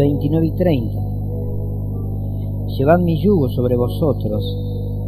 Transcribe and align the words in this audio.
29 0.00 0.46
y 0.46 0.50
30. 0.52 0.98
Llevad 2.78 3.00
mi 3.00 3.20
yugo 3.20 3.50
sobre 3.50 3.76
vosotros 3.76 4.42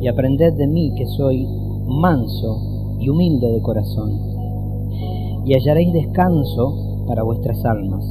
y 0.03 0.09
aprended 0.09 0.53
de 0.55 0.67
mí 0.67 0.93
que 0.97 1.07
soy 1.07 1.47
manso 1.87 2.97
y 3.01 3.09
humilde 3.09 3.51
de 3.51 3.63
corazón, 3.63 4.11
y 5.47 5.55
hallaréis 5.55 5.93
descanso 5.95 7.05
para 7.07 7.23
vuestras 7.23 7.65
almas, 7.65 8.05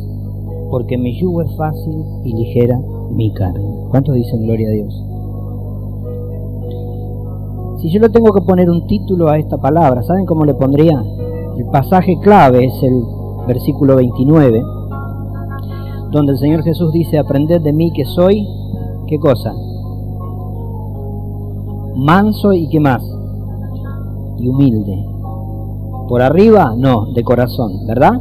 porque 0.72 0.98
mi 0.98 1.20
yugo 1.20 1.44
es 1.44 1.56
fácil 1.56 2.04
y 2.24 2.34
ligera 2.34 2.82
mi 3.12 3.32
carga. 3.32 3.62
¿Cuántos 3.92 4.16
dicen 4.16 4.44
gloria 4.44 4.70
a 4.70 4.72
Dios? 4.72 5.04
Si 7.82 7.92
yo 7.92 8.00
le 8.00 8.10
tengo 8.10 8.34
que 8.34 8.42
poner 8.42 8.70
un 8.70 8.88
título 8.88 9.30
a 9.30 9.38
esta 9.38 9.58
palabra, 9.58 10.02
¿saben 10.02 10.26
cómo 10.26 10.46
le 10.46 10.56
pondría? 10.56 11.04
El 11.58 11.66
pasaje 11.66 12.18
clave 12.22 12.66
es 12.66 12.84
el 12.84 13.04
versículo 13.48 13.96
29, 13.98 14.64
donde 16.12 16.34
el 16.34 16.38
Señor 16.38 16.64
Jesús 16.64 16.92
dice, 16.92 17.18
aprended 17.18 17.62
de 17.62 17.74
mí 17.74 17.92
que 17.92 18.06
soy, 18.06 18.48
¿qué 19.08 19.18
cosa? 19.18 19.54
Manso 21.96 22.54
y 22.54 22.68
qué 22.70 22.80
más? 22.80 23.02
Y 24.38 24.48
humilde. 24.48 25.06
Por 26.08 26.22
arriba, 26.22 26.74
no, 26.78 27.06
de 27.14 27.24
corazón, 27.24 27.88
¿verdad? 27.88 28.20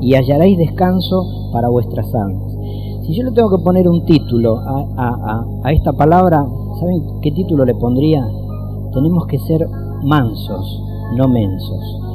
Y 0.00 0.14
hallaréis 0.14 0.58
descanso 0.58 1.50
para 1.52 1.68
vuestras 1.68 2.12
almas. 2.14 2.52
Si 3.06 3.14
yo 3.14 3.24
le 3.24 3.32
tengo 3.32 3.50
que 3.50 3.62
poner 3.62 3.88
un 3.88 4.04
título 4.04 4.58
a, 4.58 4.86
a, 4.96 5.44
a 5.62 5.72
esta 5.72 5.92
palabra, 5.92 6.44
¿saben 6.80 7.20
qué 7.20 7.30
título 7.30 7.64
le 7.64 7.74
pondría? 7.74 8.26
Tenemos 8.92 9.26
que 9.26 9.38
ser 9.38 9.68
mansos, 10.02 10.82
no 11.16 11.28
mensos. 11.28 12.11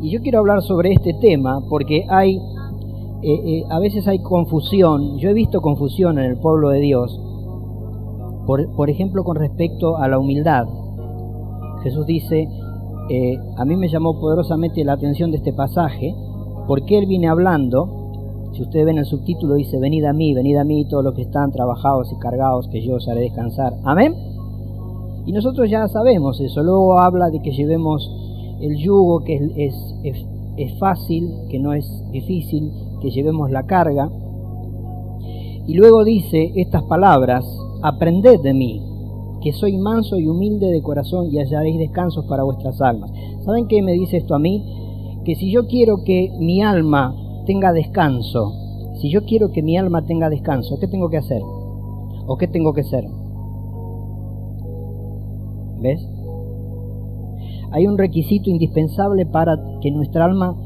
Y 0.00 0.10
yo 0.10 0.20
quiero 0.20 0.40
hablar 0.40 0.62
sobre 0.62 0.92
este 0.92 1.14
tema 1.14 1.60
porque 1.68 2.04
hay, 2.08 2.36
eh, 2.36 2.40
eh, 3.22 3.64
a 3.70 3.78
veces 3.78 4.06
hay 4.06 4.18
confusión, 4.18 5.18
yo 5.18 5.30
he 5.30 5.34
visto 5.34 5.62
confusión 5.62 6.18
en 6.18 6.26
el 6.26 6.36
pueblo 6.36 6.68
de 6.68 6.80
Dios, 6.80 7.20
por, 8.46 8.70
por 8.76 8.90
ejemplo 8.90 9.24
con 9.24 9.36
respecto 9.36 9.96
a 9.96 10.06
la 10.08 10.18
humildad. 10.18 10.66
Jesús 11.82 12.06
dice, 12.06 12.48
eh, 13.08 13.38
a 13.56 13.64
mí 13.64 13.76
me 13.76 13.88
llamó 13.88 14.18
poderosamente 14.18 14.84
la 14.84 14.94
atención 14.94 15.30
de 15.30 15.38
este 15.38 15.52
pasaje, 15.52 16.14
porque 16.66 16.98
Él 16.98 17.06
viene 17.06 17.28
hablando, 17.28 18.50
si 18.52 18.62
ustedes 18.62 18.84
ven 18.84 18.98
el 18.98 19.06
subtítulo 19.06 19.54
dice, 19.54 19.78
venid 19.78 20.04
a 20.04 20.12
mí, 20.12 20.34
venid 20.34 20.56
a 20.56 20.64
mí 20.64 20.84
todos 20.86 21.04
los 21.04 21.14
que 21.14 21.22
están 21.22 21.52
trabajados 21.52 22.12
y 22.12 22.18
cargados, 22.18 22.68
que 22.68 22.82
yo 22.82 22.96
os 22.96 23.08
haré 23.08 23.20
descansar. 23.20 23.74
Amén. 23.84 24.14
Y 25.24 25.32
nosotros 25.32 25.70
ya 25.70 25.88
sabemos 25.88 26.40
eso, 26.40 26.62
luego 26.62 26.98
habla 26.98 27.30
de 27.30 27.40
que 27.40 27.52
llevemos 27.52 28.25
el 28.60 28.76
yugo 28.78 29.24
que 29.24 29.34
es, 29.56 29.74
es, 30.02 30.26
es, 30.56 30.78
fácil, 30.78 31.30
que 31.50 31.58
no 31.58 31.72
es 31.72 31.86
difícil, 32.10 32.72
que 33.00 33.10
llevemos 33.10 33.50
la 33.50 33.64
carga. 33.64 34.10
Y 35.66 35.74
luego 35.74 36.04
dice 36.04 36.52
estas 36.56 36.82
palabras, 36.84 37.44
aprended 37.82 38.40
de 38.40 38.54
mí, 38.54 38.82
que 39.42 39.52
soy 39.52 39.76
manso 39.76 40.16
y 40.18 40.26
humilde 40.26 40.70
de 40.70 40.82
corazón 40.82 41.32
y 41.32 41.38
hallaréis 41.38 41.78
descansos 41.78 42.24
para 42.26 42.44
vuestras 42.44 42.80
almas. 42.80 43.10
¿Saben 43.44 43.68
qué 43.68 43.82
me 43.82 43.92
dice 43.92 44.18
esto 44.18 44.34
a 44.34 44.38
mí? 44.38 44.64
Que 45.24 45.34
si 45.34 45.50
yo 45.50 45.66
quiero 45.66 46.04
que 46.04 46.32
mi 46.38 46.62
alma 46.62 47.14
tenga 47.46 47.72
descanso, 47.72 48.54
si 49.00 49.10
yo 49.10 49.24
quiero 49.24 49.52
que 49.52 49.62
mi 49.62 49.76
alma 49.76 50.04
tenga 50.06 50.30
descanso, 50.30 50.78
¿qué 50.80 50.88
tengo 50.88 51.10
que 51.10 51.18
hacer? 51.18 51.42
¿O 52.26 52.36
qué 52.38 52.48
tengo 52.48 52.72
que 52.72 52.82
ser? 52.82 53.04
¿Ves? 55.80 56.15
Hay 57.72 57.86
un 57.86 57.98
requisito 57.98 58.50
indispensable 58.50 59.26
para 59.26 59.58
que 59.80 59.90
nuestra 59.90 60.24
alma 60.24 60.56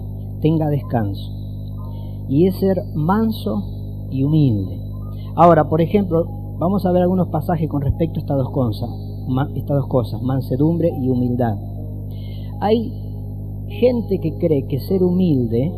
tenga 0.40 0.68
descanso. 0.68 1.32
Y 2.28 2.46
es 2.46 2.56
ser 2.56 2.82
manso 2.94 3.64
y 4.10 4.24
humilde. 4.24 4.78
Ahora, 5.34 5.68
por 5.68 5.80
ejemplo, 5.80 6.26
vamos 6.58 6.84
a 6.84 6.92
ver 6.92 7.02
algunos 7.02 7.28
pasajes 7.28 7.68
con 7.68 7.82
respecto 7.82 8.18
a 8.18 8.22
estas 8.22 8.36
dos 8.36 8.50
cosas, 8.50 8.90
estas 9.54 9.76
dos 9.76 9.86
cosas 9.86 10.22
mansedumbre 10.22 10.92
y 11.00 11.08
humildad. 11.08 11.56
Hay 12.60 12.92
gente 13.68 14.18
que 14.20 14.36
cree 14.36 14.66
que 14.66 14.80
ser 14.80 15.02
humilde 15.02 15.72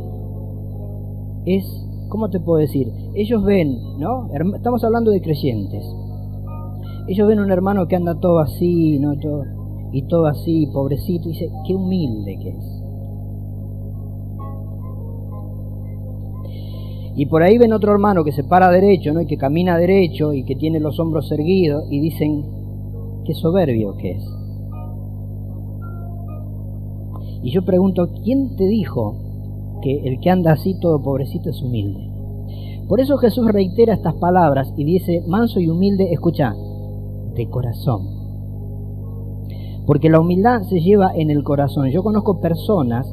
es, 1.44 1.64
¿cómo 2.08 2.30
te 2.30 2.40
puedo 2.40 2.58
decir? 2.58 2.92
Ellos 3.14 3.44
ven, 3.44 3.98
¿no? 3.98 4.28
Estamos 4.54 4.82
hablando 4.84 5.10
de 5.10 5.20
creyentes. 5.20 5.84
Ellos 7.08 7.28
ven 7.28 7.40
un 7.40 7.50
hermano 7.50 7.86
que 7.88 7.96
anda 7.96 8.18
todo 8.18 8.38
así, 8.38 8.98
¿no? 8.98 9.16
Todo, 9.18 9.44
y 9.92 10.02
todo 10.02 10.26
así, 10.26 10.66
pobrecito, 10.72 11.28
y 11.28 11.32
dice, 11.32 11.50
qué 11.66 11.74
humilde 11.74 12.38
que 12.38 12.48
es. 12.48 12.82
Y 17.14 17.26
por 17.26 17.42
ahí 17.42 17.58
ven 17.58 17.74
otro 17.74 17.92
hermano 17.92 18.24
que 18.24 18.32
se 18.32 18.42
para 18.42 18.70
derecho, 18.70 19.12
¿no? 19.12 19.20
Y 19.20 19.26
que 19.26 19.36
camina 19.36 19.76
derecho 19.76 20.32
y 20.32 20.44
que 20.44 20.56
tiene 20.56 20.80
los 20.80 20.98
hombros 20.98 21.30
erguidos 21.30 21.84
y 21.90 22.00
dicen, 22.00 22.42
qué 23.26 23.34
soberbio 23.34 23.96
que 23.98 24.12
es. 24.12 24.24
Y 27.42 27.50
yo 27.50 27.62
pregunto, 27.64 28.08
¿quién 28.24 28.56
te 28.56 28.66
dijo 28.66 29.16
que 29.82 30.08
el 30.08 30.20
que 30.20 30.30
anda 30.30 30.52
así 30.52 30.78
todo 30.80 31.02
pobrecito 31.02 31.50
es 31.50 31.60
humilde? 31.60 32.08
Por 32.88 33.00
eso 33.00 33.18
Jesús 33.18 33.46
reitera 33.46 33.92
estas 33.92 34.14
palabras 34.14 34.72
y 34.78 34.84
dice, 34.84 35.22
manso 35.26 35.60
y 35.60 35.68
humilde, 35.68 36.12
escucha, 36.12 36.54
de 37.34 37.48
corazón 37.50 38.21
porque 39.86 40.10
la 40.10 40.20
humildad 40.20 40.62
se 40.62 40.80
lleva 40.80 41.12
en 41.14 41.30
el 41.30 41.42
corazón. 41.42 41.88
Yo 41.90 42.02
conozco 42.02 42.40
personas 42.40 43.06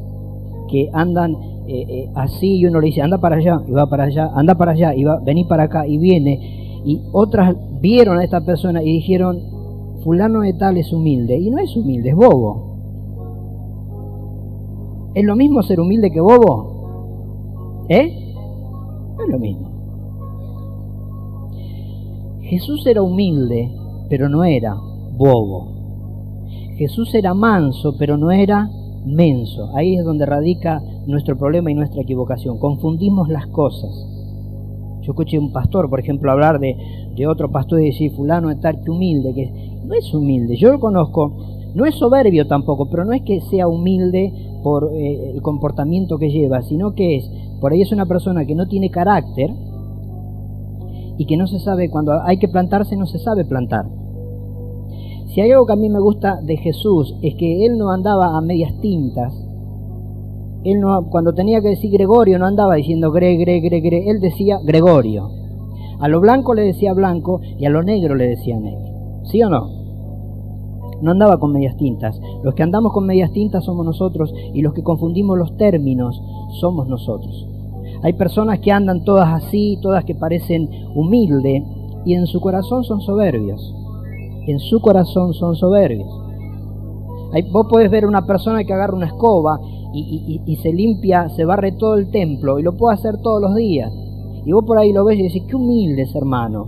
que 0.70 0.90
andan 0.94 1.36
eh, 1.68 1.86
eh, 1.88 2.10
así 2.16 2.58
y 2.58 2.66
uno 2.66 2.80
le 2.80 2.88
dice, 2.88 3.02
anda 3.02 3.18
para 3.20 3.38
allá, 3.38 3.62
y 3.68 3.72
va 3.72 3.88
para 3.88 4.06
allá, 4.06 4.30
anda 4.34 4.56
para 4.56 4.72
allá, 4.72 4.96
y 4.96 5.04
va, 5.04 5.20
vení 5.20 5.46
para 5.46 5.64
acá, 5.64 5.88
y 5.88 5.98
viene. 5.98 6.82
Y 6.86 7.02
otras 7.12 7.56
vieron 7.82 8.18
a 8.18 8.24
esta 8.24 8.42
persona 8.46 8.82
y 8.84 8.88
dijeron, 8.88 9.40
fulano 10.04 10.42
de 10.42 10.54
tal 10.54 10.78
es 10.78 10.92
humilde. 10.94 11.38
Y 11.38 11.50
no 11.50 11.58
es 11.60 11.76
humilde, 11.76 12.10
es 12.10 12.16
bobo. 12.16 12.70
¿Es 15.14 15.26
lo 15.26 15.36
mismo 15.36 15.64
ser 15.64 15.80
humilde 15.80 16.12
que 16.12 16.22
bobo? 16.22 17.86
¿Eh? 17.90 18.34
No 19.18 19.24
es 19.24 19.30
lo 19.30 19.40
mismo. 19.40 19.70
Jesús 22.42 22.86
era 22.88 23.02
humilde, 23.02 23.72
pero 24.10 24.30
no 24.30 24.44
era 24.44 24.76
bobo. 25.18 25.79
Jesús 26.80 27.14
era 27.14 27.34
manso, 27.34 27.98
pero 28.00 28.16
no 28.16 28.32
era 28.32 28.70
menso. 29.06 29.76
Ahí 29.76 29.96
es 29.96 30.06
donde 30.06 30.26
radica 30.26 30.82
nuestro 31.08 31.38
problema 31.38 31.70
y 31.70 31.74
nuestra 31.74 32.02
equivocación. 32.02 32.58
Confundimos 32.58 33.28
las 33.28 33.48
cosas. 33.48 33.92
Yo 35.02 35.12
escuché 35.12 35.38
un 35.38 35.52
pastor, 35.52 35.90
por 35.90 36.00
ejemplo, 36.00 36.32
hablar 36.32 36.58
de, 36.62 36.78
otro 37.28 37.52
pastor 37.52 37.82
y 37.82 37.88
decir, 37.88 38.14
fulano 38.14 38.50
es 38.50 38.62
tal 38.62 38.82
que 38.82 38.90
humilde, 38.90 39.34
que 39.34 39.52
no 39.84 39.94
es 39.94 40.14
humilde. 40.14 40.56
Yo 40.56 40.72
lo 40.72 40.80
conozco, 40.80 41.34
no 41.76 41.86
es 41.86 41.96
soberbio 41.96 42.48
tampoco, 42.48 42.90
pero 42.90 43.04
no 43.04 43.12
es 43.12 43.24
que 43.24 43.42
sea 43.42 43.68
humilde 43.68 44.32
por 44.64 44.90
eh, 44.94 45.32
el 45.32 45.42
comportamiento 45.42 46.18
que 46.18 46.30
lleva, 46.30 46.62
sino 46.62 46.96
que 46.96 47.18
es, 47.18 47.30
por 47.60 47.74
ahí 47.74 47.82
es 47.82 47.92
una 47.92 48.06
persona 48.06 48.46
que 48.46 48.56
no 48.56 48.70
tiene 48.70 48.90
carácter 48.90 49.52
y 51.18 51.26
que 51.26 51.36
no 51.36 51.46
se 51.46 51.60
sabe, 51.60 51.90
cuando 51.90 52.14
hay 52.24 52.38
que 52.38 52.48
plantarse 52.48 52.96
no 52.96 53.06
se 53.06 53.20
sabe 53.20 53.44
plantar. 53.44 53.99
Si 55.30 55.42
hay 55.42 55.52
algo 55.52 55.68
que 55.68 55.74
a 55.74 55.76
mí 55.76 55.90
me 55.90 56.00
gusta 56.00 56.42
de 56.42 56.58
Jesús 56.58 57.16
es 57.22 57.36
que 57.36 57.64
él 57.64 57.78
no 57.78 57.92
andaba 57.92 58.36
a 58.36 58.42
medias 58.42 58.74
tintas. 58.82 59.32
Él 60.64 60.80
no, 60.80 61.08
cuando 61.12 61.34
tenía 61.34 61.62
que 61.62 61.70
decir 61.70 61.92
Gregorio 61.92 62.40
no 62.40 62.48
andaba 62.48 62.76
diciendo 62.76 63.12
Gre, 63.12 63.38
Gre, 63.38 63.60
Gre, 63.60 63.80
Gre, 63.80 64.10
él 64.10 64.22
decía 64.22 64.60
Gregorio. 64.64 65.30
A 66.00 66.08
lo 66.08 66.20
blanco 66.20 66.56
le 66.56 66.64
decía 66.64 66.94
blanco 66.94 67.42
y 67.60 67.66
a 67.66 67.70
lo 67.70 67.84
negro 67.84 68.16
le 68.16 68.26
decía 68.26 68.60
negro. 68.60 69.22
¿Sí 69.26 69.44
o 69.44 69.50
no? 69.50 69.70
No 71.04 71.12
andaba 71.12 71.40
con 71.40 71.54
medias 71.54 71.78
tintas. 71.78 72.20
Los 72.44 72.56
que 72.56 72.64
andamos 72.64 72.92
con 72.92 73.06
medias 73.06 73.32
tintas 73.32 73.64
somos 73.64 73.86
nosotros 73.86 74.34
y 74.56 74.64
los 74.64 74.74
que 74.74 74.82
confundimos 74.82 75.38
los 75.38 75.56
términos 75.58 76.20
somos 76.60 76.88
nosotros. 76.88 77.48
Hay 78.02 78.14
personas 78.14 78.60
que 78.62 78.72
andan 78.72 79.04
todas 79.04 79.30
así, 79.32 79.78
todas 79.80 80.06
que 80.06 80.16
parecen 80.16 80.70
humildes 80.96 81.64
y 82.04 82.16
en 82.16 82.26
su 82.26 82.42
corazón 82.42 82.84
son 82.84 83.02
soberbios 83.02 83.76
en 84.52 84.60
su 84.60 84.80
corazón 84.82 85.34
son 85.34 85.56
soberbios. 85.56 86.10
vos 87.52 87.68
podés 87.70 87.90
ver 87.92 88.06
una 88.06 88.26
persona 88.26 88.64
que 88.64 88.74
agarra 88.74 88.96
una 88.96 89.08
escoba 89.08 89.60
y, 89.94 90.56
se 90.62 90.72
limpia, 90.72 91.30
se 91.30 91.46
barre 91.46 91.72
todo 91.72 91.96
el 91.96 92.12
templo 92.12 92.60
y 92.60 92.64
lo 92.64 92.78
puede 92.78 92.96
hacer 92.96 93.18
todos 93.22 93.42
los 93.42 93.56
días. 93.56 93.92
Y 94.46 94.52
vos 94.52 94.64
por 94.66 94.78
ahí 94.78 94.94
lo 94.94 95.04
ves 95.04 95.20
y 95.20 95.24
decís, 95.24 95.44
qué 95.48 95.56
humilde 95.56 96.04
es 96.04 96.16
hermano. 96.16 96.68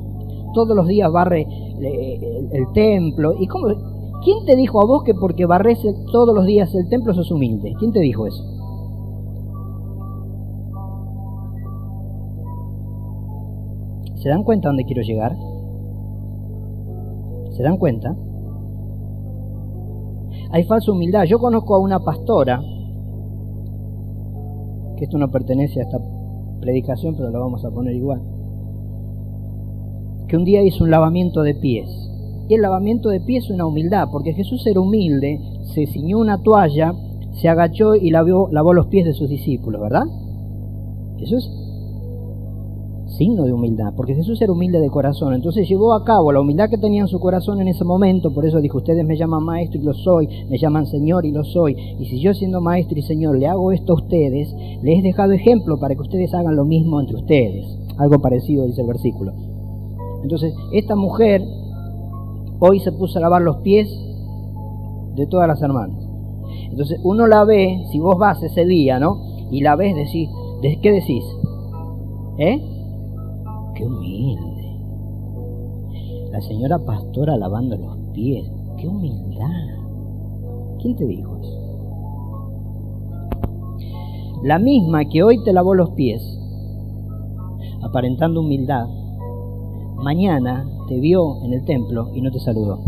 Todos 0.54 0.76
los 0.76 0.88
días 0.88 1.12
barre 1.12 1.48
eh, 1.82 2.48
el, 2.52 2.72
templo. 2.74 3.34
¿Y 3.40 3.48
cómo? 3.48 3.68
¿Quién 4.24 4.46
te 4.46 4.56
dijo 4.56 4.82
a 4.82 4.86
vos 4.86 5.04
que 5.04 5.14
porque 5.14 5.46
barres 5.46 5.80
todos 6.12 6.36
los 6.36 6.46
días 6.46 6.74
el 6.76 6.90
templo 6.90 7.14
sos 7.14 7.32
humilde? 7.32 7.74
¿Quién 7.80 7.92
te 7.92 8.00
dijo 8.00 8.28
eso? 8.28 8.44
¿Se 14.16 14.30
dan 14.30 14.44
cuenta 14.44 14.70
dónde 14.70 14.84
quiero 14.84 15.02
llegar? 15.02 15.36
¿Se 17.52 17.64
dan 17.64 17.78
cuenta? 17.78 18.16
Hay 20.52 20.64
falsa 20.64 20.92
humildad. 20.92 21.24
Yo 21.24 21.40
conozco 21.40 21.76
a 21.76 21.80
una 21.80 22.00
pastora, 22.00 22.62
que 24.98 25.06
esto 25.06 25.18
no 25.18 25.32
pertenece 25.32 25.80
a 25.80 25.84
esta 25.84 26.00
predicación, 26.60 27.16
pero 27.16 27.30
la 27.30 27.40
vamos 27.40 27.64
a 27.66 27.72
poner 27.72 27.96
igual. 27.96 28.22
Que 30.28 30.38
un 30.38 30.44
día 30.44 30.62
hizo 30.62 30.84
un 30.84 30.92
lavamiento 30.92 31.42
de 31.42 31.56
pies. 31.56 31.90
Y 32.48 32.56
el 32.56 32.62
lavamiento 32.62 33.10
de 33.10 33.22
pies 33.22 33.46
es 33.46 33.52
una 33.52 33.66
humildad, 33.66 34.10
porque 34.12 34.34
Jesús 34.34 34.66
era 34.68 34.80
humilde, 34.80 35.40
se 35.74 35.88
ciñó 35.88 36.20
una 36.20 36.42
toalla, 36.42 36.94
se 37.34 37.48
agachó 37.48 37.96
y 37.96 38.10
lavó, 38.10 38.50
lavó 38.52 38.74
los 38.74 38.88
pies 38.88 39.06
de 39.06 39.14
sus 39.14 39.30
discípulos, 39.30 39.82
¿verdad? 39.82 40.04
Es 41.18 41.50
signo 43.12 43.44
de 43.44 43.54
humildad, 43.54 43.94
porque 43.96 44.16
Jesús 44.16 44.42
era 44.42 44.52
humilde 44.52 44.80
de 44.80 44.90
corazón, 44.90 45.34
entonces 45.34 45.68
llevó 45.68 45.94
a 45.94 46.04
cabo 46.04 46.32
la 46.32 46.42
humildad 46.42 46.70
que 46.70 46.78
tenía 46.78 47.02
en 47.02 47.08
su 47.08 47.20
corazón 47.20 47.62
en 47.62 47.68
ese 47.68 47.84
momento, 47.84 48.34
por 48.34 48.46
eso 48.46 48.60
dijo, 48.60 48.78
ustedes 48.78 49.06
me 49.06 49.18
llaman 49.18 49.44
maestro 49.44 49.80
y 49.80 49.84
lo 49.84 49.94
soy, 49.94 50.28
me 50.50 50.58
llaman 50.58 50.86
Señor 50.86 51.26
y 51.26 51.32
lo 51.32 51.44
soy, 51.44 51.76
y 52.00 52.06
si 52.06 52.20
yo 52.20 52.34
siendo 52.34 52.62
maestro 52.62 52.98
y 52.98 53.02
Señor 53.02 53.38
le 53.38 53.48
hago 53.48 53.72
esto 53.72 53.94
a 53.94 53.96
ustedes, 53.96 54.54
les 54.82 55.00
he 55.00 55.02
dejado 55.02 55.34
ejemplo 55.34 55.80
para 55.80 55.96
que 55.96 56.02
ustedes 56.02 56.34
hagan 56.34 56.56
lo 56.56 56.66
mismo 56.66 57.00
entre 57.00 57.18
ustedes, 57.18 57.66
algo 57.98 58.20
parecido 58.20 58.66
dice 58.66 58.82
el 58.82 58.88
versículo. 58.88 59.34
Entonces, 60.24 60.54
esta 60.72 60.96
mujer 60.96 61.42
hoy 62.60 62.80
se 62.80 62.92
puso 62.92 63.18
a 63.18 63.22
lavar 63.22 63.42
los 63.42 63.58
pies 63.58 63.90
de 65.16 65.26
todas 65.28 65.48
las 65.48 65.62
hermanas. 65.62 65.98
Entonces, 66.70 67.00
uno 67.04 67.28
la 67.28 67.44
ve, 67.44 67.84
si 67.92 68.00
vos 68.00 68.18
vas 68.18 68.42
ese 68.44 68.66
día, 68.66 69.00
¿no? 69.00 69.18
Y 69.52 69.62
la 69.62 69.76
ves, 69.76 69.96
decís, 69.96 70.30
¿qué 70.82 70.92
decís? 70.92 71.24
¿Eh? 72.38 72.71
Qué 73.82 73.88
humilde. 73.88 74.78
La 76.32 76.40
señora 76.42 76.78
pastora 76.78 77.36
lavando 77.36 77.76
los 77.78 77.98
pies, 78.14 78.48
qué 78.78 78.88
humildad. 78.88 79.50
¿Quién 80.80 80.96
te 80.96 81.06
dijo 81.06 81.38
eso? 81.38 81.58
La 84.44 84.60
misma 84.60 85.06
que 85.06 85.24
hoy 85.24 85.44
te 85.44 85.52
lavó 85.52 85.74
los 85.74 85.92
pies, 85.92 86.22
aparentando 87.82 88.42
humildad, 88.42 88.86
mañana 89.96 90.68
te 90.88 91.00
vio 91.00 91.44
en 91.44 91.54
el 91.54 91.66
templo 91.66 92.12
y 92.14 92.22
no 92.22 92.32
te 92.32 92.40
saludó. 92.40 92.80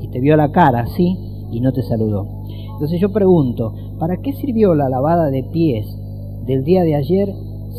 Y 0.00 0.08
te 0.08 0.20
vio 0.20 0.36
la 0.36 0.52
cara 0.52 0.80
así 0.80 1.16
y 1.50 1.60
no 1.60 1.72
te 1.72 1.82
saludó. 1.82 2.26
Entonces 2.72 3.00
yo 3.00 3.10
pregunto, 3.10 3.74
¿para 3.98 4.18
qué 4.18 4.32
sirvió 4.34 4.74
la 4.74 4.90
lavada 4.90 5.30
de 5.30 5.44
pies 5.44 5.86
del 6.46 6.64
día 6.64 6.82
de 6.82 6.96
ayer 6.96 7.34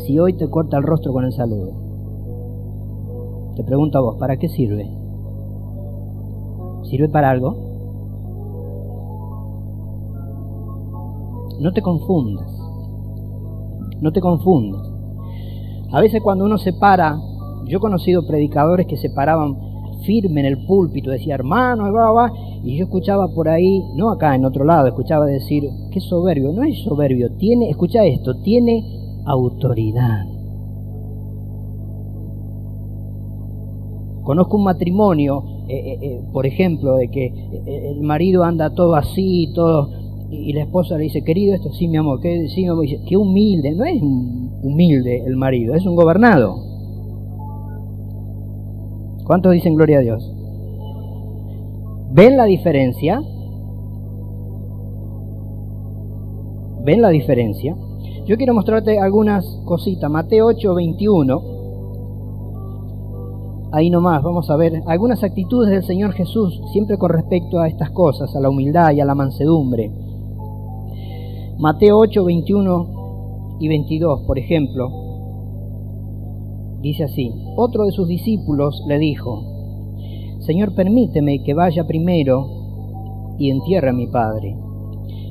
si 0.06 0.18
hoy 0.18 0.32
te 0.32 0.48
corta 0.48 0.76
el 0.76 0.84
rostro 0.84 1.12
con 1.12 1.24
el 1.24 1.32
saludo? 1.32 1.81
Te 3.56 3.64
pregunto 3.64 3.98
a 3.98 4.00
vos, 4.00 4.16
¿para 4.16 4.38
qué 4.38 4.48
sirve? 4.48 4.88
¿Sirve 6.84 7.08
para 7.08 7.30
algo? 7.30 7.56
No 11.60 11.72
te 11.72 11.82
confundas. 11.82 12.50
No 14.00 14.10
te 14.12 14.20
confundas. 14.20 14.82
A 15.92 16.00
veces 16.00 16.22
cuando 16.22 16.44
uno 16.44 16.56
se 16.58 16.72
para, 16.72 17.18
yo 17.66 17.78
he 17.78 17.80
conocido 17.80 18.26
predicadores 18.26 18.86
que 18.86 18.96
se 18.96 19.10
paraban 19.10 19.56
firme 20.04 20.40
en 20.40 20.46
el 20.46 20.66
púlpito, 20.66 21.10
decía 21.10 21.34
hermano, 21.34 21.84
y 22.64 22.76
yo 22.76 22.84
escuchaba 22.84 23.28
por 23.34 23.48
ahí, 23.48 23.82
no 23.94 24.10
acá 24.10 24.34
en 24.34 24.44
otro 24.44 24.64
lado, 24.64 24.86
escuchaba 24.86 25.26
decir, 25.26 25.68
qué 25.90 26.00
soberbio, 26.00 26.52
no 26.52 26.64
es 26.64 26.82
soberbio, 26.82 27.32
tiene, 27.36 27.70
escucha 27.70 28.04
esto, 28.04 28.40
tiene 28.42 28.84
autoridad. 29.24 30.31
Conozco 34.22 34.56
un 34.56 34.64
matrimonio, 34.64 35.44
eh, 35.68 35.74
eh, 35.76 35.98
eh, 36.00 36.20
por 36.32 36.46
ejemplo, 36.46 36.96
de 36.96 37.08
que 37.08 37.32
el 37.66 38.02
marido 38.02 38.44
anda 38.44 38.70
todo 38.70 38.94
así, 38.94 39.50
todo, 39.52 39.90
y 40.30 40.52
la 40.52 40.62
esposa 40.62 40.96
le 40.96 41.04
dice, 41.04 41.24
querido, 41.24 41.54
esto 41.54 41.72
sí, 41.72 41.88
mi 41.88 41.96
amor, 41.96 42.20
que 42.20 42.48
sí, 42.48 42.66
qué 43.08 43.16
humilde, 43.16 43.72
no 43.72 43.84
es 43.84 44.00
humilde 44.00 45.24
el 45.26 45.36
marido, 45.36 45.74
es 45.74 45.84
un 45.84 45.96
gobernado. 45.96 46.56
¿Cuántos 49.24 49.52
dicen 49.52 49.74
gloria 49.74 49.98
a 49.98 50.02
Dios? 50.02 50.32
¿Ven 52.12 52.36
la 52.36 52.44
diferencia? 52.44 53.22
¿Ven 56.84 57.02
la 57.02 57.08
diferencia? 57.08 57.76
Yo 58.26 58.36
quiero 58.36 58.54
mostrarte 58.54 58.98
algunas 58.98 59.44
cositas. 59.64 60.10
Mateo 60.10 60.46
8, 60.46 60.74
21 60.74 61.51
ahí 63.72 63.88
nomás, 63.88 64.22
vamos 64.22 64.50
a 64.50 64.56
ver 64.56 64.82
algunas 64.86 65.24
actitudes 65.24 65.70
del 65.70 65.82
Señor 65.82 66.12
Jesús, 66.12 66.60
siempre 66.72 66.98
con 66.98 67.10
respecto 67.10 67.58
a 67.58 67.68
estas 67.68 67.90
cosas, 67.90 68.36
a 68.36 68.40
la 68.40 68.50
humildad 68.50 68.92
y 68.92 69.00
a 69.00 69.04
la 69.04 69.14
mansedumbre. 69.14 69.90
Mateo 71.58 71.98
8, 71.98 72.24
21 72.24 73.56
y 73.60 73.68
22, 73.68 74.22
por 74.26 74.38
ejemplo, 74.38 74.90
dice 76.82 77.04
así, 77.04 77.32
otro 77.56 77.84
de 77.84 77.92
sus 77.92 78.08
discípulos 78.08 78.84
le 78.86 78.98
dijo, 78.98 79.42
Señor, 80.40 80.74
permíteme 80.74 81.42
que 81.42 81.54
vaya 81.54 81.86
primero 81.86 83.36
y 83.38 83.50
entierre 83.50 83.90
a 83.90 83.94
mi 83.94 84.06
Padre. 84.06 84.56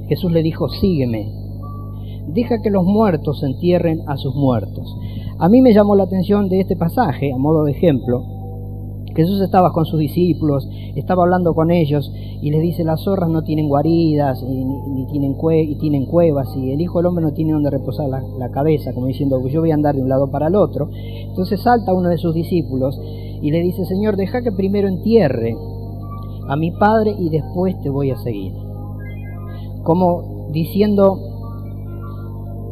Jesús 0.08 0.32
le 0.32 0.42
dijo, 0.42 0.70
sígueme, 0.70 1.32
deja 2.28 2.62
que 2.62 2.70
los 2.70 2.86
muertos 2.86 3.44
entierren 3.44 4.02
a 4.08 4.18
sus 4.18 4.34
muertos. 4.34 4.96
A 5.42 5.50
mí 5.50 5.60
me 5.64 5.74
llamó 5.74 5.96
la 5.96 6.04
atención 6.04 6.50
de 6.50 6.60
este 6.60 6.76
pasaje, 6.76 7.34
a 7.34 7.38
modo 7.38 7.64
de 7.64 7.72
ejemplo, 7.72 8.24
Jesús 9.16 9.42
estaba 9.42 9.74
con 9.74 9.86
sus 9.86 10.00
discípulos, 10.00 10.70
estaba 10.96 11.24
hablando 11.24 11.56
con 11.56 11.72
ellos 11.72 12.14
y 12.44 12.52
les 12.52 12.62
dice, 12.62 12.84
las 12.84 13.02
zorras 13.02 13.28
no 13.28 13.42
tienen 13.42 13.68
guaridas 13.68 14.40
y, 14.44 14.64
ni, 14.64 15.08
tienen, 15.08 15.36
y 15.68 15.76
tienen 15.80 16.06
cuevas 16.06 16.56
y 16.56 16.72
el 16.72 16.80
Hijo 16.80 17.00
del 17.00 17.08
Hombre 17.08 17.26
no 17.26 17.34
tiene 17.34 17.54
donde 17.54 17.72
reposar 17.72 18.08
la, 18.08 18.52
cabeza, 18.52 18.94
como 18.94 19.08
diciendo, 19.08 19.44
yo 19.48 19.62
voy 19.62 19.72
a 19.72 19.74
andar 19.74 19.96
de 19.96 20.04
un 20.04 20.10
lado 20.10 20.30
para 20.30 20.46
el 20.46 20.56
otro. 20.56 20.92
Entonces 20.94 21.60
salta 21.60 21.92
uno 21.92 22.10
de 22.10 22.20
sus 22.20 22.36
discípulos 22.36 23.02
y 23.42 23.50
le 23.50 23.62
dice, 23.62 23.84
Señor, 23.86 24.18
deja 24.18 24.44
que 24.44 24.52
primero 24.52 24.88
entierre 24.88 25.56
a 26.48 26.56
mi 26.56 26.70
Padre 26.70 27.16
y 27.18 27.30
después 27.30 27.82
te 27.82 27.90
voy 27.90 28.12
a 28.12 28.18
seguir. 28.18 28.54
Como 29.82 30.50
diciendo, 30.52 31.31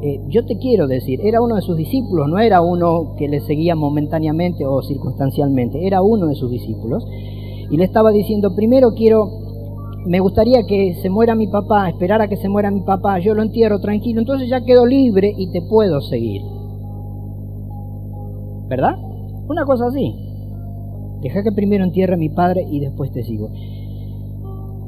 eh, 0.02 0.22
yo 0.28 0.46
te 0.46 0.58
quiero 0.58 0.88
decir, 0.88 1.20
era 1.24 1.42
uno 1.42 1.56
de 1.56 1.62
sus 1.62 1.76
discípulos, 1.76 2.30
no 2.30 2.40
era 2.40 2.62
uno 2.62 3.16
que 3.18 3.28
le 3.28 3.42
seguía 3.42 3.76
momentáneamente 3.76 4.66
o 4.66 4.82
circunstancialmente, 4.82 5.86
era 5.86 6.02
uno 6.02 6.28
de 6.28 6.36
sus 6.36 6.50
discípulos. 6.50 7.06
Y 7.70 7.78
le 7.78 7.84
estaba 7.84 8.12
diciendo, 8.12 8.56
primero 8.56 8.94
quiero, 8.96 9.30
me 10.06 10.20
gustaría 10.22 10.66
que 10.66 10.96
se 11.02 11.10
muera 11.10 11.36
mi 11.36 11.48
papá, 11.48 11.90
esperar 11.90 12.22
a 12.22 12.30
que 12.30 12.38
se 12.38 12.48
muera 12.48 12.72
mi 12.72 12.82
papá, 12.82 13.20
yo 13.20 13.34
lo 13.34 13.44
entierro 13.44 13.80
tranquilo, 13.80 14.22
entonces 14.22 14.50
ya 14.50 14.64
quedo 14.64 14.86
libre 14.86 15.34
y 15.38 15.52
te 15.52 15.62
puedo 15.62 16.00
seguir. 16.02 16.42
¿Verdad? 18.70 18.96
Una 19.50 19.66
cosa 19.66 19.88
así. 19.88 20.16
Deja 21.22 21.44
que 21.44 21.52
primero 21.52 21.84
entierre 21.84 22.14
a 22.14 22.18
mi 22.18 22.30
padre 22.30 22.66
y 22.70 22.80
después 22.80 23.12
te 23.12 23.24
sigo. 23.24 23.50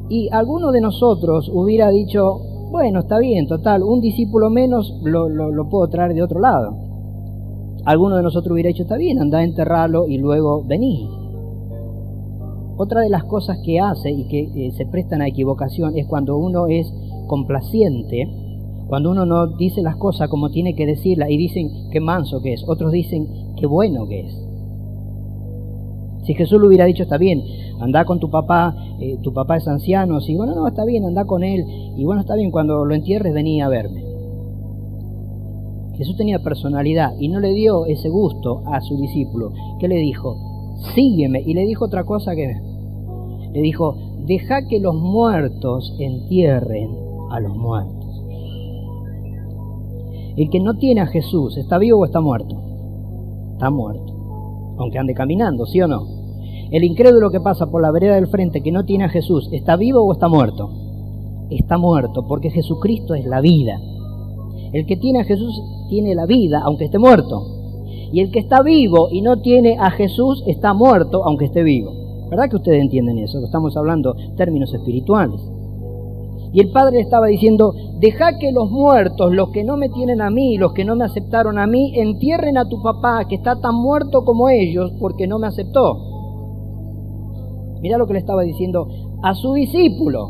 Y 0.09 0.29
alguno 0.31 0.71
de 0.71 0.81
nosotros 0.81 1.49
hubiera 1.53 1.89
dicho, 1.89 2.50
bueno, 2.71 3.01
está 3.01 3.19
bien, 3.19 3.47
total, 3.47 3.83
un 3.83 3.99
discípulo 3.99 4.49
menos 4.49 4.97
lo, 5.03 5.27
lo, 5.27 5.69
puedo 5.69 5.89
traer 5.89 6.13
de 6.13 6.23
otro 6.23 6.39
lado. 6.39 6.73
Alguno 7.85 8.15
de 8.15 8.23
nosotros 8.23 8.53
hubiera 8.53 8.69
dicho, 8.69 8.83
está 8.83 8.95
bien, 8.95 9.19
anda 9.19 9.39
a 9.39 9.43
enterrarlo 9.43 10.07
y 10.07 10.17
luego 10.17 10.63
vení. 10.63 11.09
Otra 12.77 13.01
de 13.01 13.09
las 13.09 13.25
cosas 13.25 13.59
que 13.65 13.79
hace 13.79 14.11
y 14.11 14.27
que 14.27 14.67
eh, 14.67 14.71
se 14.71 14.85
prestan 14.85 15.21
a 15.21 15.27
equivocación 15.27 15.97
es 15.97 16.07
cuando 16.07 16.37
uno 16.37 16.67
es 16.67 16.91
complaciente, 17.27 18.27
cuando 18.87 19.11
uno 19.11 19.25
no 19.25 19.47
dice 19.47 19.81
las 19.81 19.97
cosas 19.97 20.29
como 20.29 20.49
tiene 20.49 20.73
que 20.73 20.85
decirlas 20.85 21.29
y 21.29 21.37
dicen 21.37 21.89
qué 21.91 21.99
manso 21.99 22.41
que 22.41 22.53
es, 22.53 22.63
otros 22.67 22.91
dicen 22.91 23.53
qué 23.57 23.65
bueno 23.65 24.07
que 24.07 24.21
es. 24.21 24.50
Si 26.23 26.33
Jesús 26.33 26.61
le 26.61 26.67
hubiera 26.67 26.85
dicho, 26.85 27.03
está 27.03 27.17
bien, 27.17 27.43
anda 27.79 28.05
con 28.05 28.19
tu 28.19 28.29
papá, 28.29 28.75
eh, 28.99 29.17
tu 29.21 29.33
papá 29.33 29.57
es 29.57 29.67
anciano, 29.67 30.21
si 30.21 30.35
bueno, 30.35 30.53
no, 30.55 30.67
está 30.67 30.85
bien, 30.85 31.05
anda 31.05 31.25
con 31.25 31.43
él, 31.43 31.65
y 31.97 32.03
bueno, 32.03 32.21
está 32.21 32.35
bien, 32.35 32.51
cuando 32.51 32.85
lo 32.85 32.93
entierres 32.93 33.33
venía 33.33 33.65
a 33.65 33.69
verme. 33.69 34.11
Jesús 36.01 36.17
tenía 36.17 36.39
personalidad 36.39 37.13
y 37.19 37.27
no 37.27 37.39
le 37.39 37.53
dio 37.53 37.85
ese 37.85 38.09
gusto 38.09 38.63
a 38.65 38.81
su 38.81 38.97
discípulo. 38.97 39.53
¿Qué 39.79 39.87
le 39.87 39.97
dijo? 39.97 40.35
Sígueme. 40.95 41.43
Y 41.45 41.53
le 41.53 41.61
dijo 41.61 41.85
otra 41.85 42.05
cosa 42.05 42.35
que... 42.35 42.55
Le 43.53 43.61
dijo, 43.61 43.97
deja 44.25 44.67
que 44.67 44.79
los 44.79 44.95
muertos 44.95 45.95
entierren 45.99 46.89
a 47.29 47.39
los 47.39 47.55
muertos. 47.55 48.23
El 50.37 50.49
que 50.49 50.59
no 50.59 50.77
tiene 50.77 51.01
a 51.01 51.07
Jesús, 51.07 51.57
¿está 51.57 51.77
vivo 51.77 51.99
o 51.99 52.05
está 52.05 52.19
muerto? 52.19 52.55
Está 53.53 53.69
muerto. 53.69 54.10
Aunque 54.77 54.97
ande 54.97 55.13
caminando, 55.13 55.65
¿sí 55.65 55.81
o 55.81 55.87
no? 55.87 56.07
El 56.71 56.83
incrédulo 56.83 57.31
que 57.31 57.41
pasa 57.41 57.69
por 57.69 57.81
la 57.81 57.91
vereda 57.91 58.15
del 58.15 58.27
frente 58.27 58.61
que 58.61 58.71
no 58.71 58.85
tiene 58.85 59.03
a 59.03 59.09
Jesús, 59.09 59.49
¿está 59.51 59.75
vivo 59.75 60.01
o 60.01 60.13
está 60.13 60.27
muerto? 60.29 60.71
Está 61.49 61.77
muerto, 61.77 62.25
porque 62.27 62.49
Jesucristo 62.49 63.13
es 63.13 63.25
la 63.25 63.41
vida. 63.41 63.79
El 64.71 64.85
que 64.85 64.95
tiene 64.95 65.19
a 65.19 65.25
Jesús 65.25 65.61
tiene 65.89 66.15
la 66.15 66.25
vida, 66.25 66.61
aunque 66.63 66.85
esté 66.85 66.97
muerto. 66.97 67.45
Y 68.13 68.21
el 68.21 68.31
que 68.31 68.39
está 68.39 68.61
vivo 68.61 69.09
y 69.11 69.21
no 69.21 69.41
tiene 69.41 69.77
a 69.79 69.91
Jesús 69.91 70.43
está 70.47 70.73
muerto, 70.73 71.25
aunque 71.25 71.45
esté 71.45 71.63
vivo. 71.63 71.91
¿Verdad 72.29 72.49
que 72.49 72.55
ustedes 72.55 72.81
entienden 72.81 73.17
eso? 73.17 73.43
Estamos 73.43 73.75
hablando 73.75 74.15
términos 74.37 74.73
espirituales. 74.73 75.41
Y 76.53 76.59
el 76.59 76.71
padre 76.71 76.99
estaba 76.99 77.27
diciendo, 77.27 77.73
deja 77.99 78.37
que 78.37 78.51
los 78.51 78.69
muertos, 78.69 79.33
los 79.33 79.51
que 79.51 79.63
no 79.63 79.77
me 79.77 79.87
tienen 79.87 80.21
a 80.21 80.29
mí, 80.29 80.57
los 80.57 80.73
que 80.73 80.83
no 80.83 80.97
me 80.97 81.05
aceptaron 81.05 81.57
a 81.57 81.65
mí, 81.65 81.93
entierren 81.95 82.57
a 82.57 82.67
tu 82.67 82.81
papá, 82.81 83.25
que 83.25 83.35
está 83.35 83.61
tan 83.61 83.75
muerto 83.75 84.25
como 84.25 84.49
ellos, 84.49 84.91
porque 84.99 85.27
no 85.27 85.39
me 85.39 85.47
aceptó. 85.47 85.97
Mira 87.81 87.97
lo 87.97 88.05
que 88.05 88.13
le 88.13 88.19
estaba 88.19 88.41
diciendo 88.41 88.89
a 89.23 89.33
su 89.33 89.53
discípulo. 89.53 90.29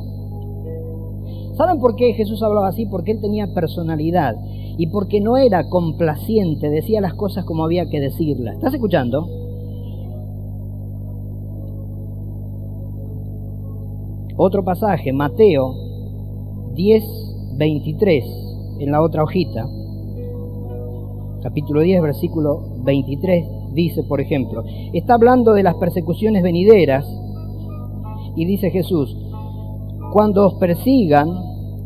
¿Saben 1.56 1.80
por 1.80 1.96
qué 1.96 2.14
Jesús 2.14 2.44
hablaba 2.44 2.68
así? 2.68 2.86
Porque 2.86 3.14
él 3.14 3.20
tenía 3.20 3.54
personalidad 3.54 4.36
y 4.78 4.88
porque 4.88 5.22
no 5.22 5.38
era 5.38 5.70
complaciente, 5.70 6.70
decía 6.70 7.02
las 7.02 7.16
cosas 7.16 7.46
como 7.46 7.66
había 7.66 7.90
que 7.90 8.00
decirlas. 8.00 8.56
¿Estás 8.56 8.76
escuchando? 8.76 9.28
Otro 14.38 14.64
pasaje, 14.64 15.12
Mateo 15.14 15.91
10, 16.74 17.04
23, 17.58 18.26
en 18.80 18.92
la 18.92 19.02
otra 19.02 19.24
hojita. 19.24 19.68
Capítulo 21.44 21.82
10, 21.82 22.02
versículo 22.02 22.62
23, 22.84 23.46
dice, 23.74 24.04
por 24.04 24.22
ejemplo, 24.22 24.64
está 24.94 25.16
hablando 25.16 25.54
de 25.54 25.64
las 25.64 25.76
persecuciones 25.76 26.44
venideras 26.44 27.06
y 28.36 28.46
dice 28.46 28.70
Jesús, 28.70 29.18
cuando 30.14 30.48
os 30.48 30.54
persigan 30.56 31.30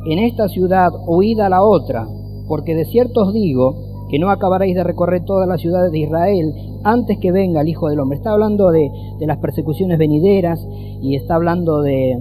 en 0.06 0.20
esta 0.20 0.48
ciudad, 0.50 0.92
huid 1.08 1.40
a 1.40 1.50
la 1.50 1.64
otra, 1.64 2.08
porque 2.48 2.76
de 2.76 2.86
cierto 2.86 3.22
os 3.22 3.34
digo 3.34 4.08
que 4.12 4.20
no 4.20 4.30
acabaréis 4.30 4.76
de 4.76 4.84
recorrer 4.84 5.26
todas 5.26 5.48
las 5.48 5.62
ciudades 5.62 5.92
de 5.92 6.00
Israel 6.00 6.54
antes 6.84 7.18
que 7.18 7.32
venga 7.32 7.62
el 7.62 7.70
Hijo 7.70 7.90
del 7.90 8.00
Hombre. 8.00 8.18
Está 8.18 8.34
hablando 8.34 8.70
de, 8.70 8.92
de 9.20 9.26
las 9.26 9.40
persecuciones 9.40 9.98
venideras 9.98 10.68
y 11.02 11.16
está 11.16 11.36
hablando 11.36 11.82
de, 11.82 12.20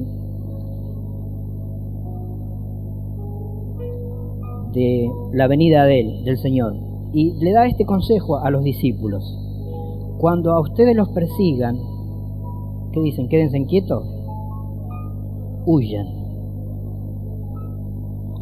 de 4.75 5.11
la 5.33 5.47
venida 5.47 5.85
de 5.85 6.01
Él, 6.01 6.25
del 6.25 6.39
Señor. 6.39 6.75
Y 7.13 7.33
le 7.43 7.53
da 7.53 7.67
este 7.67 7.87
consejo 7.87 8.39
a 8.39 8.51
los 8.51 8.65
discípulos. 8.65 9.39
Cuando 10.19 10.53
a 10.53 10.61
ustedes 10.61 10.97
los 10.97 11.09
persigan, 11.11 11.79
¿qué 12.93 13.01
dicen? 13.01 13.29
Quédense 13.29 13.65
quietos. 13.67 14.05
Huyan. 15.67 16.07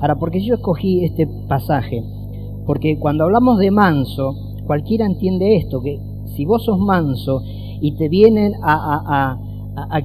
Ahora, 0.01 0.17
¿por 0.17 0.33
qué 0.33 0.41
yo 0.41 0.55
escogí 0.55 1.05
este 1.05 1.29
pasaje? 1.49 2.03
Porque 2.67 2.99
cuando 2.99 3.25
hablamos 3.25 3.59
de 3.59 3.71
manso, 3.71 4.35
cualquiera 4.67 5.07
entiende 5.07 5.57
esto, 5.57 5.81
que 5.81 6.01
si 6.35 6.45
vos 6.45 6.65
sos 6.65 6.79
manso 6.79 7.43
y 7.81 7.93
te 7.97 8.09
vienen 8.09 8.55
a, 8.62 9.39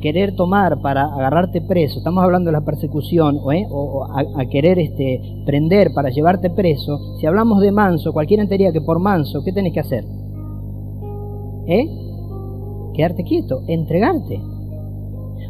querer 0.02 0.36
tomar 0.36 0.82
para 0.82 1.06
agarrarte 1.06 1.62
preso, 1.62 2.00
estamos 2.00 2.24
hablando 2.24 2.48
de 2.48 2.54
la 2.54 2.66
persecución, 2.66 3.40
¿eh? 3.52 3.68
o 3.70 4.06
a, 4.06 4.46
querer 4.46 4.80
este, 4.80 5.22
prender 5.46 5.94
para 5.94 6.10
llevarte 6.10 6.50
preso, 6.50 7.18
si 7.20 7.26
hablamos 7.26 7.62
de 7.62 7.72
manso, 7.72 8.14
cualquiera 8.14 8.44
entendería 8.44 8.72
que 8.72 8.82
por 8.82 9.00
manso, 9.00 9.44
¿qué 9.44 9.52
tenés 9.52 9.74
que 9.74 9.80
hacer? 9.80 10.06
¿Eh? 11.68 11.86
Quedarte 12.94 13.24
quieto, 13.24 13.62
entregarte. 13.68 14.42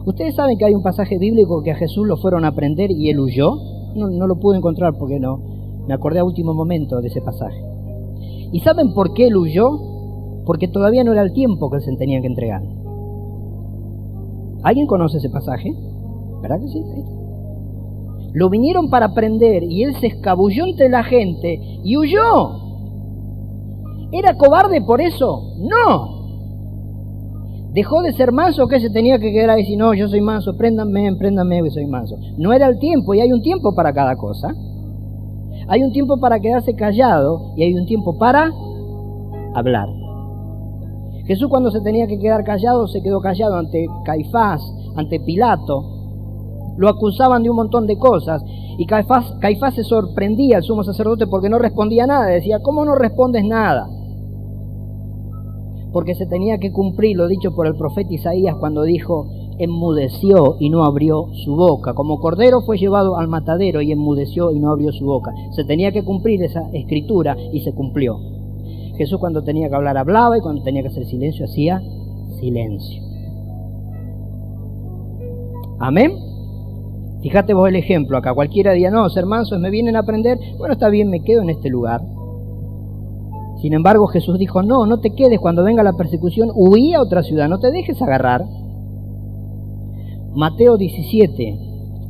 Ustedes 0.06 0.36
saben 0.36 0.58
que 0.58 0.66
hay 0.66 0.74
un 0.74 0.84
pasaje 0.84 1.18
bíblico 1.18 1.62
que 1.64 1.72
a 1.72 1.76
Jesús 1.76 2.08
lo 2.08 2.18
fueron 2.18 2.46
a 2.46 2.54
prender 2.54 2.92
y 2.92 3.10
él 3.10 3.20
huyó 3.20 3.58
no, 3.98 4.28
lo 4.28 4.40
pude 4.40 4.58
encontrar 4.58 4.98
porque 4.98 5.20
no. 5.20 5.40
Me 5.88 5.94
acordé 5.94 6.20
a 6.20 6.24
último 6.24 6.54
momento 6.54 7.02
de 7.02 7.08
ese 7.08 7.22
pasaje. 7.22 7.62
¿Y 8.52 8.60
saben 8.60 8.94
por 8.94 9.14
qué 9.14 9.28
él 9.28 9.38
huyó? 9.38 10.44
Porque 10.46 10.68
todavía 10.68 11.04
no 11.04 11.14
era 11.14 11.22
el 11.22 11.34
tiempo 11.34 11.70
que 11.70 11.82
se 11.82 11.96
tenía 11.96 12.22
que 12.22 12.28
entregar. 12.28 12.62
¿Alguien 14.68 14.86
conoce 14.86 15.20
ese 15.20 15.30
pasaje? 15.30 15.74
¿Verdad 16.42 16.60
que 16.60 16.68
sí? 16.68 16.84
Lo 18.34 18.50
vinieron 18.50 18.90
para 18.90 19.14
prender 19.14 19.64
y 19.64 19.84
él 19.84 19.96
se 19.96 20.08
escabulló 20.08 20.66
entre 20.66 20.90
la 20.90 21.06
gente 21.06 21.62
y 21.86 21.96
huyó. 21.96 22.52
¿Era 24.12 24.36
cobarde 24.36 24.82
por 24.82 25.00
eso? 25.00 25.54
No 25.60 26.18
dejó 27.72 28.02
de 28.02 28.12
ser 28.12 28.34
manso 28.34 28.68
que 28.68 28.82
se 28.82 28.90
tenía 28.90 29.20
que 29.20 29.32
quedar 29.32 29.52
ahí 29.52 29.64
si 29.64 29.78
no, 29.78 29.94
yo 29.94 30.10
soy 30.10 30.20
manso, 30.20 30.58
préndanme, 30.58 31.16
préndanme 31.16 31.64
que 31.64 31.72
soy 31.72 31.86
manso. 31.86 32.18
No 32.38 32.52
era 32.52 32.68
el 32.68 32.78
tiempo 32.78 33.14
y 33.14 33.22
hay 33.22 33.32
un 33.32 33.42
tiempo 33.42 33.74
para 33.74 33.94
cada 33.94 34.18
cosa. 34.18 34.54
Hay 35.70 35.82
un 35.82 35.94
tiempo 35.94 36.20
para 36.20 36.42
quedarse 36.42 36.76
callado 36.76 37.54
y 37.56 37.64
hay 37.64 37.74
un 37.74 37.86
tiempo 37.86 38.18
para 38.18 38.52
hablar. 39.54 39.88
Jesús 41.28 41.48
cuando 41.50 41.72
se 41.72 41.82
tenía 41.82 42.08
que 42.08 42.20
quedar 42.20 42.44
callado 42.44 42.88
se 42.88 43.02
quedó 43.02 43.20
callado 43.20 43.56
ante 43.56 43.88
Caifás, 44.06 44.62
ante 44.96 45.20
Pilato. 45.20 46.76
Lo 46.78 46.90
acusaban 46.90 47.44
de 47.44 47.50
un 47.50 47.58
montón 47.58 47.86
de 47.88 47.98
cosas 47.98 48.44
y 48.78 48.86
Caifás, 48.86 49.76
se 49.76 49.84
sorprendía, 49.84 50.58
el 50.58 50.64
sumo 50.64 50.84
sacerdote, 50.84 51.28
porque 51.28 51.50
no 51.50 51.58
respondía 51.58 52.06
nada. 52.06 52.28
Decía, 52.28 52.60
¿cómo 52.60 52.86
no 52.86 52.96
respondes 52.96 53.44
nada? 53.44 53.88
porque 55.98 56.14
se 56.14 56.28
tenía 56.28 56.60
que 56.60 56.72
cumplir 56.72 57.18
lo 57.18 57.28
dicho 57.28 57.56
por 57.56 57.66
el 57.66 57.76
profeta 57.76 58.14
Isaías 58.14 58.56
cuando 58.60 58.84
dijo, 58.84 59.30
enmudeció 59.58 60.58
y 60.60 60.70
no 60.70 60.84
abrió 60.84 61.30
su 61.44 61.56
boca. 61.56 61.96
Como 61.96 62.20
cordero 62.20 62.62
fue 62.62 62.78
llevado 62.78 63.18
al 63.18 63.28
matadero 63.28 63.82
y 63.82 63.92
enmudeció 63.92 64.52
y 64.52 64.60
no 64.60 64.70
abrió 64.70 64.92
su 64.92 65.06
boca. 65.06 65.34
Se 65.56 65.64
tenía 65.64 65.92
que 65.92 66.04
cumplir 66.04 66.44
esa 66.44 66.70
escritura 66.72 67.36
y 67.52 67.62
se 67.62 67.74
cumplió. 67.74 68.37
Jesús 68.98 69.20
cuando 69.20 69.44
tenía 69.44 69.70
que 69.70 69.76
hablar 69.76 69.98
hablaba 69.98 70.38
y 70.38 70.42
cuando 70.42 70.64
tenía 70.64 70.82
que 70.82 70.90
hacer 70.90 71.06
silencio 71.06 71.46
hacía 71.46 71.82
silencio. 72.40 73.02
Amén. 75.80 76.12
Fíjate 77.22 77.54
vos 77.54 77.70
el 77.70 77.76
ejemplo 77.76 78.18
acá. 78.18 78.34
Cualquiera 78.34 78.72
diría, 78.72 78.92
no, 78.92 79.10
ser 79.10 79.26
mansos 79.26 79.60
me 79.60 79.70
vienen 79.70 79.96
a 79.96 80.00
aprender. 80.00 80.38
Bueno, 80.58 80.74
está 80.74 80.90
bien, 80.90 81.10
me 81.10 81.24
quedo 81.24 81.42
en 81.42 81.50
este 81.50 81.70
lugar. 81.70 82.02
Sin 83.62 83.74
embargo, 83.74 84.08
Jesús 84.08 84.38
dijo, 84.38 84.62
no, 84.62 84.86
no 84.86 85.00
te 85.00 85.16
quedes 85.16 85.40
cuando 85.40 85.64
venga 85.64 85.82
la 85.84 85.94
persecución, 85.94 86.52
huí 86.54 86.94
a 86.94 87.02
otra 87.02 87.24
ciudad, 87.24 87.50
no 87.50 87.60
te 87.60 87.72
dejes 87.72 88.02
agarrar. 88.02 88.46
Mateo 90.36 90.78
17, 90.78 91.58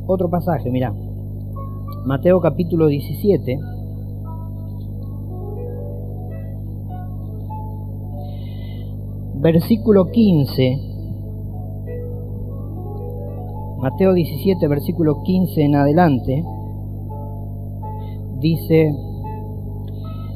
otro 0.06 0.28
pasaje, 0.28 0.70
mira. 0.70 0.92
Mateo 2.04 2.40
capítulo 2.40 2.86
17. 2.86 3.58
Versículo 9.40 10.10
15. 10.10 10.78
Mateo 13.78 14.12
17, 14.12 14.66
versículo 14.66 15.22
15 15.22 15.62
en 15.62 15.76
adelante. 15.76 16.44
Dice, 18.40 18.92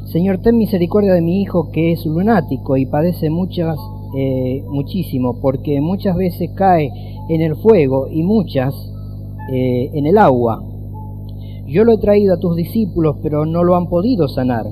Señor, 0.05 0.39
ten 0.39 0.57
misericordia 0.57 1.15
de 1.15 1.21
mi 1.21 1.43
hijo 1.43 1.73
que 1.73 1.91
es 1.91 2.07
lunático 2.07 2.77
y 2.77 2.87
padece 2.87 3.29
muchas, 3.29 3.77
eh, 4.17 4.63
muchísimo, 4.69 5.41
porque 5.41 5.81
muchas 5.81 6.15
veces 6.15 6.51
cae 6.55 6.93
en 7.29 7.41
el 7.41 7.57
fuego 7.57 8.07
y 8.09 8.23
muchas 8.23 8.73
eh, 9.53 9.91
en 9.95 10.07
el 10.07 10.17
agua. 10.17 10.63
Yo 11.67 11.83
lo 11.83 11.95
he 11.95 11.99
traído 11.99 12.35
a 12.35 12.39
tus 12.39 12.55
discípulos, 12.55 13.17
pero 13.21 13.47
no 13.47 13.65
lo 13.65 13.75
han 13.75 13.89
podido 13.89 14.29
sanar. 14.29 14.67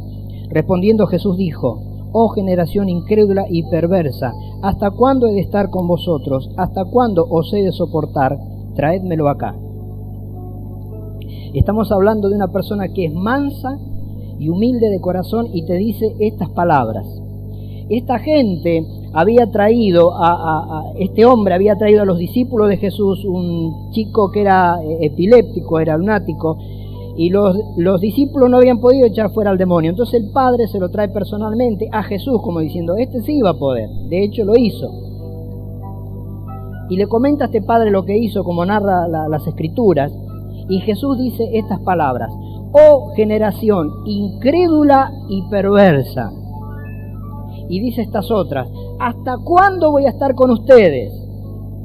Respondiendo 0.50 1.08
Jesús 1.08 1.36
dijo, 1.36 1.89
Oh 2.12 2.28
generación 2.28 2.88
incrédula 2.88 3.44
y 3.48 3.62
perversa, 3.64 4.32
¿hasta 4.62 4.90
cuándo 4.90 5.26
he 5.26 5.32
de 5.32 5.40
estar 5.40 5.70
con 5.70 5.86
vosotros? 5.86 6.50
¿Hasta 6.56 6.84
cuándo 6.84 7.26
os 7.28 7.52
he 7.52 7.62
de 7.62 7.72
soportar? 7.72 8.36
Traédmelo 8.74 9.28
acá. 9.28 9.54
Estamos 11.54 11.90
hablando 11.92 12.28
de 12.28 12.36
una 12.36 12.48
persona 12.48 12.88
que 12.88 13.06
es 13.06 13.14
mansa 13.14 13.78
y 14.38 14.48
humilde 14.48 14.88
de 14.88 15.00
corazón 15.00 15.48
y 15.52 15.66
te 15.66 15.74
dice 15.74 16.16
estas 16.18 16.48
palabras. 16.50 17.06
Esta 17.88 18.18
gente 18.18 18.86
había 19.12 19.50
traído 19.50 20.12
a, 20.14 20.92
este 20.98 21.26
hombre 21.26 21.54
había 21.54 21.76
traído 21.76 22.02
a 22.02 22.04
los 22.04 22.18
discípulos 22.18 22.68
de 22.68 22.76
Jesús 22.76 23.24
un 23.24 23.90
chico 23.90 24.30
que 24.30 24.42
era 24.42 24.80
eh, 24.82 25.06
epiléptico, 25.06 25.80
era 25.80 25.96
lunático, 25.96 26.58
y 27.20 27.28
los, 27.28 27.54
los, 27.76 28.00
discípulos 28.00 28.48
no 28.48 28.56
habían 28.56 28.80
podido 28.80 29.06
echar 29.06 29.30
fuera 29.30 29.50
al 29.50 29.58
demonio. 29.58 29.90
Entonces 29.90 30.22
el 30.22 30.30
Padre 30.30 30.66
se 30.68 30.78
lo 30.78 30.88
trae 30.88 31.10
personalmente 31.10 31.86
a 31.92 32.02
Jesús, 32.02 32.40
como 32.40 32.60
diciendo, 32.60 32.96
este 32.96 33.20
sí 33.20 33.36
iba 33.36 33.50
a 33.50 33.58
poder. 33.58 33.90
De 34.08 34.24
hecho 34.24 34.42
lo 34.42 34.56
hizo. 34.56 34.90
Y 36.88 36.96
le 36.96 37.06
comenta 37.08 37.44
a 37.44 37.48
este 37.48 37.60
Padre 37.60 37.90
lo 37.90 38.06
que 38.06 38.16
hizo, 38.16 38.42
como 38.42 38.64
narra 38.64 39.06
las 39.06 39.46
Escrituras. 39.46 40.10
Y 40.70 40.80
Jesús 40.80 41.18
dice 41.18 41.46
estas 41.52 41.80
palabras, 41.80 42.32
oh 42.72 43.12
generación 43.14 43.90
incrédula 44.06 45.12
y 45.28 45.42
perversa. 45.50 46.32
Y 47.68 47.80
dice 47.80 48.00
estas 48.00 48.30
otras, 48.30 48.66
¿hasta 48.98 49.36
cuándo 49.44 49.90
voy 49.90 50.06
a 50.06 50.08
estar 50.08 50.34
con 50.34 50.50
ustedes? 50.52 51.12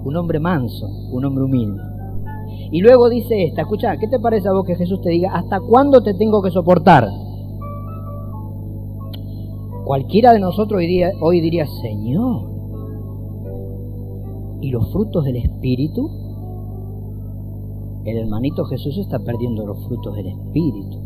Un 0.05 0.15
hombre 0.15 0.39
manso, 0.39 0.87
un 1.11 1.25
hombre 1.25 1.43
humilde. 1.43 1.94
Y 2.75 2.81
luego 2.81 3.07
dice 3.07 3.45
esta, 3.45 3.61
escucha, 3.61 3.95
¿qué 3.95 4.09
te 4.09 4.19
parece 4.19 4.49
a 4.49 4.51
vos 4.51 4.65
que 4.65 4.75
Jesús 4.75 4.99
te 4.99 5.09
diga, 5.09 5.33
¿hasta 5.33 5.61
cuándo 5.61 6.03
te 6.03 6.13
tengo 6.13 6.41
que 6.41 6.51
soportar? 6.51 7.07
Cualquiera 9.85 10.33
de 10.33 10.41
nosotros 10.41 10.81
hoy, 11.21 11.39
diría, 11.39 11.65
Señor, 11.81 12.49
¿y 14.59 14.71
los 14.71 14.91
frutos 14.91 15.23
del 15.23 15.37
Espíritu? 15.37 16.09
El 18.03 18.17
hermanito 18.17 18.65
Jesús 18.65 18.97
está 18.97 19.19
perdiendo 19.19 19.65
los 19.65 19.81
frutos 19.87 20.13
del 20.17 20.27
Espíritu. 20.27 20.97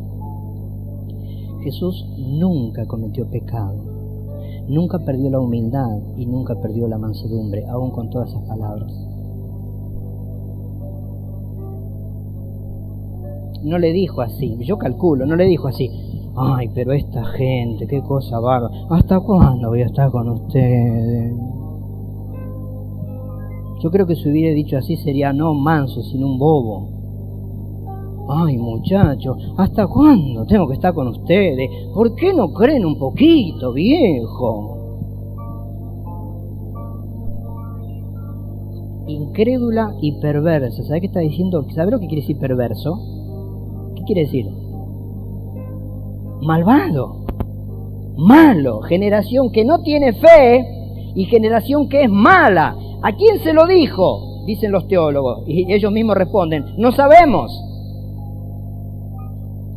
Jesús 1.62 2.04
nunca 2.18 2.88
cometió 2.88 3.30
pecado, 3.30 3.76
nunca 4.68 4.98
perdió 5.06 5.30
la 5.30 5.40
humildad 5.40 6.00
y 6.18 6.26
nunca 6.26 6.60
perdió 6.60 6.88
la 6.88 6.98
mansedumbre, 6.98 7.68
aún 7.68 7.92
con 7.92 8.10
todas 8.10 8.30
esas 8.30 8.42
palabras. 8.48 9.09
No 13.64 13.78
le 13.78 13.92
dijo 13.92 14.22
así, 14.22 14.58
yo 14.62 14.78
calculo, 14.78 15.26
no 15.26 15.36
le 15.36 15.46
dijo 15.46 15.68
así, 15.68 15.90
ay, 16.36 16.70
pero 16.74 16.94
esta 16.94 17.26
gente, 17.26 17.88
qué 17.88 18.02
cosa 18.02 18.40
va, 18.40 18.70
¿hasta 18.90 19.20
cuándo 19.20 19.70
voy 19.70 19.82
a 19.82 19.86
estar 19.86 20.10
con 20.12 20.30
ustedes? 20.30 21.34
Yo 23.82 23.92
creo 23.92 24.06
que 24.06 24.16
si 24.16 24.30
hubiera 24.30 24.54
dicho 24.54 24.78
así 24.78 24.98
sería 24.98 25.34
no 25.34 25.54
manso, 25.54 26.02
sino 26.04 26.28
un 26.28 26.38
bobo. 26.38 27.00
Ay, 28.30 28.58
muchachos, 28.58 29.38
¿hasta 29.58 29.88
cuándo 29.88 30.46
tengo 30.46 30.68
que 30.68 30.76
estar 30.76 30.94
con 30.94 31.08
ustedes? 31.08 31.70
¿Por 31.94 32.14
qué 32.16 32.34
no 32.34 32.54
creen 32.54 32.86
un 32.86 32.98
poquito, 33.00 33.74
viejo? 33.74 34.76
Incrédula 39.08 39.96
y 40.02 40.12
perversa. 40.20 40.84
¿Sabe 40.84 41.02
qué 41.02 41.08
está 41.08 41.22
diciendo? 41.22 41.66
¿Sabe 41.74 41.92
lo 41.92 42.00
que 42.00 42.08
quiere 42.08 42.22
decir 42.22 42.38
perverso? 42.38 43.19
¿Qué 44.10 44.16
quiere 44.16 44.28
decir? 44.28 44.48
Malvado. 46.42 47.28
Malo. 48.18 48.82
Generación 48.82 49.52
que 49.52 49.64
no 49.64 49.84
tiene 49.84 50.14
fe 50.14 50.66
y 51.14 51.26
generación 51.26 51.88
que 51.88 52.06
es 52.06 52.10
mala. 52.10 52.76
¿A 53.04 53.12
quién 53.12 53.38
se 53.38 53.54
lo 53.54 53.68
dijo? 53.68 54.46
Dicen 54.48 54.72
los 54.72 54.88
teólogos. 54.88 55.44
Y 55.46 55.72
ellos 55.72 55.92
mismos 55.92 56.18
responden, 56.18 56.66
no 56.78 56.92
sabemos. 56.92 57.52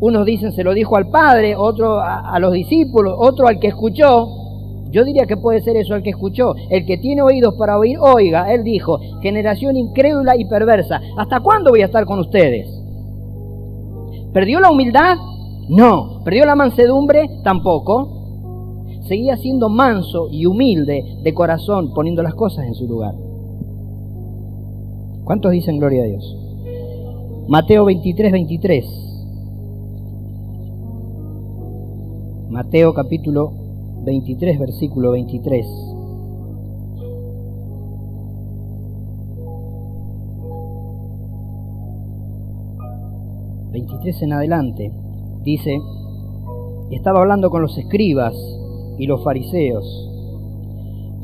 Unos 0.00 0.24
dicen 0.24 0.52
se 0.52 0.64
lo 0.64 0.72
dijo 0.72 0.96
al 0.96 1.10
Padre, 1.10 1.54
otro 1.54 2.00
a, 2.00 2.38
los 2.38 2.54
discípulos, 2.54 3.14
otro 3.18 3.48
al 3.48 3.60
que 3.60 3.68
escuchó. 3.68 4.28
Yo 4.90 5.04
diría 5.04 5.26
que 5.26 5.36
puede 5.36 5.60
ser 5.60 5.76
eso 5.76 5.92
al 5.92 6.02
que 6.02 6.10
escuchó. 6.10 6.54
El 6.70 6.86
que 6.86 6.96
tiene 6.96 7.20
oídos 7.20 7.54
para 7.58 7.78
oír, 7.78 7.98
oiga. 8.00 8.50
Él 8.54 8.64
dijo, 8.64 8.98
generación 9.20 9.76
incrédula 9.76 10.38
y 10.38 10.46
perversa. 10.46 11.02
¿Hasta 11.18 11.40
cuándo 11.40 11.68
voy 11.68 11.82
a 11.82 11.86
estar 11.86 12.06
con 12.06 12.18
ustedes? 12.18 12.81
¿Perdió 14.32 14.60
la 14.60 14.70
humildad? 14.70 15.16
No. 15.68 16.22
¿Perdió 16.24 16.46
la 16.46 16.54
mansedumbre? 16.54 17.28
Tampoco 17.44 18.20
seguía 19.06 19.36
siendo 19.36 19.68
manso 19.68 20.28
y 20.30 20.46
humilde 20.46 21.18
de 21.22 21.34
corazón, 21.34 21.92
poniendo 21.92 22.22
las 22.22 22.34
cosas 22.34 22.66
en 22.66 22.74
su 22.74 22.86
lugar. 22.86 23.14
¿Cuántos 25.24 25.52
dicen 25.52 25.78
gloria 25.78 26.04
a 26.04 26.06
Dios? 26.06 26.36
Mateo 27.48 27.84
23, 27.84 28.32
23. 28.32 28.86
Mateo 32.48 32.94
capítulo 32.94 33.52
23, 34.04 34.58
versículo 34.58 35.12
23. 35.12 35.91
...23 43.82 44.22
en 44.22 44.32
adelante... 44.32 44.92
...dice... 45.42 45.76
...estaba 46.90 47.20
hablando 47.20 47.50
con 47.50 47.62
los 47.62 47.76
escribas 47.76 48.34
y 48.98 49.06
los 49.06 49.24
fariseos. 49.24 50.08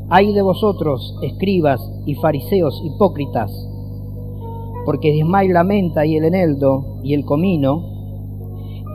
Ay 0.09 0.33
de 0.33 0.41
vosotros, 0.41 1.15
escribas 1.21 1.79
y 2.05 2.15
fariseos 2.15 2.81
hipócritas, 2.83 3.51
porque 4.85 5.11
diezmáis 5.11 5.51
la 5.51 5.63
menta 5.63 6.05
y 6.05 6.17
el 6.17 6.25
eneldo 6.25 6.99
y 7.03 7.13
el 7.13 7.23
comino, 7.23 7.83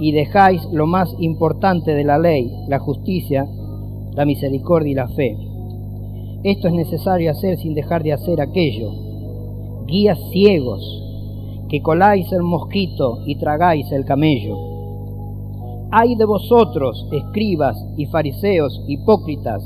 y 0.00 0.10
dejáis 0.12 0.64
lo 0.72 0.86
más 0.86 1.14
importante 1.20 1.94
de 1.94 2.04
la 2.04 2.18
ley, 2.18 2.52
la 2.68 2.80
justicia, 2.80 3.46
la 4.14 4.24
misericordia 4.24 4.90
y 4.90 4.94
la 4.94 5.08
fe. 5.08 5.36
Esto 6.42 6.68
es 6.68 6.74
necesario 6.74 7.30
hacer 7.30 7.56
sin 7.58 7.74
dejar 7.74 8.02
de 8.02 8.12
hacer 8.12 8.40
aquello. 8.40 8.90
Guías 9.86 10.18
ciegos, 10.32 11.03
que 11.68 11.82
coláis 11.82 12.30
el 12.32 12.42
mosquito 12.42 13.22
y 13.26 13.36
tragáis 13.36 13.90
el 13.92 14.04
camello 14.04 14.74
Ay 15.96 16.16
de 16.16 16.24
vosotros, 16.24 17.06
escribas 17.12 17.76
y 17.96 18.06
fariseos 18.06 18.82
hipócritas, 18.88 19.62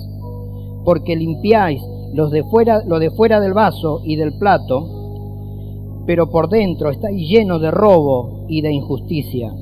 porque 0.85 1.17
limpiáis 1.17 1.83
los 2.13 2.31
de 2.31 2.45
fuera, 2.45 2.85
lo 2.85 2.99
de 2.99 3.11
fuera 3.11 3.41
del 3.41 3.55
vaso 3.55 4.03
y 4.05 4.17
del 4.17 4.37
plato, 4.37 6.03
pero 6.05 6.29
por 6.29 6.51
dentro 6.51 6.91
estáis 6.91 7.27
llenos 7.27 7.63
de 7.63 7.71
robo 7.71 8.45
y 8.47 8.61
de 8.61 8.71
injusticia. 8.71 9.55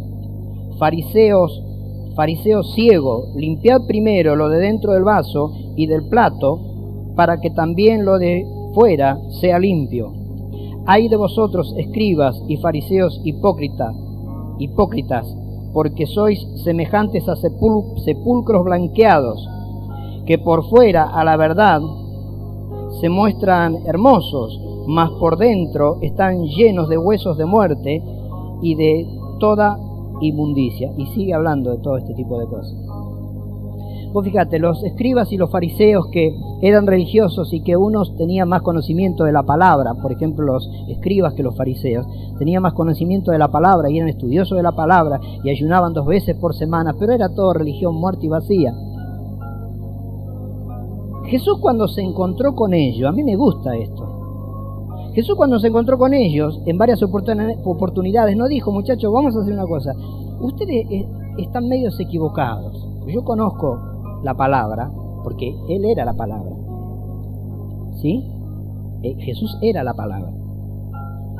Fariseos, 0.76 1.62
fariseos 2.16 2.74
ciego, 2.74 3.28
limpiad 3.36 3.82
primero 3.86 4.34
lo 4.34 4.48
de 4.48 4.58
dentro 4.58 4.92
del 4.92 5.04
vaso 5.04 5.52
y 5.76 5.86
del 5.86 6.08
plato, 6.08 7.14
para 7.14 7.40
que 7.40 7.50
también 7.50 8.04
lo 8.04 8.18
de 8.18 8.44
fuera 8.74 9.20
sea 9.40 9.60
limpio. 9.60 10.15
Ay 10.88 11.08
de 11.08 11.16
vosotros, 11.16 11.74
escribas 11.76 12.40
y 12.46 12.58
fariseos 12.58 13.20
hipócritas, 13.24 13.94
hipócritas, 14.60 15.26
porque 15.72 16.06
sois 16.06 16.38
semejantes 16.62 17.28
a 17.28 17.34
sepulcros 17.34 18.64
blanqueados, 18.64 19.48
que 20.26 20.38
por 20.38 20.64
fuera 20.68 21.04
a 21.04 21.24
la 21.24 21.36
verdad 21.36 21.80
se 23.00 23.08
muestran 23.08 23.78
hermosos, 23.86 24.60
mas 24.86 25.10
por 25.18 25.36
dentro 25.36 25.98
están 26.02 26.44
llenos 26.44 26.88
de 26.88 26.98
huesos 26.98 27.36
de 27.36 27.46
muerte 27.46 28.02
y 28.62 28.76
de 28.76 29.06
toda 29.40 29.78
inmundicia. 30.20 30.92
Y 30.96 31.06
sigue 31.06 31.34
hablando 31.34 31.72
de 31.72 31.78
todo 31.78 31.96
este 31.96 32.14
tipo 32.14 32.38
de 32.38 32.46
cosas. 32.46 32.85
Vos 34.16 34.24
fíjate, 34.24 34.58
los 34.58 34.82
escribas 34.82 35.30
y 35.30 35.36
los 35.36 35.50
fariseos 35.50 36.06
que 36.06 36.34
eran 36.62 36.86
religiosos 36.86 37.52
y 37.52 37.60
que 37.60 37.76
unos 37.76 38.16
tenían 38.16 38.48
más 38.48 38.62
conocimiento 38.62 39.24
de 39.24 39.32
la 39.32 39.42
palabra, 39.42 39.92
por 39.92 40.10
ejemplo 40.10 40.46
los 40.46 40.70
escribas 40.88 41.34
que 41.34 41.42
los 41.42 41.54
fariseos, 41.54 42.06
tenían 42.38 42.62
más 42.62 42.72
conocimiento 42.72 43.30
de 43.30 43.38
la 43.38 43.50
palabra 43.50 43.90
y 43.90 43.98
eran 43.98 44.08
estudiosos 44.08 44.56
de 44.56 44.62
la 44.62 44.72
palabra 44.72 45.20
y 45.44 45.50
ayunaban 45.50 45.92
dos 45.92 46.06
veces 46.06 46.34
por 46.34 46.54
semana, 46.54 46.94
pero 46.98 47.12
era 47.12 47.34
todo 47.34 47.52
religión 47.52 47.94
muerta 47.94 48.24
y 48.24 48.28
vacía. 48.28 48.72
Jesús 51.26 51.58
cuando 51.60 51.86
se 51.86 52.00
encontró 52.00 52.54
con 52.54 52.72
ellos, 52.72 53.06
a 53.06 53.12
mí 53.12 53.22
me 53.22 53.36
gusta 53.36 53.76
esto, 53.76 55.10
Jesús 55.12 55.36
cuando 55.36 55.58
se 55.58 55.66
encontró 55.66 55.98
con 55.98 56.14
ellos 56.14 56.62
en 56.64 56.78
varias 56.78 57.02
oportunidades 57.02 58.34
no 58.34 58.48
dijo, 58.48 58.72
muchachos, 58.72 59.12
vamos 59.12 59.36
a 59.36 59.42
hacer 59.42 59.52
una 59.52 59.66
cosa, 59.66 59.92
ustedes 60.40 60.90
eh, 60.90 61.06
están 61.36 61.68
medios 61.68 62.00
equivocados, 62.00 62.88
yo 63.06 63.22
conozco 63.22 63.95
la 64.26 64.34
palabra, 64.34 64.90
porque 65.22 65.56
Él 65.68 65.84
era 65.84 66.04
la 66.04 66.14
palabra. 66.14 66.54
¿Sí? 68.02 68.28
Eh, 69.02 69.14
Jesús 69.20 69.56
era 69.62 69.82
la 69.84 69.94
palabra. 69.94 70.30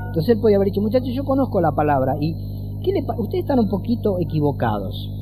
Entonces 0.07 0.37
Él 0.37 0.41
podía 0.41 0.57
haber 0.57 0.69
dicho, 0.69 0.81
muchachos, 0.81 1.13
yo 1.13 1.25
conozco 1.25 1.61
la 1.61 1.73
palabra 1.73 2.17
y 2.21 2.35
¿qué 2.83 2.93
ustedes 3.19 3.43
están 3.43 3.59
un 3.59 3.69
poquito 3.69 4.19
equivocados. 4.21 5.13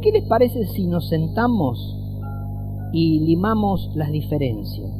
¿Qué 0.00 0.12
les 0.12 0.24
parece 0.24 0.64
si 0.66 0.86
nos 0.86 1.08
sentamos 1.08 1.98
y 2.92 3.20
limamos 3.20 3.90
las 3.94 4.10
diferencias? 4.10 4.90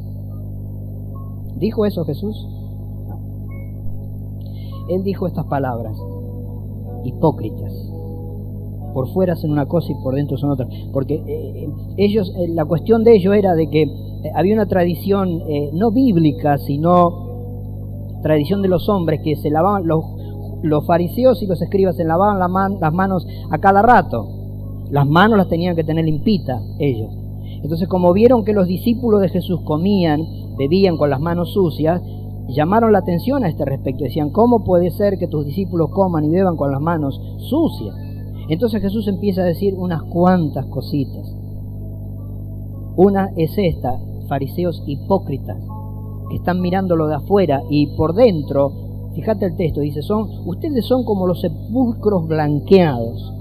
¿Dijo 1.57 1.87
eso 1.87 2.05
Jesús? 2.05 2.49
Él 4.88 5.05
dijo 5.05 5.27
estas 5.27 5.47
palabras, 5.47 5.97
hipócritas 7.05 7.73
por 8.93 9.09
fuera 9.13 9.33
hacen 9.35 9.51
una 9.51 9.67
cosa 9.67 9.93
y 9.93 9.95
por 10.03 10.15
dentro 10.15 10.37
son 10.37 10.51
otra. 10.51 10.67
Porque 10.93 11.23
eh, 11.27 11.69
ellos, 11.97 12.35
eh, 12.39 12.49
la 12.49 12.65
cuestión 12.65 13.05
de 13.05 13.15
ellos 13.17 13.35
era 13.35 13.55
de 13.55 13.69
que 13.69 13.83
eh, 13.83 13.91
había 14.35 14.55
una 14.55 14.67
tradición 14.67 15.43
no 15.73 15.91
bíblica, 15.91 16.59
sino 16.59 17.31
tradición 18.23 18.63
de 18.63 18.69
los 18.69 18.89
hombres 18.89 19.21
que 19.23 19.37
se 19.37 19.51
lavaban, 19.51 19.87
los, 19.87 20.05
los 20.63 20.87
fariseos 20.87 21.43
y 21.43 21.47
los 21.47 21.61
escribas 21.61 21.97
se 21.97 22.05
lavaban 22.05 22.39
las 22.39 22.93
manos 22.93 23.27
a 23.51 23.59
cada 23.59 23.83
rato. 23.83 24.29
Las 24.91 25.07
manos 25.07 25.39
las 25.39 25.49
tenían 25.49 25.75
que 25.75 25.85
tener 25.85 26.05
limpitas 26.05 26.63
ellos. 26.79 27.11
Entonces, 27.63 27.89
como 27.89 28.13
vieron 28.13 28.45
que 28.45 28.53
los 28.53 28.67
discípulos 28.67 29.21
de 29.21 29.29
Jesús 29.29 29.61
comían, 29.63 30.21
bebían 30.59 30.97
con 30.97 31.11
las 31.11 31.21
manos 31.21 31.53
sucias, 31.53 32.03
llamaron 32.49 32.93
la 32.93 32.99
atención 32.99 33.45
a 33.45 33.49
este 33.49 33.65
respecto. 33.65 34.05
Decían, 34.05 34.31
¿cómo 34.31 34.65
puede 34.65 34.91
ser 34.91 35.19
que 35.19 35.29
tus 35.29 35.47
discípulos 35.47 35.91
coman 35.91 36.25
y 36.25 36.31
beban 36.31 36.57
con 36.57 36.71
las 36.71 36.81
manos 36.81 37.21
sucias? 37.39 37.95
Entonces 38.49 38.83
Jesús 38.83 39.09
empieza 39.09 39.43
a 39.43 39.47
decir 39.47 39.75
unas 39.77 40.03
cuantas 40.03 40.67
cositas. 40.67 41.35
Una 42.97 43.31
es 43.37 43.57
esta, 43.57 43.99
fariseos 44.29 44.83
hipócritas, 44.87 45.59
que 46.29 46.37
están 46.37 46.61
mirándolo 46.61 47.07
de 47.07 47.15
afuera 47.15 47.63
y 47.71 47.87
por 47.97 48.15
dentro, 48.15 48.73
fíjate 49.15 49.47
el 49.47 49.57
texto, 49.57 49.81
dice, 49.81 50.03
son, 50.03 50.29
ustedes 50.47 50.85
son 50.87 51.05
como 51.05 51.27
los 51.27 51.41
sepulcros 51.41 52.27
blanqueados. 52.27 53.33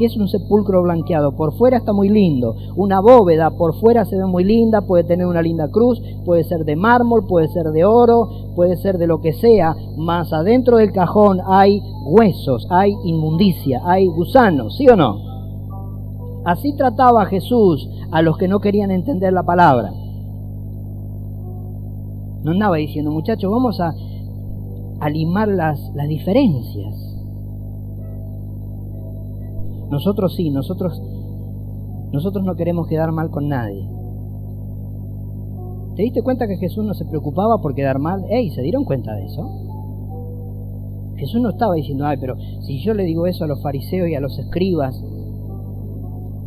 ¿Qué 0.00 0.06
es 0.06 0.16
un 0.16 0.28
sepulcro 0.28 0.82
blanqueado? 0.82 1.36
Por 1.36 1.52
fuera 1.58 1.76
está 1.76 1.92
muy 1.92 2.08
lindo. 2.08 2.56
Una 2.74 3.00
bóveda 3.00 3.50
por 3.50 3.74
fuera 3.78 4.06
se 4.06 4.16
ve 4.16 4.24
muy 4.24 4.44
linda, 4.44 4.80
puede 4.80 5.04
tener 5.04 5.26
una 5.26 5.42
linda 5.42 5.68
cruz, 5.68 6.00
puede 6.24 6.42
ser 6.42 6.64
de 6.64 6.74
mármol, 6.74 7.26
puede 7.26 7.48
ser 7.48 7.66
de 7.66 7.84
oro, 7.84 8.54
puede 8.56 8.78
ser 8.78 8.96
de 8.96 9.06
lo 9.06 9.20
que 9.20 9.34
sea, 9.34 9.76
mas 9.98 10.32
adentro 10.32 10.78
del 10.78 10.92
cajón 10.92 11.40
hay 11.46 11.82
huesos, 12.06 12.66
hay 12.70 12.94
inmundicia, 13.04 13.82
hay 13.84 14.06
gusanos, 14.06 14.74
¿sí 14.78 14.88
o 14.88 14.96
no? 14.96 15.18
Así 16.46 16.74
trataba 16.76 17.26
Jesús 17.26 17.86
a 18.10 18.22
los 18.22 18.38
que 18.38 18.48
no 18.48 18.60
querían 18.60 18.90
entender 18.90 19.34
la 19.34 19.42
palabra. 19.42 19.92
No 22.42 22.52
andaba 22.52 22.76
diciendo, 22.76 23.10
muchachos, 23.10 23.52
vamos 23.52 23.78
a, 23.80 23.92
a 25.00 25.10
limar 25.10 25.48
las, 25.48 25.78
las 25.94 26.08
diferencias. 26.08 27.09
Nosotros 29.90 30.34
sí, 30.36 30.50
nosotros, 30.50 31.00
nosotros 32.12 32.44
no 32.44 32.54
queremos 32.54 32.86
quedar 32.86 33.12
mal 33.12 33.30
con 33.30 33.48
nadie. 33.48 33.88
¿Te 35.96 36.02
diste 36.04 36.22
cuenta 36.22 36.46
que 36.46 36.56
Jesús 36.56 36.84
no 36.84 36.94
se 36.94 37.04
preocupaba 37.04 37.60
por 37.60 37.74
quedar 37.74 37.98
mal? 37.98 38.24
¡Ey! 38.30 38.50
¿Se 38.50 38.62
dieron 38.62 38.84
cuenta 38.84 39.12
de 39.14 39.24
eso? 39.26 39.50
Jesús 41.16 41.40
no 41.42 41.50
estaba 41.50 41.74
diciendo, 41.74 42.06
ay, 42.06 42.16
pero 42.18 42.36
si 42.62 42.82
yo 42.82 42.94
le 42.94 43.04
digo 43.04 43.26
eso 43.26 43.44
a 43.44 43.46
los 43.46 43.62
fariseos 43.62 44.08
y 44.08 44.14
a 44.14 44.20
los 44.20 44.38
escribas, 44.38 45.04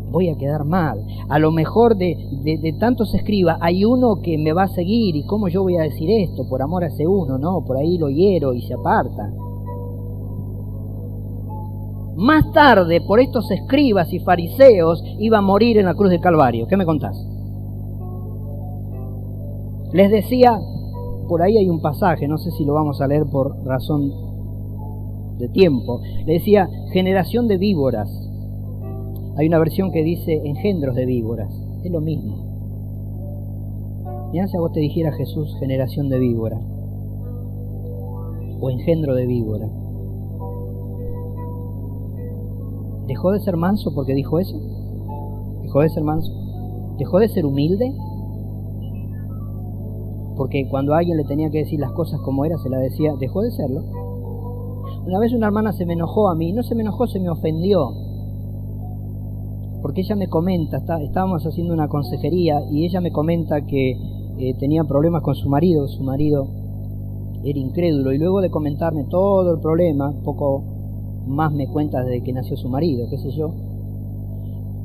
voy 0.09 0.29
a 0.29 0.37
quedar 0.37 0.63
mal. 0.63 1.05
A 1.27 1.37
lo 1.37 1.51
mejor 1.51 1.97
de, 1.97 2.15
de, 2.43 2.73
tantos 2.79 3.13
escribas 3.13 3.57
hay 3.61 3.83
uno 3.83 4.21
que 4.23 4.37
me 4.37 4.53
va 4.53 4.63
a 4.63 4.67
seguir 4.69 5.15
y 5.15 5.25
cómo 5.25 5.47
yo 5.47 5.63
voy 5.63 5.77
a 5.77 5.81
decir 5.81 6.09
esto 6.09 6.47
por 6.47 6.61
amor 6.61 6.83
a 6.83 6.87
ese 6.87 7.05
uno, 7.05 7.37
no, 7.37 7.65
por 7.65 7.77
ahí 7.77 7.97
lo 7.97 8.09
hiero 8.09 8.53
y 8.53 8.61
se 8.61 8.73
aparta. 8.73 9.31
Más 12.15 12.51
tarde, 12.51 13.01
por 13.01 13.19
estos 13.19 13.49
escribas 13.49 14.13
y 14.13 14.19
fariseos, 14.19 15.03
iba 15.19 15.39
a 15.39 15.41
morir 15.41 15.77
en 15.77 15.85
la 15.85 15.95
cruz 15.95 16.11
del 16.11 16.21
Calvario. 16.21 16.67
¿Qué 16.67 16.77
me 16.77 16.85
contás? 16.85 17.17
Les 19.93 20.11
decía, 20.11 20.59
por 21.27 21.41
ahí 21.41 21.57
hay 21.57 21.69
un 21.69 21.81
pasaje, 21.81 22.27
no 22.27 22.37
sé 22.37 22.51
si 22.51 22.65
lo 22.65 22.73
vamos 22.73 23.01
a 23.01 23.07
leer 23.07 23.25
por 23.25 23.65
razón 23.65 24.11
de 25.37 25.49
tiempo. 25.49 26.01
Le 26.25 26.33
decía, 26.33 26.69
generación 26.91 27.47
de 27.47 27.57
víboras. 27.57 28.09
Hay 29.37 29.47
una 29.47 29.59
versión 29.59 29.91
que 29.91 30.03
dice 30.03 30.41
engendros 30.45 30.95
de 30.95 31.05
víboras. 31.05 31.51
Es 31.83 31.91
lo 31.91 32.01
mismo. 32.01 32.53
Mirá 34.31 34.47
si 34.47 34.57
a 34.57 34.59
vos 34.59 34.71
te 34.71 34.79
dijera 34.79 35.11
Jesús 35.11 35.55
generación 35.59 36.09
de 36.09 36.19
víbora 36.19 36.59
o 38.59 38.69
engendro 38.69 39.15
de 39.15 39.25
víbora. 39.25 39.67
¿Dejó 43.07 43.31
de 43.31 43.39
ser 43.41 43.57
manso 43.57 43.93
porque 43.93 44.13
dijo 44.13 44.39
eso? 44.39 44.57
¿Dejó 45.61 45.81
de 45.81 45.89
ser 45.89 46.03
manso? 46.03 46.31
¿Dejó 46.97 47.19
de 47.19 47.27
ser 47.27 47.45
humilde? 47.45 47.93
Porque 50.37 50.67
cuando 50.69 50.93
alguien 50.93 51.17
le 51.17 51.25
tenía 51.25 51.49
que 51.49 51.59
decir 51.59 51.79
las 51.79 51.91
cosas 51.91 52.19
como 52.21 52.45
era, 52.45 52.57
se 52.57 52.69
la 52.69 52.77
decía, 52.77 53.13
dejó 53.19 53.41
de 53.41 53.51
serlo. 53.51 53.81
Una 55.05 55.19
vez 55.19 55.33
una 55.33 55.47
hermana 55.47 55.73
se 55.73 55.85
me 55.85 55.93
enojó 55.93 56.29
a 56.29 56.35
mí, 56.35 56.53
no 56.53 56.63
se 56.63 56.75
me 56.75 56.81
enojó, 56.81 57.07
se 57.07 57.19
me 57.19 57.29
ofendió. 57.29 57.91
Porque 59.81 60.01
ella 60.01 60.15
me 60.15 60.29
comenta, 60.29 60.77
estábamos 60.77 61.45
haciendo 61.45 61.73
una 61.73 61.89
consejería 61.89 62.61
y 62.71 62.85
ella 62.85 63.01
me 63.01 63.11
comenta 63.11 63.65
que 63.65 63.97
eh, 64.37 64.53
tenía 64.57 64.85
problemas 64.85 65.21
con 65.21 65.35
su 65.35 65.49
marido, 65.49 65.87
su 65.87 66.03
marido 66.03 66.47
era 67.43 67.59
incrédulo 67.59 68.13
y 68.13 68.17
luego 68.17 68.39
de 68.39 68.49
comentarme 68.49 69.03
todo 69.03 69.55
el 69.55 69.59
problema, 69.59 70.13
poco 70.23 70.72
más 71.27 71.51
me 71.53 71.67
cuenta 71.67 72.03
desde 72.03 72.23
que 72.23 72.33
nació 72.33 72.57
su 72.57 72.69
marido, 72.69 73.07
qué 73.09 73.17
sé 73.17 73.31
yo. 73.31 73.53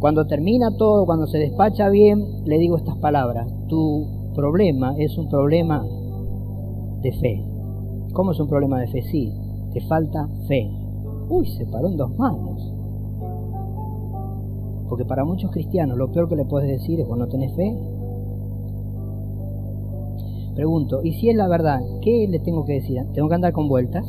Cuando 0.01 0.27
termina 0.27 0.77
todo, 0.77 1.07
cuando 1.07 1.27
se 1.27 1.38
despacha 1.38 1.88
bien, 1.88 2.44
le 2.44 2.59
digo 2.59 2.77
estas 2.77 2.96
palabras, 2.98 3.53
tu 3.68 4.07
problema 4.35 4.94
es 4.96 5.18
un 5.18 5.29
problema 5.29 5.85
de 7.03 7.12
fe. 7.12 7.44
¿Cómo 8.12 8.33
es 8.33 8.40
un 8.40 8.48
problema 8.48 8.81
de 8.81 8.87
fe? 8.87 9.03
Sí, 9.03 9.33
te 9.72 9.81
falta 9.81 10.29
fe. 10.46 10.70
Uy, 11.29 11.46
se 11.46 11.66
paró 11.66 11.88
en 11.88 11.96
dos 11.96 12.16
manos. 12.16 12.72
Porque 14.88 15.05
para 15.05 15.24
muchos 15.24 15.51
cristianos 15.51 15.98
lo 15.98 16.11
peor 16.12 16.29
que 16.29 16.37
le 16.37 16.44
puedes 16.44 16.68
decir 16.68 17.01
es 17.01 17.07
cuando 17.07 17.27
tenés 17.27 17.55
fe. 17.55 17.77
Pregunto, 20.55 21.03
¿y 21.05 21.12
si 21.12 21.29
es 21.29 21.37
la 21.37 21.48
verdad, 21.48 21.81
qué 22.03 22.27
le 22.29 22.38
tengo 22.38 22.64
que 22.64 22.74
decir? 22.74 23.01
¿Tengo 23.12 23.29
que 23.29 23.35
andar 23.35 23.53
con 23.53 23.68
vueltas? 23.68 24.07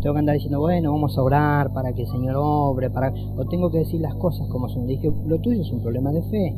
Tengo 0.00 0.14
que 0.14 0.20
andar 0.20 0.34
diciendo, 0.34 0.60
bueno, 0.60 0.92
vamos 0.92 1.18
a 1.18 1.22
orar 1.22 1.72
para 1.72 1.92
que 1.92 2.02
el 2.02 2.08
Señor 2.08 2.36
obre, 2.36 2.88
para... 2.88 3.12
o 3.36 3.44
tengo 3.46 3.68
que 3.70 3.78
decir 3.78 4.00
las 4.00 4.14
cosas 4.14 4.46
como 4.48 4.68
son. 4.68 4.86
Dije, 4.86 5.10
lo 5.26 5.40
tuyo 5.40 5.60
es 5.60 5.72
un 5.72 5.80
problema 5.80 6.12
de 6.12 6.22
fe. 6.22 6.54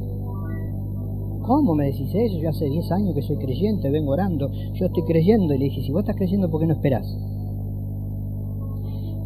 ¿Cómo 1.42 1.74
me 1.74 1.86
decís 1.86 2.14
eso? 2.14 2.38
Yo 2.38 2.50
hace 2.50 2.68
10 2.68 2.92
años 2.92 3.14
que 3.14 3.22
soy 3.22 3.36
creyente, 3.36 3.88
vengo 3.88 4.12
orando, 4.12 4.50
yo 4.74 4.86
estoy 4.86 5.04
creyendo. 5.04 5.54
Y 5.54 5.58
le 5.58 5.64
dije, 5.64 5.82
si 5.82 5.90
vos 5.90 6.00
estás 6.00 6.16
creyendo, 6.16 6.50
¿por 6.50 6.60
qué 6.60 6.66
no 6.66 6.74
esperás? 6.74 7.16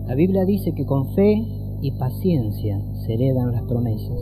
La 0.06 0.14
Biblia 0.14 0.44
dice 0.44 0.72
que 0.72 0.86
con 0.86 1.08
fe 1.14 1.44
y 1.82 1.90
paciencia 1.90 2.80
se 3.04 3.14
heredan 3.14 3.50
las 3.50 3.62
promesas. 3.62 4.18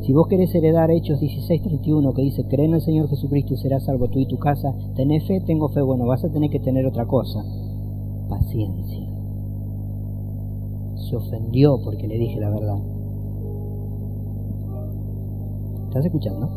Si 0.00 0.14
vos 0.14 0.28
querés 0.28 0.54
heredar 0.54 0.90
Hechos 0.90 1.20
16:31 1.20 2.14
que 2.14 2.22
dice, 2.22 2.44
cree 2.48 2.64
en 2.64 2.74
el 2.74 2.80
Señor 2.80 3.10
Jesucristo 3.10 3.52
y 3.52 3.58
serás 3.58 3.84
salvo 3.84 4.08
tú 4.08 4.18
y 4.18 4.26
tu 4.26 4.38
casa, 4.38 4.74
tenés 4.96 5.26
fe, 5.26 5.42
tengo 5.42 5.68
fe, 5.68 5.82
bueno, 5.82 6.06
vas 6.06 6.24
a 6.24 6.30
tener 6.30 6.48
que 6.48 6.58
tener 6.58 6.86
otra 6.86 7.04
cosa 7.04 7.44
paciencia. 8.28 9.06
Se 10.96 11.16
ofendió 11.16 11.80
porque 11.82 12.06
le 12.06 12.18
dije 12.18 12.38
la 12.38 12.50
verdad. 12.50 12.78
¿Estás 15.88 16.04
escuchando? 16.04 16.48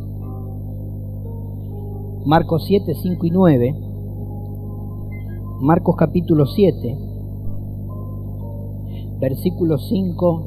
Marcos 2.26 2.66
7, 2.68 2.94
5 2.94 3.26
y 3.26 3.30
9. 3.32 3.76
Marcos 5.62 5.96
capítulo 5.96 6.46
7, 6.48 6.98
versículo 9.20 9.78
5 9.78 10.44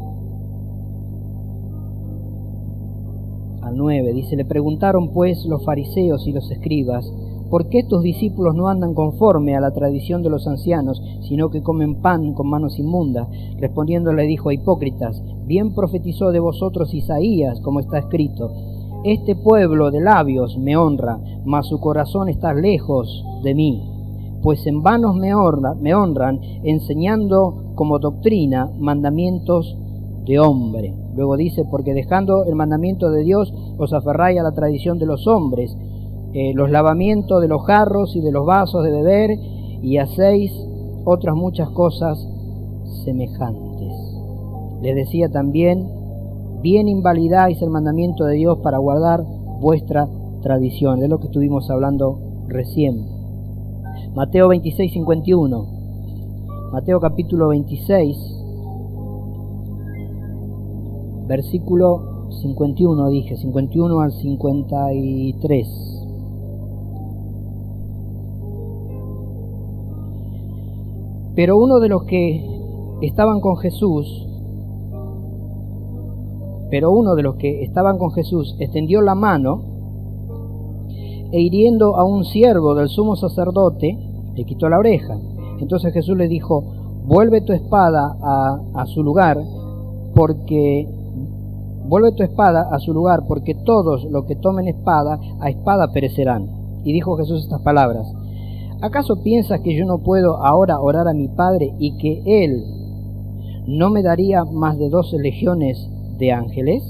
al 3.62 3.76
9. 3.76 4.12
Dice, 4.12 4.36
le 4.36 4.44
preguntaron 4.44 5.12
pues 5.12 5.46
los 5.46 5.64
fariseos 5.64 6.26
y 6.26 6.32
los 6.32 6.50
escribas, 6.50 7.10
¿Por 7.50 7.68
qué 7.68 7.84
tus 7.84 8.02
discípulos 8.02 8.54
no 8.54 8.68
andan 8.68 8.94
conforme 8.94 9.54
a 9.54 9.60
la 9.60 9.72
tradición 9.72 10.22
de 10.22 10.30
los 10.30 10.46
ancianos, 10.46 11.02
sino 11.20 11.50
que 11.50 11.62
comen 11.62 11.96
pan 11.96 12.32
con 12.34 12.48
manos 12.48 12.78
inmundas? 12.78 13.28
Respondiendo 13.58 14.12
le 14.12 14.24
dijo 14.24 14.48
a 14.48 14.54
hipócritas, 14.54 15.22
bien 15.46 15.74
profetizó 15.74 16.30
de 16.32 16.40
vosotros 16.40 16.94
Isaías, 16.94 17.60
como 17.60 17.80
está 17.80 17.98
escrito, 17.98 18.50
Este 19.04 19.36
pueblo 19.36 19.90
de 19.90 20.00
labios 20.00 20.56
me 20.58 20.76
honra, 20.76 21.18
mas 21.44 21.66
su 21.66 21.78
corazón 21.78 22.28
está 22.28 22.54
lejos 22.54 23.24
de 23.42 23.54
mí, 23.54 23.82
pues 24.42 24.66
en 24.66 24.82
vanos 24.82 25.16
me, 25.16 25.32
me 25.80 25.94
honran, 25.94 26.40
enseñando 26.64 27.72
como 27.74 27.98
doctrina 27.98 28.70
mandamientos 28.78 29.76
de 30.24 30.38
hombre. 30.40 30.94
Luego 31.14 31.36
dice, 31.36 31.64
porque 31.70 31.94
dejando 31.94 32.44
el 32.44 32.54
mandamiento 32.54 33.10
de 33.10 33.22
Dios 33.22 33.52
os 33.78 33.92
aferráis 33.92 34.40
a 34.40 34.42
la 34.42 34.52
tradición 34.52 34.98
de 34.98 35.06
los 35.06 35.26
hombres, 35.26 35.76
eh, 36.34 36.52
los 36.52 36.68
lavamientos 36.68 37.40
de 37.40 37.46
los 37.46 37.64
jarros 37.64 38.16
y 38.16 38.20
de 38.20 38.32
los 38.32 38.44
vasos 38.44 38.82
de 38.82 38.90
beber 38.90 39.38
y 39.82 39.98
hacéis 39.98 40.52
otras 41.04 41.36
muchas 41.36 41.70
cosas 41.70 42.18
semejantes. 43.04 43.92
Les 44.82 44.96
decía 44.96 45.30
también, 45.30 45.88
bien 46.60 46.88
invalidáis 46.88 47.62
el 47.62 47.70
mandamiento 47.70 48.24
de 48.24 48.34
Dios 48.34 48.58
para 48.58 48.78
guardar 48.78 49.22
vuestra 49.60 50.08
tradición, 50.42 50.98
de 50.98 51.06
lo 51.06 51.20
que 51.20 51.26
estuvimos 51.26 51.70
hablando 51.70 52.18
recién. 52.48 53.06
Mateo 54.16 54.48
26, 54.48 54.92
51. 54.92 55.66
Mateo 56.72 56.98
capítulo 56.98 57.48
26, 57.48 58.16
versículo 61.28 62.28
51 62.42 63.08
dije, 63.10 63.36
51 63.36 64.00
al 64.00 64.10
53. 64.10 65.93
Pero 71.34 71.58
uno 71.58 71.80
de 71.80 71.88
los 71.88 72.04
que 72.04 72.44
estaban 73.02 73.40
con 73.40 73.56
Jesús, 73.56 74.28
pero 76.70 76.90
uno 76.90 77.14
de 77.14 77.22
los 77.22 77.36
que 77.36 77.62
estaban 77.62 77.98
con 77.98 78.12
Jesús 78.12 78.56
extendió 78.58 79.00
la 79.00 79.14
mano 79.14 79.62
e 81.32 81.40
hiriendo 81.40 81.96
a 81.96 82.04
un 82.04 82.24
siervo 82.24 82.74
del 82.74 82.88
sumo 82.88 83.16
sacerdote, 83.16 83.98
le 84.34 84.44
quitó 84.44 84.68
la 84.68 84.78
oreja. 84.78 85.18
Entonces 85.60 85.92
Jesús 85.92 86.16
le 86.16 86.28
dijo, 86.28 86.62
vuelve 87.06 87.40
tu 87.40 87.52
espada 87.52 88.16
a, 88.74 88.86
su 88.86 89.02
lugar, 89.02 89.38
porque 90.14 90.88
vuelve 91.86 92.12
tu 92.12 92.22
espada 92.22 92.68
a 92.70 92.78
su 92.78 92.92
lugar, 92.92 93.24
porque 93.26 93.54
todos 93.54 94.04
los 94.04 94.24
que 94.24 94.36
tomen 94.36 94.68
espada, 94.68 95.18
a 95.40 95.50
espada 95.50 95.92
perecerán. 95.92 96.48
Y 96.84 96.92
dijo 96.92 97.16
Jesús 97.16 97.44
estas 97.44 97.62
palabras. 97.62 98.12
¿Acaso 98.80 99.22
piensas 99.22 99.60
que 99.60 99.76
yo 99.76 99.86
no 99.86 99.98
puedo 99.98 100.44
ahora 100.44 100.80
orar 100.80 101.08
a 101.08 101.14
mi 101.14 101.28
Padre 101.28 101.74
y 101.78 101.96
que 101.96 102.22
Él 102.26 102.64
¿no 103.66 103.90
me 103.90 104.02
daría 104.02 104.44
más 104.44 104.78
de 104.78 104.90
doce 104.90 105.18
legiones 105.18 105.88
de 106.18 106.32
ángeles? 106.32 106.82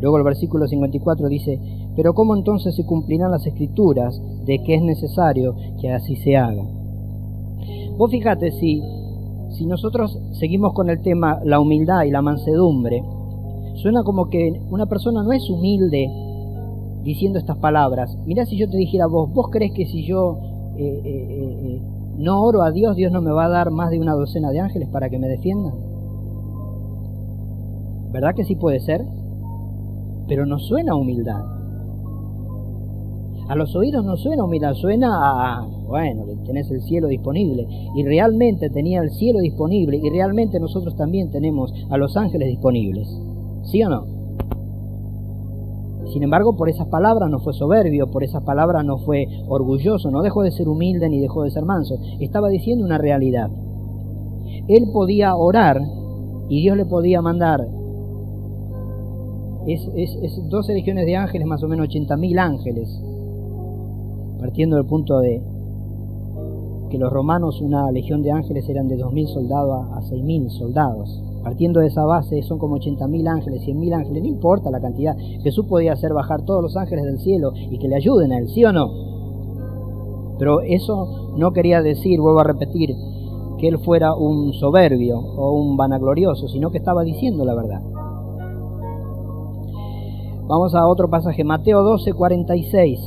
Luego 0.00 0.16
el 0.16 0.24
versículo 0.24 0.66
54 0.66 1.28
dice, 1.28 1.60
pero 1.94 2.14
¿cómo 2.14 2.34
entonces 2.34 2.74
se 2.74 2.84
cumplirán 2.84 3.30
las 3.30 3.46
escrituras 3.46 4.20
de 4.44 4.62
que 4.64 4.74
es 4.74 4.82
necesario 4.82 5.54
que 5.80 5.90
así 5.90 6.16
se 6.16 6.36
haga? 6.36 6.64
Vos 7.98 8.10
fíjate, 8.10 8.50
si, 8.52 8.82
si 9.50 9.66
nosotros 9.66 10.18
seguimos 10.32 10.72
con 10.72 10.88
el 10.88 11.02
tema 11.02 11.40
la 11.44 11.60
humildad 11.60 12.04
y 12.04 12.10
la 12.10 12.22
mansedumbre, 12.22 13.04
suena 13.74 14.02
como 14.02 14.28
que 14.30 14.60
una 14.70 14.86
persona 14.86 15.22
no 15.22 15.32
es 15.32 15.48
humilde 15.50 16.10
diciendo 17.04 17.38
estas 17.38 17.58
palabras. 17.58 18.16
Mirá 18.26 18.46
si 18.46 18.56
yo 18.56 18.68
te 18.68 18.76
dijera 18.76 19.06
vos, 19.06 19.32
¿vos 19.32 19.48
crees 19.50 19.72
que 19.72 19.86
si 19.86 20.04
yo 20.04 20.38
eh, 20.84 21.00
eh, 21.04 21.76
eh, 21.76 21.80
no 22.18 22.42
oro 22.42 22.62
a 22.62 22.70
Dios, 22.70 22.96
Dios 22.96 23.12
no 23.12 23.22
me 23.22 23.30
va 23.30 23.46
a 23.46 23.48
dar 23.48 23.70
más 23.70 23.90
de 23.90 23.98
una 23.98 24.14
docena 24.14 24.50
de 24.50 24.60
ángeles 24.60 24.88
para 24.88 25.08
que 25.08 25.18
me 25.18 25.28
defiendan? 25.28 25.74
¿Verdad 28.12 28.34
que 28.34 28.44
sí 28.44 28.56
puede 28.56 28.80
ser? 28.80 29.02
Pero 30.28 30.44
no 30.46 30.58
suena 30.58 30.94
humildad. 30.94 31.42
A 33.48 33.54
los 33.54 33.74
oídos 33.74 34.04
no 34.04 34.16
suena 34.16 34.44
humildad, 34.44 34.74
suena 34.74 35.58
a, 35.58 35.66
bueno, 35.86 36.24
tenés 36.44 36.70
el 36.70 36.80
cielo 36.82 37.08
disponible. 37.08 37.66
Y 37.96 38.04
realmente 38.04 38.70
tenía 38.70 39.00
el 39.00 39.10
cielo 39.10 39.40
disponible 39.40 39.98
y 40.02 40.10
realmente 40.10 40.60
nosotros 40.60 40.96
también 40.96 41.30
tenemos 41.30 41.72
a 41.90 41.96
los 41.96 42.16
ángeles 42.16 42.48
disponibles. 42.48 43.08
¿Sí 43.64 43.82
o 43.82 43.88
no? 43.88 44.11
Sin 46.06 46.22
embargo, 46.22 46.56
por 46.56 46.68
esas 46.68 46.88
palabras 46.88 47.30
no 47.30 47.38
fue 47.40 47.54
soberbio, 47.54 48.10
por 48.10 48.24
esas 48.24 48.42
palabras 48.42 48.84
no 48.84 48.98
fue 48.98 49.26
orgulloso, 49.48 50.10
no 50.10 50.22
dejó 50.22 50.42
de 50.42 50.50
ser 50.50 50.68
humilde 50.68 51.08
ni 51.08 51.20
dejó 51.20 51.44
de 51.44 51.50
ser 51.50 51.64
manso. 51.64 51.98
Estaba 52.20 52.48
diciendo 52.48 52.84
una 52.84 52.98
realidad. 52.98 53.50
Él 54.68 54.88
podía 54.92 55.34
orar 55.36 55.80
y 56.48 56.60
Dios 56.60 56.76
le 56.76 56.84
podía 56.84 57.22
mandar 57.22 57.66
es, 59.66 59.88
es, 59.94 60.48
12 60.48 60.74
legiones 60.74 61.06
de 61.06 61.16
ángeles, 61.16 61.46
más 61.46 61.62
o 61.62 61.68
menos 61.68 61.88
80.000 61.88 62.38
ángeles, 62.38 63.00
partiendo 64.40 64.76
del 64.76 64.86
punto 64.86 65.20
de 65.20 65.42
que 66.90 66.98
los 66.98 67.12
romanos 67.12 67.60
una 67.60 67.90
legión 67.90 68.22
de 68.22 68.32
ángeles 68.32 68.68
eran 68.68 68.88
de 68.88 68.98
2.000 68.98 69.26
soldados 69.28 69.86
a 69.92 70.00
6.000 70.02 70.50
soldados. 70.50 71.22
Partiendo 71.42 71.80
de 71.80 71.88
esa 71.88 72.04
base 72.04 72.42
son 72.42 72.58
como 72.58 72.76
80.000 72.76 73.28
ángeles, 73.28 73.62
100.000 73.66 73.94
ángeles, 73.94 74.22
no 74.22 74.28
importa 74.28 74.70
la 74.70 74.80
cantidad. 74.80 75.16
Jesús 75.42 75.66
podía 75.66 75.92
hacer 75.92 76.12
bajar 76.12 76.42
todos 76.42 76.62
los 76.62 76.76
ángeles 76.76 77.04
del 77.04 77.18
cielo 77.18 77.52
y 77.54 77.78
que 77.78 77.88
le 77.88 77.96
ayuden 77.96 78.32
a 78.32 78.38
él, 78.38 78.48
¿sí 78.48 78.64
o 78.64 78.72
no? 78.72 78.90
Pero 80.38 80.60
eso 80.60 81.34
no 81.36 81.52
quería 81.52 81.82
decir, 81.82 82.20
vuelvo 82.20 82.40
a 82.40 82.44
repetir, 82.44 82.94
que 83.58 83.68
él 83.68 83.78
fuera 83.78 84.14
un 84.14 84.52
soberbio 84.54 85.18
o 85.18 85.52
un 85.52 85.76
vanaglorioso, 85.76 86.48
sino 86.48 86.70
que 86.70 86.78
estaba 86.78 87.02
diciendo 87.04 87.44
la 87.44 87.54
verdad. 87.54 87.82
Vamos 90.48 90.74
a 90.74 90.86
otro 90.86 91.08
pasaje, 91.08 91.44
Mateo 91.44 91.82
12, 91.82 92.12
46. 92.12 93.00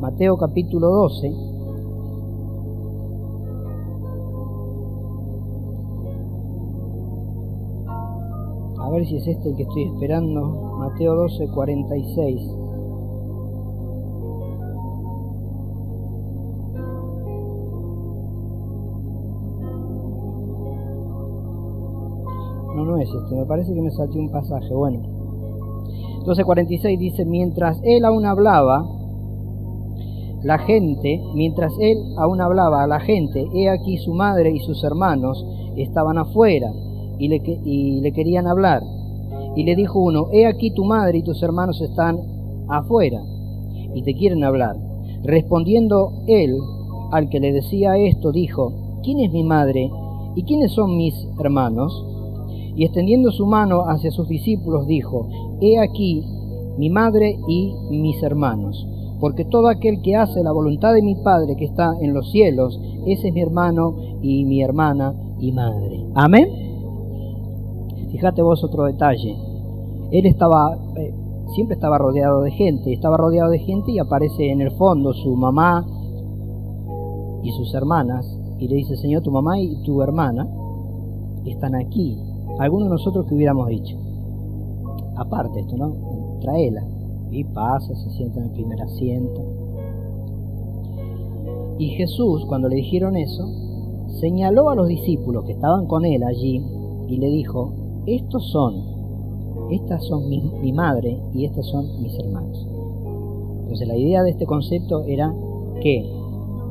Mateo 0.00 0.36
capítulo 0.36 0.88
12. 0.88 1.47
Ver 8.98 9.06
si 9.06 9.16
es 9.16 9.28
este 9.28 9.50
el 9.50 9.56
que 9.56 9.62
estoy 9.62 9.84
esperando. 9.84 10.76
Mateo 10.78 11.14
12, 11.14 11.48
46. 11.48 12.40
No, 22.74 22.84
no 22.84 22.98
es 22.98 23.08
este. 23.08 23.36
Me 23.36 23.46
parece 23.46 23.72
que 23.72 23.82
me 23.82 23.90
salté 23.90 24.18
un 24.18 24.30
pasaje. 24.30 24.74
Bueno. 24.74 25.00
12:46 26.24 26.98
dice, 26.98 27.24
mientras 27.24 27.80
él 27.84 28.04
aún 28.04 28.26
hablaba, 28.26 28.84
la 30.42 30.58
gente, 30.58 31.22
mientras 31.34 31.72
él 31.80 31.98
aún 32.18 32.40
hablaba 32.40 32.82
a 32.82 32.86
la 32.86 33.00
gente, 33.00 33.46
he 33.54 33.70
aquí 33.70 33.96
su 33.96 34.12
madre 34.12 34.50
y 34.50 34.58
sus 34.58 34.84
hermanos 34.84 35.46
estaban 35.76 36.18
afuera 36.18 36.70
y 37.18 37.28
le, 37.28 38.12
querían 38.12 38.46
hablar. 38.46 38.82
Y 39.56 39.64
le 39.64 39.74
dijo 39.76 39.98
uno, 39.98 40.28
he 40.32 40.46
aquí 40.46 40.70
tu 40.70 40.84
madre 40.84 41.18
y 41.18 41.22
tus 41.22 41.42
hermanos 41.42 41.80
están 41.80 42.18
afuera 42.68 43.22
y 43.94 44.02
te 44.02 44.14
quieren 44.14 44.44
hablar. 44.44 44.76
Respondiendo 45.24 46.22
él 46.26 46.56
al 47.10 47.28
que 47.28 47.40
le 47.40 47.52
decía 47.52 47.96
esto, 47.96 48.32
dijo, 48.32 49.00
¿quién 49.02 49.20
es 49.20 49.32
mi 49.32 49.42
madre 49.42 49.90
y 50.36 50.42
quiénes 50.44 50.72
son 50.72 50.96
mis 50.96 51.14
hermanos? 51.40 52.04
Y 52.76 52.84
extendiendo 52.84 53.32
su 53.32 53.46
mano 53.46 53.86
hacia 53.88 54.12
sus 54.12 54.28
discípulos, 54.28 54.86
dijo, 54.86 55.28
He 55.60 55.80
aquí 55.80 56.24
mi 56.78 56.90
madre 56.90 57.36
y 57.48 57.74
mis 57.90 58.22
hermanos, 58.22 58.86
porque 59.18 59.44
todo 59.44 59.68
aquel 59.68 60.00
que 60.00 60.14
hace 60.14 60.44
la 60.44 60.52
voluntad 60.52 60.94
de 60.94 61.02
mi 61.02 61.16
Padre 61.16 61.56
que 61.56 61.64
está 61.64 61.96
en 62.00 62.14
los 62.14 62.30
cielos, 62.30 62.80
ese 63.04 63.28
es 63.28 63.34
mi 63.34 63.40
hermano 63.40 63.96
y 64.22 64.44
mi 64.44 64.62
hermana 64.62 65.12
y 65.40 65.50
madre. 65.50 66.04
Amén. 66.14 66.57
Fíjate 68.10 68.42
vos 68.42 68.64
otro 68.64 68.84
detalle. 68.84 69.36
Él 70.10 70.26
estaba, 70.26 70.76
eh, 70.96 71.14
siempre 71.54 71.74
estaba 71.74 71.98
rodeado 71.98 72.42
de 72.42 72.50
gente, 72.50 72.92
estaba 72.92 73.16
rodeado 73.16 73.50
de 73.50 73.58
gente 73.58 73.92
y 73.92 73.98
aparece 73.98 74.50
en 74.50 74.60
el 74.60 74.70
fondo 74.72 75.12
su 75.12 75.34
mamá 75.36 75.86
y 77.42 77.52
sus 77.52 77.74
hermanas 77.74 78.26
y 78.58 78.68
le 78.68 78.76
dice, 78.76 78.96
Señor, 78.96 79.22
tu 79.22 79.30
mamá 79.30 79.60
y 79.60 79.82
tu 79.82 80.02
hermana 80.02 80.48
están 81.44 81.74
aquí. 81.74 82.18
Algunos 82.58 82.88
de 82.88 82.94
nosotros 82.94 83.26
que 83.26 83.34
hubiéramos 83.34 83.68
dicho, 83.68 83.96
aparte 85.16 85.60
esto, 85.60 85.76
¿no? 85.76 85.94
Traela. 86.40 86.82
Y 87.30 87.44
pasa, 87.44 87.94
se 87.94 88.10
sienta 88.10 88.40
en 88.40 88.46
el 88.46 88.52
primer 88.52 88.80
asiento. 88.80 89.42
Y 91.78 91.90
Jesús, 91.90 92.44
cuando 92.46 92.68
le 92.68 92.76
dijeron 92.76 93.16
eso, 93.16 93.46
señaló 94.18 94.70
a 94.70 94.74
los 94.74 94.88
discípulos 94.88 95.44
que 95.44 95.52
estaban 95.52 95.86
con 95.86 96.04
él 96.04 96.24
allí 96.24 96.62
y 97.06 97.18
le 97.18 97.28
dijo, 97.28 97.87
estos 98.06 98.50
son, 98.50 98.74
estas 99.70 100.04
son 100.06 100.28
mi, 100.28 100.72
madre 100.72 101.18
y 101.34 101.44
estas 101.44 101.66
son 101.66 102.02
mis 102.02 102.18
hermanos. 102.18 102.66
Entonces 103.62 103.86
la 103.86 103.96
idea 103.96 104.22
de 104.22 104.30
este 104.30 104.46
concepto 104.46 105.04
era 105.04 105.34
que 105.80 106.08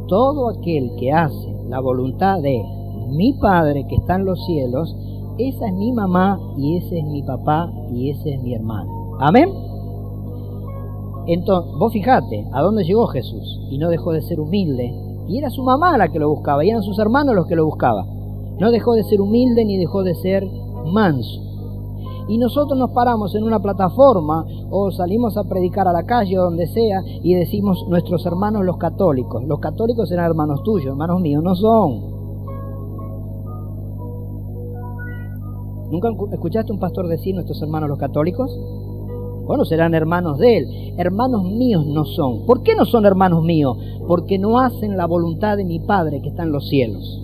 todo 0.07 0.49
aquel 0.49 0.95
que 0.97 1.11
hace 1.11 1.53
la 1.69 1.79
voluntad 1.79 2.41
de 2.41 2.63
mi 3.09 3.33
Padre 3.33 3.85
que 3.87 3.95
está 3.95 4.15
en 4.15 4.25
los 4.25 4.43
cielos, 4.45 4.95
esa 5.37 5.67
es 5.67 5.73
mi 5.73 5.91
mamá 5.91 6.39
y 6.57 6.77
ese 6.77 6.99
es 6.99 7.05
mi 7.05 7.21
papá 7.21 7.71
y 7.91 8.09
ese 8.09 8.33
es 8.33 8.41
mi 8.41 8.53
hermano. 8.53 9.17
Amén. 9.19 9.49
Entonces, 11.27 11.73
vos 11.77 11.91
fijate, 11.91 12.47
¿a 12.53 12.61
dónde 12.61 12.85
llegó 12.85 13.05
Jesús? 13.07 13.59
Y 13.69 13.77
no 13.77 13.89
dejó 13.89 14.13
de 14.13 14.21
ser 14.21 14.39
humilde. 14.39 14.93
Y 15.27 15.37
era 15.37 15.49
su 15.49 15.61
mamá 15.61 15.97
la 15.97 16.07
que 16.07 16.19
lo 16.19 16.29
buscaba, 16.29 16.63
y 16.63 16.69
eran 16.69 16.83
sus 16.83 16.97
hermanos 16.99 17.35
los 17.35 17.47
que 17.47 17.55
lo 17.55 17.65
buscaban. 17.65 18.05
No 18.59 18.71
dejó 18.71 18.93
de 18.93 19.03
ser 19.03 19.19
humilde 19.19 19.65
ni 19.65 19.77
dejó 19.77 20.03
de 20.03 20.15
ser 20.15 20.47
manso. 20.87 21.41
Y 22.27 22.37
nosotros 22.37 22.77
nos 22.77 22.91
paramos 22.91 23.33
en 23.35 23.43
una 23.43 23.61
plataforma 23.61 24.45
o 24.69 24.91
salimos 24.91 25.37
a 25.37 25.45
predicar 25.45 25.87
a 25.87 25.93
la 25.93 26.03
calle 26.03 26.37
o 26.37 26.43
donde 26.43 26.67
sea 26.67 27.01
y 27.23 27.33
decimos 27.35 27.85
nuestros 27.87 28.25
hermanos 28.25 28.65
los 28.65 28.77
católicos. 28.77 29.43
Los 29.45 29.59
católicos 29.59 30.11
eran 30.11 30.25
hermanos 30.25 30.61
tuyos, 30.63 30.87
hermanos 30.87 31.21
míos 31.21 31.41
no 31.41 31.55
son. 31.55 32.17
¿Nunca 35.89 36.09
escuchaste 36.33 36.73
un 36.73 36.79
pastor 36.79 37.07
decir 37.07 37.33
nuestros 37.33 37.61
hermanos 37.61 37.87
los 37.87 37.97
católicos? 37.97 38.51
Bueno, 39.45 39.63
serán 39.63 39.93
hermanos 39.95 40.37
de 40.37 40.57
él. 40.57 40.93
Hermanos 40.97 41.45
míos 41.45 41.85
no 41.85 42.03
son. 42.03 42.45
¿Por 42.45 42.63
qué 42.63 42.75
no 42.75 42.83
son 42.83 43.05
hermanos 43.05 43.41
míos? 43.41 43.77
Porque 44.05 44.37
no 44.37 44.59
hacen 44.59 44.97
la 44.97 45.05
voluntad 45.05 45.55
de 45.55 45.63
mi 45.63 45.79
Padre 45.79 46.21
que 46.21 46.27
está 46.27 46.43
en 46.43 46.51
los 46.51 46.67
cielos. 46.67 47.23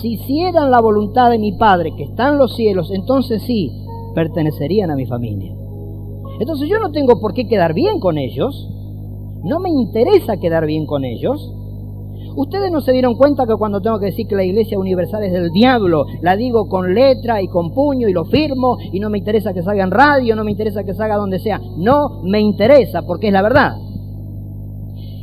Si 0.00 0.12
hicieran 0.12 0.70
la 0.70 0.80
voluntad 0.80 1.30
de 1.30 1.38
mi 1.38 1.52
Padre 1.52 1.94
que 1.96 2.04
está 2.04 2.28
en 2.28 2.38
los 2.38 2.54
cielos, 2.54 2.90
entonces 2.92 3.42
sí, 3.42 3.72
pertenecerían 4.14 4.90
a 4.90 4.96
mi 4.96 5.06
familia. 5.06 5.52
Entonces 6.38 6.68
yo 6.68 6.78
no 6.78 6.90
tengo 6.92 7.20
por 7.20 7.34
qué 7.34 7.46
quedar 7.46 7.74
bien 7.74 8.00
con 8.00 8.16
ellos. 8.16 8.68
No 9.42 9.58
me 9.58 9.68
interesa 9.68 10.38
quedar 10.38 10.64
bien 10.66 10.86
con 10.86 11.04
ellos. 11.04 11.52
Ustedes 12.36 12.70
no 12.70 12.80
se 12.80 12.92
dieron 12.92 13.16
cuenta 13.16 13.46
que 13.46 13.56
cuando 13.56 13.82
tengo 13.82 13.98
que 13.98 14.06
decir 14.06 14.26
que 14.26 14.36
la 14.36 14.44
iglesia 14.44 14.78
universal 14.78 15.24
es 15.24 15.32
del 15.32 15.50
diablo, 15.50 16.06
la 16.22 16.36
digo 16.36 16.68
con 16.68 16.94
letra 16.94 17.42
y 17.42 17.48
con 17.48 17.72
puño 17.72 18.08
y 18.08 18.12
lo 18.12 18.24
firmo 18.24 18.78
y 18.92 19.00
no 19.00 19.10
me 19.10 19.18
interesa 19.18 19.52
que 19.52 19.62
salga 19.62 19.82
en 19.82 19.90
radio, 19.90 20.36
no 20.36 20.44
me 20.44 20.52
interesa 20.52 20.84
que 20.84 20.94
salga 20.94 21.16
donde 21.16 21.40
sea. 21.40 21.60
No 21.76 22.22
me 22.22 22.40
interesa 22.40 23.02
porque 23.02 23.26
es 23.26 23.32
la 23.32 23.42
verdad. 23.42 23.76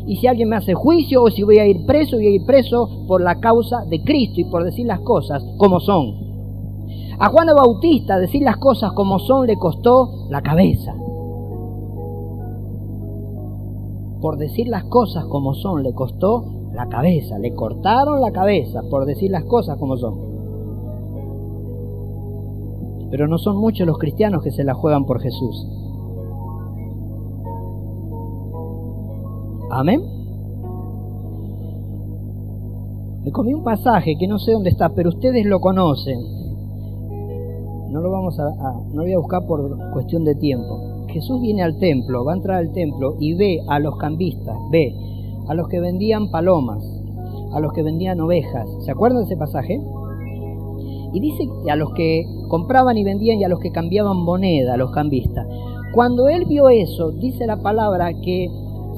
Y 0.08 0.16
si 0.16 0.28
alguien 0.28 0.50
me 0.50 0.56
hace 0.56 0.74
juicio 0.74 1.24
o 1.24 1.30
si 1.30 1.44
voy 1.44 1.60
a 1.60 1.68
ir 1.68 1.86
preso, 1.86 2.16
voy 2.16 2.28
a 2.28 2.32
ir 2.32 2.46
preso 2.46 3.06
por 3.08 3.22
la 3.22 3.40
causa 3.40 3.86
de 3.86 4.02
Cristo 4.02 4.42
y 4.42 4.46
por 4.46 4.64
decir 4.64 4.88
las 4.88 5.02
cosas 5.02 5.44
como 5.58 5.80
son. 5.80 6.28
A 7.20 7.30
Juan 7.30 7.48
Bautista 7.48 8.18
decir 8.18 8.44
las 8.44 8.58
cosas 8.58 8.94
como 8.94 9.20
son 9.20 9.48
le 9.48 9.58
costó 9.58 10.28
la 10.30 10.42
cabeza. 10.42 10.96
Por 14.22 14.38
decir 14.38 14.68
las 14.68 14.86
cosas 14.86 15.26
como 15.26 15.54
son 15.54 15.84
le 15.84 15.94
costó 15.94 16.46
la 16.74 16.88
cabeza, 16.88 17.38
le 17.38 17.54
cortaron 17.54 18.22
la 18.22 18.32
cabeza 18.32 18.82
por 18.90 19.06
decir 19.06 19.32
las 19.32 19.44
cosas 19.44 19.78
como 19.78 19.98
son. 19.98 20.28
pero 23.10 23.28
no 23.28 23.38
son 23.38 23.58
muchos 23.58 23.88
los 23.88 23.98
cristianos 23.98 24.44
que 24.44 24.52
se 24.52 24.64
la 24.64 24.74
juegan 24.74 25.06
por 25.06 25.22
Jesús. 25.22 25.66
Amén. 29.78 30.02
Me 33.24 33.32
comí 33.32 33.54
un 33.54 33.64
pasaje 33.64 34.18
que 34.18 34.26
no 34.26 34.40
sé 34.40 34.54
dónde 34.54 34.72
está, 34.72 34.90
pero 34.90 35.10
ustedes 35.10 35.46
lo 35.46 35.60
conocen. 35.60 36.20
No 37.92 38.02
lo 38.02 38.10
vamos 38.10 38.40
a, 38.40 38.46
no 38.92 39.04
voy 39.04 39.14
a 39.14 39.20
buscar 39.20 39.46
por 39.46 39.92
cuestión 39.92 40.24
de 40.24 40.34
tiempo. 40.34 41.06
Jesús 41.10 41.40
viene 41.42 41.62
al 41.62 41.78
templo, 41.78 42.26
va 42.26 42.34
a 42.34 42.38
entrar 42.38 42.58
al 42.58 42.74
templo 42.74 43.18
y 43.20 43.36
ve 43.36 43.62
a 43.68 43.78
los 43.78 43.98
cambistas, 43.98 44.58
ve 44.72 44.96
a 45.48 45.54
los 45.54 45.68
que 45.68 45.80
vendían 45.80 46.32
palomas, 46.32 46.84
a 47.54 47.60
los 47.60 47.72
que 47.72 47.84
vendían 47.84 48.20
ovejas. 48.20 48.68
¿Se 48.84 48.90
acuerdan 48.90 49.20
de 49.20 49.26
ese 49.26 49.38
pasaje? 49.38 49.80
Y 51.14 51.20
dice 51.20 51.48
a 51.70 51.76
los 51.76 51.94
que 51.94 52.26
compraban 52.48 52.98
y 52.98 53.04
vendían 53.04 53.38
y 53.40 53.44
a 53.44 53.48
los 53.48 53.60
que 53.60 53.72
cambiaban 53.72 54.18
moneda, 54.18 54.74
a 54.74 54.78
los 54.78 54.90
cambistas. 54.90 55.46
Cuando 55.94 56.30
él 56.30 56.46
vio 56.46 56.70
eso, 56.70 57.12
dice 57.12 57.46
la 57.46 57.62
palabra 57.62 58.12
que 58.24 58.50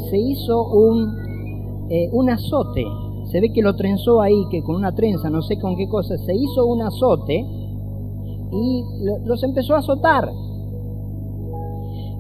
se 0.10 0.18
hizo 0.18 0.64
un, 0.68 1.88
eh, 1.90 2.10
un 2.12 2.30
azote. 2.30 2.84
Se 3.32 3.42
ve 3.42 3.52
que 3.54 3.62
lo 3.62 3.76
trenzó 3.76 4.22
ahí, 4.22 4.46
que 4.50 4.64
con 4.64 4.76
una 4.76 4.94
trenza, 4.94 5.30
no 5.30 5.42
sé 5.42 5.60
con 5.60 5.76
qué 5.76 5.88
cosa, 5.88 6.18
se 6.18 6.34
hizo 6.36 6.66
un 6.66 6.82
azote 6.82 7.46
y 8.52 8.84
los 9.26 9.44
empezó 9.44 9.76
a 9.76 9.80
azotar. 9.80 10.30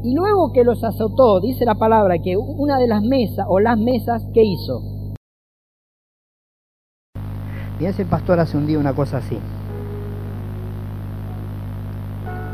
Y 0.03 0.13
luego 0.13 0.53
que 0.53 0.63
los 0.63 0.83
azotó, 0.83 1.39
dice 1.41 1.65
la 1.65 1.75
palabra 1.75 2.19
que 2.19 2.37
una 2.37 2.77
de 2.77 2.87
las 2.87 3.03
mesas 3.03 3.45
o 3.49 3.59
las 3.59 3.77
mesas, 3.77 4.25
¿qué 4.33 4.43
hizo? 4.43 4.81
Y 7.79 7.85
ese 7.85 8.05
pastor 8.05 8.39
hace 8.39 8.57
un 8.57 8.67
día 8.67 8.77
una 8.77 8.93
cosa 8.93 9.17
así. 9.17 9.37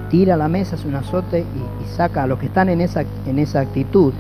Tira 0.10 0.38
la 0.38 0.48
mesa, 0.48 0.76
hace 0.76 0.88
un 0.88 0.96
azote 0.96 1.40
y, 1.40 1.84
y, 1.84 1.88
saca 1.88 2.24
a 2.24 2.28
los 2.28 2.40
que 2.40 2.46
están 2.46 2.70
en 2.70 2.80
esa, 2.80 3.04
en 3.26 3.40
esa 3.40 3.60
actitud, 3.60 4.14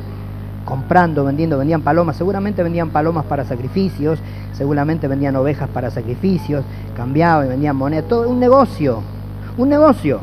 comprando, 0.66 1.24
vendiendo, 1.24 1.58
vendían 1.58 1.82
palomas, 1.82 2.18
seguramente 2.18 2.64
vendían 2.64 2.90
palomas 2.90 3.26
para 3.26 3.46
sacrificios, 3.46 4.20
seguramente 4.54 5.08
vendían 5.08 5.36
ovejas 5.36 5.70
para 5.70 5.92
sacrificios, 5.92 6.66
cambiaban 6.98 7.48
vendían 7.48 7.76
monedas, 7.76 8.10
todo 8.10 8.30
un 8.30 8.40
negocio, 8.40 9.02
un 9.58 9.70
negocio. 9.70 10.20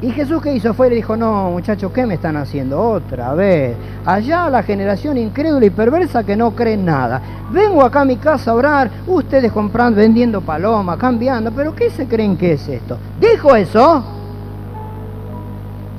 Y 0.00 0.10
Jesús 0.10 0.40
que 0.40 0.54
hizo 0.54 0.74
fue 0.74 0.86
y 0.86 0.90
le 0.90 0.96
dijo, 0.96 1.16
no 1.16 1.50
muchachos, 1.50 1.90
¿qué 1.92 2.06
me 2.06 2.14
están 2.14 2.36
haciendo? 2.36 2.80
Otra 2.80 3.34
vez. 3.34 3.76
Allá 4.06 4.48
la 4.48 4.62
generación 4.62 5.18
incrédula 5.18 5.66
y 5.66 5.70
perversa 5.70 6.22
que 6.22 6.36
no 6.36 6.52
cree 6.52 6.76
nada. 6.76 7.20
Vengo 7.50 7.82
acá 7.82 8.02
a 8.02 8.04
mi 8.04 8.16
casa 8.16 8.52
a 8.52 8.54
orar, 8.54 8.90
ustedes 9.08 9.50
comprando, 9.50 10.00
vendiendo 10.00 10.40
palomas, 10.40 10.98
cambiando, 10.98 11.50
pero 11.50 11.74
¿qué 11.74 11.90
se 11.90 12.06
creen 12.06 12.36
que 12.36 12.52
es 12.52 12.68
esto? 12.68 12.96
Dijo 13.20 13.56
eso. 13.56 14.17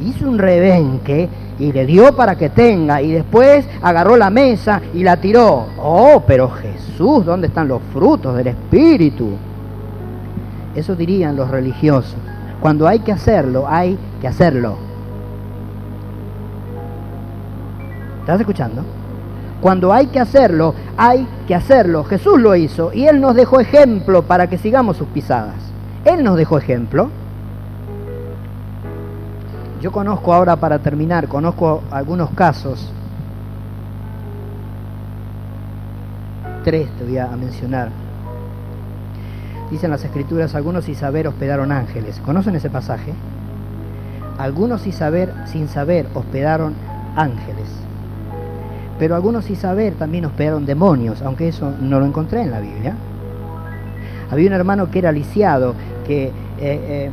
Hizo 0.01 0.29
un 0.29 0.37
rebenque 0.37 1.27
y 1.59 1.71
le 1.73 1.85
dio 1.85 2.15
para 2.15 2.35
que 2.35 2.49
tenga 2.49 3.01
y 3.01 3.11
después 3.11 3.65
agarró 3.81 4.15
la 4.15 4.29
mesa 4.29 4.81
y 4.93 5.03
la 5.03 5.17
tiró. 5.17 5.67
Oh, 5.77 6.23
pero 6.25 6.49
Jesús, 6.49 7.25
¿dónde 7.25 7.47
están 7.47 7.67
los 7.67 7.81
frutos 7.93 8.35
del 8.35 8.47
Espíritu? 8.47 9.31
Eso 10.75 10.95
dirían 10.95 11.35
los 11.35 11.49
religiosos. 11.49 12.15
Cuando 12.61 12.87
hay 12.87 12.99
que 12.99 13.11
hacerlo, 13.11 13.65
hay 13.67 13.97
que 14.21 14.27
hacerlo. 14.27 14.77
¿Estás 18.21 18.39
escuchando? 18.39 18.83
Cuando 19.61 19.91
hay 19.91 20.07
que 20.07 20.19
hacerlo, 20.19 20.73
hay 20.95 21.27
que 21.47 21.55
hacerlo. 21.55 22.03
Jesús 22.05 22.39
lo 22.39 22.55
hizo 22.55 22.93
y 22.93 23.07
Él 23.07 23.19
nos 23.19 23.35
dejó 23.35 23.59
ejemplo 23.59 24.23
para 24.23 24.47
que 24.47 24.57
sigamos 24.57 24.97
sus 24.97 25.07
pisadas. 25.07 25.55
Él 26.05 26.23
nos 26.23 26.37
dejó 26.37 26.57
ejemplo. 26.57 27.09
Yo 29.81 29.91
conozco 29.91 30.33
ahora, 30.33 30.55
para 30.57 30.79
terminar, 30.79 31.27
conozco 31.27 31.83
algunos 31.91 32.31
casos. 32.31 32.91
Tres 36.63 36.89
te 36.97 37.03
voy 37.05 37.17
a 37.17 37.27
mencionar 37.27 37.89
Dicen 39.71 39.91
las 39.91 40.03
escrituras, 40.03 40.55
algunos 40.55 40.85
sin 40.85 40.95
saber 40.95 41.27
hospedaron 41.27 41.71
ángeles. 41.71 42.19
¿Conocen 42.25 42.55
ese 42.55 42.71
pasaje? 42.71 43.13
Algunos 44.39 44.81
sin 44.81 44.93
saber, 44.93 45.31
sin 45.45 45.67
saber 45.67 46.07
hospedaron 46.15 46.73
ángeles. 47.15 47.67
Pero 48.97 49.15
algunos 49.15 49.45
sin 49.45 49.57
saber 49.57 49.93
también 49.93 50.25
hospedaron 50.25 50.65
demonios, 50.65 51.21
aunque 51.21 51.49
eso 51.49 51.71
no 51.79 51.99
lo 51.99 52.05
encontré 52.07 52.41
en 52.41 52.51
la 52.51 52.59
Biblia. 52.59 52.95
Había 54.31 54.47
un 54.47 54.53
hermano 54.53 54.89
que 54.89 54.99
era 54.99 55.11
lisiado, 55.11 55.75
que 56.05 56.25
eh, 56.27 56.31
eh, 56.59 57.11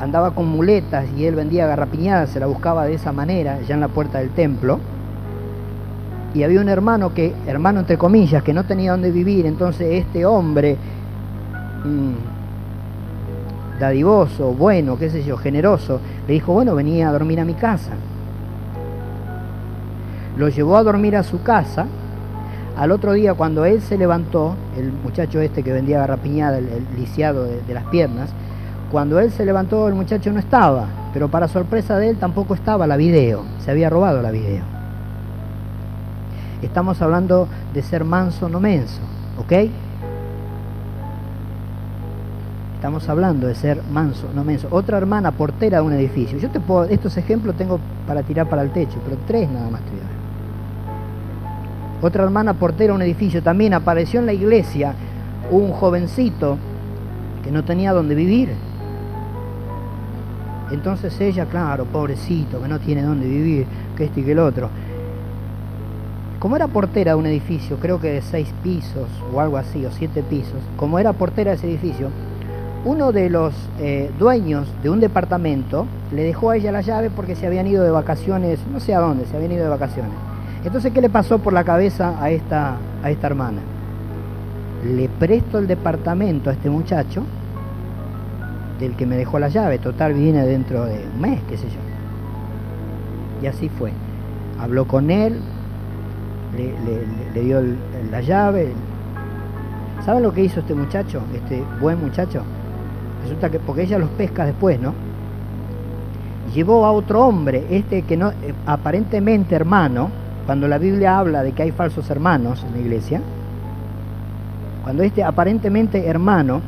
andaba 0.00 0.32
con 0.32 0.46
muletas 0.46 1.06
y 1.16 1.24
él 1.24 1.34
vendía 1.34 1.66
garrapiñadas, 1.66 2.30
se 2.30 2.40
la 2.40 2.46
buscaba 2.46 2.84
de 2.84 2.94
esa 2.94 3.12
manera, 3.12 3.60
ya 3.62 3.74
en 3.74 3.80
la 3.80 3.88
puerta 3.88 4.18
del 4.18 4.30
templo. 4.30 4.78
Y 6.34 6.42
había 6.42 6.60
un 6.60 6.68
hermano 6.68 7.14
que, 7.14 7.32
hermano 7.46 7.80
entre 7.80 7.96
comillas, 7.96 8.42
que 8.42 8.52
no 8.52 8.64
tenía 8.64 8.92
dónde 8.92 9.10
vivir, 9.10 9.46
entonces 9.46 10.04
este 10.04 10.26
hombre 10.26 10.76
dadivoso, 13.80 14.52
bueno, 14.52 14.98
qué 14.98 15.08
sé 15.08 15.22
yo, 15.22 15.36
generoso, 15.36 16.00
le 16.26 16.34
dijo, 16.34 16.52
bueno, 16.52 16.74
venía 16.74 17.08
a 17.08 17.12
dormir 17.12 17.40
a 17.40 17.44
mi 17.44 17.54
casa. 17.54 17.92
Lo 20.36 20.48
llevó 20.48 20.76
a 20.76 20.82
dormir 20.82 21.16
a 21.16 21.22
su 21.22 21.42
casa. 21.42 21.86
Al 22.76 22.90
otro 22.92 23.12
día, 23.12 23.32
cuando 23.32 23.64
él 23.64 23.80
se 23.80 23.96
levantó, 23.96 24.54
el 24.76 24.92
muchacho 24.92 25.40
este 25.40 25.62
que 25.62 25.72
vendía 25.72 26.00
garrapiñada, 26.00 26.58
el, 26.58 26.86
lisiado 26.96 27.44
de 27.44 27.74
las 27.74 27.84
piernas, 27.84 28.30
cuando 28.90 29.18
él 29.18 29.30
se 29.32 29.44
levantó, 29.44 29.88
el 29.88 29.94
muchacho 29.94 30.32
no 30.32 30.38
estaba, 30.38 30.86
pero 31.12 31.28
para 31.28 31.48
sorpresa 31.48 31.98
de 31.98 32.10
él 32.10 32.16
tampoco 32.18 32.54
estaba 32.54 32.86
la 32.86 32.96
video, 32.96 33.42
se 33.58 33.70
había 33.70 33.90
robado 33.90 34.22
la 34.22 34.30
video. 34.30 34.62
Estamos 36.62 37.02
hablando 37.02 37.48
de 37.74 37.82
ser 37.82 38.04
manso, 38.04 38.48
no 38.48 38.60
menso, 38.60 39.00
¿ok? 39.38 39.52
Estamos 42.76 43.08
hablando 43.08 43.46
de 43.46 43.54
ser 43.54 43.82
manso, 43.90 44.28
no 44.34 44.44
menso. 44.44 44.68
Otra 44.70 44.98
hermana 44.98 45.32
portera 45.32 45.78
de 45.78 45.84
un 45.84 45.92
edificio. 45.94 46.38
Yo 46.38 46.50
te 46.50 46.60
puedo, 46.60 46.84
estos 46.84 47.16
ejemplos 47.16 47.56
tengo 47.56 47.80
para 48.06 48.22
tirar 48.22 48.48
para 48.48 48.62
el 48.62 48.70
techo, 48.70 48.98
pero 49.04 49.18
tres 49.26 49.50
nada 49.50 49.68
más 49.70 49.80
dar. 49.80 50.16
Otra 52.02 52.22
hermana 52.22 52.54
portera 52.54 52.92
de 52.92 52.96
un 52.96 53.02
edificio. 53.02 53.42
También 53.42 53.74
apareció 53.74 54.20
en 54.20 54.26
la 54.26 54.34
iglesia 54.34 54.94
un 55.50 55.72
jovencito 55.72 56.58
que 57.42 57.50
no 57.50 57.64
tenía 57.64 57.92
dónde 57.92 58.14
vivir. 58.14 58.50
Entonces 60.70 61.20
ella, 61.20 61.46
claro, 61.46 61.84
pobrecito, 61.84 62.60
que 62.60 62.68
no 62.68 62.78
tiene 62.80 63.02
dónde 63.02 63.26
vivir, 63.26 63.66
que 63.96 64.04
este 64.04 64.20
y 64.20 64.24
que 64.24 64.32
el 64.32 64.40
otro. 64.40 64.68
Como 66.38 66.56
era 66.56 66.68
portera 66.68 67.12
de 67.12 67.18
un 67.18 67.26
edificio, 67.26 67.76
creo 67.78 68.00
que 68.00 68.12
de 68.12 68.22
seis 68.22 68.48
pisos 68.62 69.08
o 69.32 69.40
algo 69.40 69.56
así, 69.56 69.84
o 69.86 69.90
siete 69.90 70.22
pisos, 70.22 70.60
como 70.76 70.98
era 70.98 71.12
portera 71.12 71.52
de 71.52 71.56
ese 71.56 71.68
edificio, 71.68 72.10
uno 72.84 73.10
de 73.10 73.30
los 73.30 73.52
eh, 73.80 74.10
dueños 74.18 74.68
de 74.82 74.90
un 74.90 75.00
departamento 75.00 75.86
le 76.12 76.22
dejó 76.22 76.50
a 76.50 76.56
ella 76.56 76.70
la 76.70 76.82
llave 76.82 77.10
porque 77.10 77.34
se 77.34 77.46
habían 77.46 77.66
ido 77.66 77.82
de 77.82 77.90
vacaciones, 77.90 78.60
no 78.72 78.80
sé 78.80 78.94
a 78.94 79.00
dónde, 79.00 79.26
se 79.26 79.36
habían 79.36 79.52
ido 79.52 79.64
de 79.64 79.70
vacaciones. 79.70 80.12
Entonces, 80.64 80.92
¿qué 80.92 81.00
le 81.00 81.08
pasó 81.08 81.38
por 81.38 81.52
la 81.52 81.64
cabeza 81.64 82.14
a 82.20 82.30
esta, 82.30 82.76
a 83.02 83.10
esta 83.10 83.26
hermana? 83.26 83.60
Le 84.84 85.08
presto 85.08 85.58
el 85.58 85.66
departamento 85.66 86.50
a 86.50 86.52
este 86.52 86.70
muchacho 86.70 87.24
del 88.78 88.94
que 88.96 89.06
me 89.06 89.16
dejó 89.16 89.38
la 89.38 89.48
llave, 89.48 89.78
total 89.78 90.14
viene 90.14 90.44
dentro 90.44 90.84
de 90.84 91.04
un 91.14 91.20
mes, 91.20 91.40
qué 91.48 91.56
sé 91.56 91.64
yo. 91.64 91.80
Y 93.42 93.46
así 93.46 93.68
fue. 93.68 93.92
Habló 94.58 94.86
con 94.86 95.10
él, 95.10 95.40
le, 96.54 97.42
dio 97.42 97.62
la 98.10 98.20
llave. 98.20 98.72
¿Saben 100.04 100.22
lo 100.22 100.32
que 100.32 100.42
hizo 100.42 100.60
este 100.60 100.74
muchacho, 100.74 101.20
este 101.34 101.62
buen 101.80 102.00
muchacho? 102.00 102.42
resulta 103.22 103.50
que, 103.50 103.58
porque 103.58 103.82
ella 103.82 103.98
los 103.98 104.10
pesca 104.10 104.44
después, 104.44 104.80
¿no? 104.80 104.94
Llevó 106.54 106.86
a 106.86 106.92
otro 106.92 107.26
hombre, 107.26 107.66
este 107.70 108.02
que 108.02 108.16
no, 108.16 108.30
eh, 108.30 108.54
aparentemente 108.66 109.54
hermano, 109.54 110.10
cuando 110.46 110.68
la 110.68 110.78
Biblia 110.78 111.18
habla 111.18 111.42
de 111.42 111.52
que 111.52 111.64
hay 111.64 111.72
falsos 111.72 112.08
hermanos 112.08 112.64
en 112.64 112.72
la 112.72 112.78
iglesia, 112.78 113.20
cuando 114.84 115.02
este 115.02 115.24
aparentemente 115.24 116.06
hermano 116.06 116.60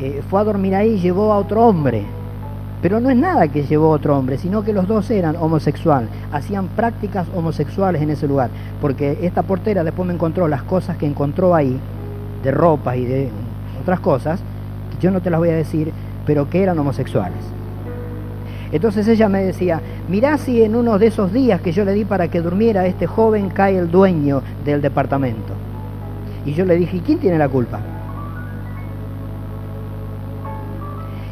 eh, 0.00 0.22
fue 0.28 0.40
a 0.40 0.44
dormir 0.44 0.74
ahí, 0.74 0.98
llevó 0.98 1.32
a 1.32 1.38
otro 1.38 1.66
hombre. 1.66 2.04
Pero 2.82 3.00
no 3.00 3.08
es 3.08 3.16
nada 3.16 3.48
que 3.48 3.62
llevó 3.62 3.86
a 3.86 3.96
otro 3.96 4.18
hombre, 4.18 4.36
sino 4.36 4.62
que 4.62 4.74
los 4.74 4.86
dos 4.86 5.10
eran 5.10 5.36
homosexuales, 5.36 6.10
hacían 6.32 6.68
prácticas 6.68 7.26
homosexuales 7.34 8.02
en 8.02 8.10
ese 8.10 8.28
lugar. 8.28 8.50
Porque 8.80 9.18
esta 9.22 9.42
portera 9.42 9.82
después 9.84 10.06
me 10.06 10.14
encontró 10.14 10.48
las 10.48 10.62
cosas 10.62 10.96
que 10.98 11.06
encontró 11.06 11.54
ahí, 11.54 11.78
de 12.42 12.50
ropa 12.50 12.94
y 12.96 13.06
de 13.06 13.30
otras 13.80 14.00
cosas, 14.00 14.40
yo 15.00 15.10
no 15.10 15.20
te 15.20 15.30
las 15.30 15.40
voy 15.40 15.48
a 15.48 15.56
decir, 15.56 15.92
pero 16.26 16.50
que 16.50 16.62
eran 16.62 16.78
homosexuales. 16.78 17.38
Entonces 18.72 19.06
ella 19.08 19.28
me 19.28 19.42
decía, 19.42 19.80
mirá 20.08 20.36
si 20.36 20.62
en 20.62 20.74
uno 20.74 20.98
de 20.98 21.06
esos 21.06 21.32
días 21.32 21.60
que 21.60 21.72
yo 21.72 21.84
le 21.84 21.92
di 21.92 22.04
para 22.04 22.28
que 22.28 22.40
durmiera 22.40 22.86
este 22.86 23.06
joven 23.06 23.48
cae 23.48 23.78
el 23.78 23.90
dueño 23.90 24.42
del 24.64 24.82
departamento. 24.82 25.52
Y 26.44 26.54
yo 26.54 26.64
le 26.64 26.76
dije, 26.76 26.96
¿y 26.96 27.00
quién 27.00 27.18
tiene 27.18 27.38
la 27.38 27.48
culpa? 27.48 27.80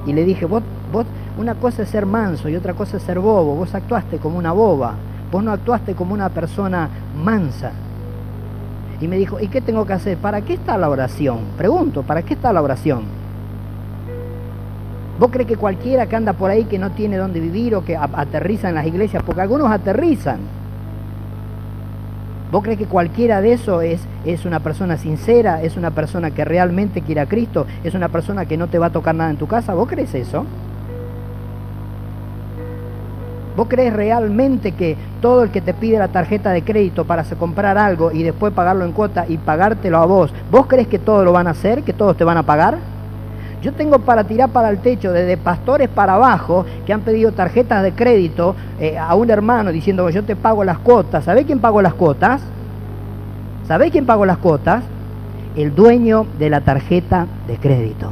Y 0.07 0.13
le 0.13 0.25
dije, 0.25 0.47
vos, 0.47 0.63
vos, 0.93 1.07
una 1.39 1.55
cosa 1.55 1.83
es 1.83 1.89
ser 1.89 2.07
manso 2.07 2.49
y 2.49 2.57
otra 2.57 2.75
cosa 2.75 2.97
es 2.97 3.03
ser 3.03 3.19
bobo. 3.19 3.55
Vos 3.55 3.75
actuaste 3.75 4.19
como 4.19 4.39
una 4.39 4.53
boba, 4.53 4.95
vos 5.31 5.43
no 5.43 5.53
actuaste 5.53 5.95
como 5.95 6.15
una 6.15 6.29
persona 6.29 6.89
mansa. 7.23 7.73
Y 9.01 9.09
me 9.09 9.17
dijo, 9.17 9.41
¿y 9.41 9.49
qué 9.49 9.61
tengo 9.61 9.85
que 9.85 9.93
hacer? 9.95 10.17
¿Para 10.19 10.43
qué 10.43 10.55
está 10.55 10.79
la 10.79 10.89
oración? 10.89 11.41
Pregunto, 11.57 12.03
¿para 12.03 12.23
qué 12.23 12.35
está 12.35 12.53
la 12.53 12.63
oración? 12.63 13.03
¿Vos 15.19 15.31
crees 15.31 15.49
que 15.49 15.57
cualquiera 15.57 16.07
que 16.07 16.17
anda 16.17 16.33
por 16.33 16.51
ahí 16.51 16.65
que 16.65 16.79
no 16.79 16.91
tiene 16.91 17.17
dónde 17.17 17.41
vivir 17.41 17.75
o 17.75 17.85
que 17.85 17.97
aterriza 17.97 18.69
en 18.69 18.75
las 18.77 18.87
iglesias, 18.87 19.23
porque 19.25 19.41
algunos 19.41 19.71
aterrizan, 19.71 20.39
¿Vos 22.53 22.63
crees 22.63 22.79
que 22.79 22.85
cualquiera 22.85 23.41
de 23.41 23.55
eso 23.55 23.81
es, 23.81 24.03
es 24.27 24.45
una 24.45 24.61
persona 24.61 24.99
sincera, 24.99 25.63
es 25.63 25.79
una 25.79 25.91
persona 25.91 26.33
que 26.33 26.45
realmente 26.45 27.01
quiere 27.01 27.23
a 27.23 27.27
Cristo, 27.27 27.67
es 27.83 27.95
una 27.95 28.11
persona 28.11 28.45
que 28.45 28.59
no 28.59 28.67
te 28.67 28.79
va 28.79 28.89
a 28.89 28.91
tocar 28.91 29.15
nada 29.15 29.31
en 29.31 29.39
tu 29.39 29.47
casa? 29.47 29.73
¿Vos 29.73 29.89
crees 29.89 30.15
eso? 30.15 30.45
¿Vos 33.57 33.69
crees 33.71 33.95
realmente 33.95 34.73
que 34.73 34.99
todo 35.23 35.45
el 35.45 35.51
que 35.51 35.63
te 35.63 35.73
pide 35.73 35.99
la 35.99 36.09
tarjeta 36.09 36.51
de 36.51 36.63
crédito 36.63 37.07
para 37.07 37.25
comprar 37.25 37.79
algo 37.79 38.13
y 38.13 38.23
después 38.23 38.53
pagarlo 38.53 38.85
en 38.85 38.93
cuota 38.93 39.25
y 39.27 39.39
pagártelo 39.39 39.97
a 39.97 40.05
vos, 40.05 40.31
¿vos 40.51 40.67
crees 40.67 40.89
que 40.89 40.99
todos 40.99 41.25
lo 41.25 41.33
van 41.33 41.47
a 41.47 41.53
hacer, 41.53 41.83
que 41.85 41.95
todos 41.95 42.19
te 42.19 42.25
van 42.25 42.37
a 42.37 42.43
pagar? 42.43 42.77
Yo 43.63 43.73
tengo 43.73 44.01
para 44.01 44.25
tirar 44.25 44.51
para 44.51 44.71
el 44.71 44.79
techo, 44.79 45.13
desde 45.13 45.37
pastores 45.37 45.89
para 45.89 46.15
abajo, 46.15 46.67
que 46.85 46.93
han 46.93 47.03
pedido 47.03 47.31
tarjetas 47.31 47.85
de 47.85 47.93
crédito 47.93 48.57
eh, 48.81 48.99
a 48.99 49.15
un 49.15 49.31
hermano 49.31 49.71
diciendo, 49.71 50.11
yo 50.11 50.25
te 50.25 50.35
pago 50.35 50.65
las 50.65 50.79
cuotas. 50.79 51.25
¿Sabés 51.25 51.47
quién 51.47 51.61
pagó 51.61 51.81
las 51.81 51.95
cuotas? 51.95 52.43
¿Sabés 53.69 53.93
quién 53.93 54.05
pagó 54.05 54.27
las 54.27 54.39
cuotas? 54.39 54.83
El 55.55 55.75
dueño 55.77 56.27
de 56.41 56.51
la 56.51 56.63
tarjeta 56.63 57.29
de 57.47 57.57
crédito. 57.57 58.11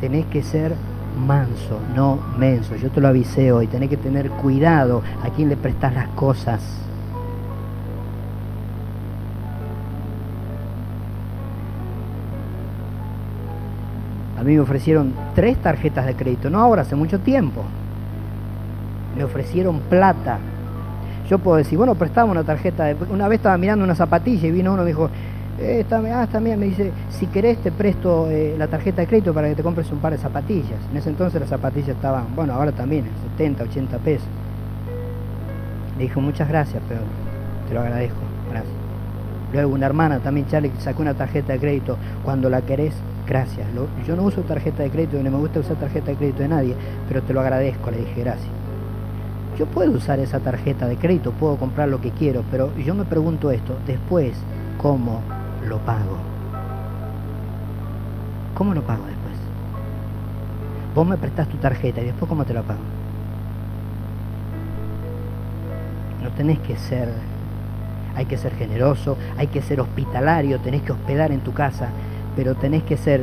Tenés 0.00 0.24
que 0.26 0.42
ser 0.42 0.74
manso, 1.26 1.78
no 1.94 2.18
menso. 2.38 2.74
Yo 2.76 2.90
te 2.90 3.02
lo 3.02 3.08
avisé 3.08 3.52
hoy. 3.52 3.66
Tenés 3.66 3.90
que 3.90 3.98
tener 3.98 4.30
cuidado 4.30 5.02
a 5.22 5.28
quién 5.28 5.50
le 5.50 5.56
prestas 5.56 5.92
las 5.92 6.08
cosas. 6.08 6.60
A 14.42 14.44
mí 14.44 14.54
me 14.54 14.60
ofrecieron 14.60 15.12
tres 15.36 15.56
tarjetas 15.58 16.04
de 16.04 16.16
crédito, 16.16 16.50
no 16.50 16.58
ahora, 16.58 16.82
hace 16.82 16.96
mucho 16.96 17.20
tiempo. 17.20 17.62
Me 19.16 19.22
ofrecieron 19.22 19.78
plata. 19.88 20.40
Yo 21.30 21.38
puedo 21.38 21.58
decir, 21.58 21.78
bueno, 21.78 21.94
prestamos 21.94 22.32
una 22.32 22.42
tarjeta. 22.42 22.86
De... 22.86 22.96
Una 23.08 23.28
vez 23.28 23.38
estaba 23.38 23.56
mirando 23.56 23.84
una 23.84 23.94
zapatilla 23.94 24.48
y 24.48 24.50
vino 24.50 24.72
uno 24.72 24.82
y 24.82 24.86
me 24.86 24.90
dijo, 24.90 25.08
eh, 25.60 25.78
está, 25.82 25.98
ah, 25.98 26.24
está 26.24 26.40
bien, 26.40 26.58
me 26.58 26.66
dice, 26.66 26.90
si 27.10 27.28
querés 27.28 27.58
te 27.58 27.70
presto 27.70 28.28
eh, 28.32 28.56
la 28.58 28.66
tarjeta 28.66 29.02
de 29.02 29.06
crédito 29.06 29.32
para 29.32 29.48
que 29.48 29.54
te 29.54 29.62
compres 29.62 29.88
un 29.92 30.00
par 30.00 30.10
de 30.10 30.18
zapatillas. 30.18 30.80
En 30.90 30.96
ese 30.96 31.10
entonces 31.10 31.40
las 31.40 31.48
zapatillas 31.48 31.90
estaban, 31.90 32.34
bueno, 32.34 32.54
ahora 32.54 32.72
también, 32.72 33.04
70, 33.38 33.62
80 33.62 33.98
pesos. 33.98 34.26
Le 35.98 36.02
dijo, 36.02 36.20
muchas 36.20 36.48
gracias, 36.48 36.82
pero 36.88 37.02
te 37.68 37.74
lo 37.74 37.80
agradezco, 37.80 38.18
gracias. 38.50 38.74
Luego 39.52 39.72
una 39.72 39.86
hermana 39.86 40.18
también, 40.18 40.48
Charlie, 40.48 40.72
sacó 40.80 41.02
una 41.02 41.14
tarjeta 41.14 41.52
de 41.52 41.60
crédito. 41.60 41.96
Cuando 42.24 42.50
la 42.50 42.62
querés, 42.62 42.94
gracias. 43.26 43.66
yo 44.06 44.16
no 44.16 44.22
uso 44.22 44.42
tarjeta 44.42 44.82
de 44.82 44.90
crédito, 44.90 45.22
no 45.22 45.30
me 45.30 45.38
gusta 45.38 45.60
usar 45.60 45.76
tarjeta 45.76 46.10
de 46.10 46.16
crédito 46.16 46.42
de 46.42 46.48
nadie, 46.48 46.74
pero 47.08 47.22
te 47.22 47.32
lo 47.32 47.40
agradezco, 47.40 47.90
le 47.90 47.98
dije 47.98 48.20
gracias. 48.20 48.50
Yo 49.58 49.66
puedo 49.66 49.92
usar 49.92 50.18
esa 50.18 50.40
tarjeta 50.40 50.86
de 50.88 50.96
crédito, 50.96 51.32
puedo 51.32 51.56
comprar 51.56 51.88
lo 51.88 52.00
que 52.00 52.10
quiero, 52.10 52.42
pero 52.50 52.74
yo 52.76 52.94
me 52.94 53.04
pregunto 53.04 53.50
esto, 53.50 53.76
después, 53.86 54.32
¿cómo 54.78 55.20
lo 55.68 55.78
pago? 55.78 56.16
¿Cómo 58.54 58.74
lo 58.74 58.82
pago 58.82 59.04
después? 59.06 59.34
Vos 60.94 61.06
me 61.06 61.16
prestás 61.16 61.48
tu 61.48 61.56
tarjeta 61.56 62.00
y 62.00 62.06
después 62.06 62.28
¿cómo 62.28 62.44
te 62.44 62.54
la 62.54 62.62
pago? 62.62 62.80
No 66.22 66.30
tenés 66.30 66.58
que 66.60 66.76
ser, 66.76 67.08
hay 68.14 68.26
que 68.26 68.36
ser 68.36 68.54
generoso, 68.54 69.16
hay 69.36 69.48
que 69.48 69.62
ser 69.62 69.80
hospitalario, 69.80 70.60
tenés 70.60 70.82
que 70.82 70.92
hospedar 70.92 71.32
en 71.32 71.40
tu 71.40 71.52
casa, 71.52 71.88
pero 72.36 72.54
tenés 72.54 72.82
que 72.82 72.96
ser 72.96 73.22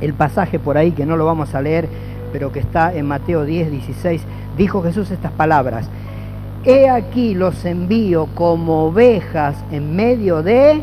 el 0.00 0.14
pasaje 0.14 0.58
por 0.58 0.76
ahí 0.76 0.92
que 0.92 1.06
no 1.06 1.16
lo 1.16 1.24
vamos 1.24 1.54
a 1.54 1.62
leer, 1.62 1.88
pero 2.32 2.50
que 2.50 2.60
está 2.60 2.92
en 2.94 3.06
Mateo 3.06 3.44
10, 3.44 3.70
16, 3.70 4.22
dijo 4.56 4.82
Jesús 4.82 5.10
estas 5.10 5.32
palabras, 5.32 5.88
he 6.64 6.88
aquí 6.88 7.34
los 7.34 7.64
envío 7.64 8.26
como 8.34 8.86
ovejas 8.86 9.56
en 9.70 9.94
medio 9.94 10.42
de... 10.42 10.82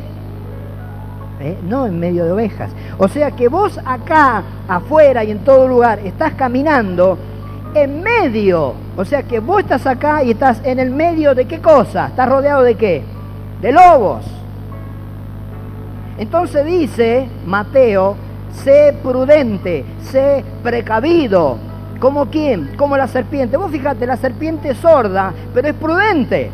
¿eh? 1.40 1.58
No 1.68 1.88
en 1.88 2.00
medio 2.00 2.26
de 2.26 2.32
ovejas. 2.32 2.72
O 2.98 3.08
sea 3.08 3.32
que 3.32 3.48
vos 3.48 3.80
acá, 3.86 4.44
afuera 4.68 5.24
y 5.24 5.32
en 5.32 5.40
todo 5.40 5.68
lugar, 5.68 6.00
estás 6.00 6.34
caminando 6.34 7.18
en 7.74 8.02
medio. 8.02 8.74
O 8.98 9.06
sea 9.06 9.24
que 9.24 9.40
vos 9.40 9.62
estás 9.62 9.86
acá 9.88 10.24
y 10.24 10.32
estás 10.32 10.62
en 10.64 10.80
el 10.80 10.92
medio 10.92 11.36
de 11.36 11.46
qué 11.46 11.60
cosa? 11.60 12.08
¿Estás 12.08 12.30
rodeado 12.30 12.64
de 12.64 12.76
qué? 12.76 13.04
De 13.62 13.72
lobos. 13.72 14.39
Entonces 16.20 16.66
dice 16.66 17.30
Mateo, 17.46 18.18
sé 18.52 18.94
prudente, 19.02 19.86
sé 20.04 20.44
precavido. 20.62 21.58
¿Como 22.00 22.26
quién? 22.28 22.76
Como 22.76 22.98
la 22.98 23.08
serpiente. 23.08 23.56
Vos 23.56 23.72
fíjate, 23.72 24.06
la 24.06 24.18
serpiente 24.18 24.72
es 24.72 24.78
sorda, 24.78 25.34
pero 25.54 25.70
es 25.70 25.74
prudente. 25.74 26.52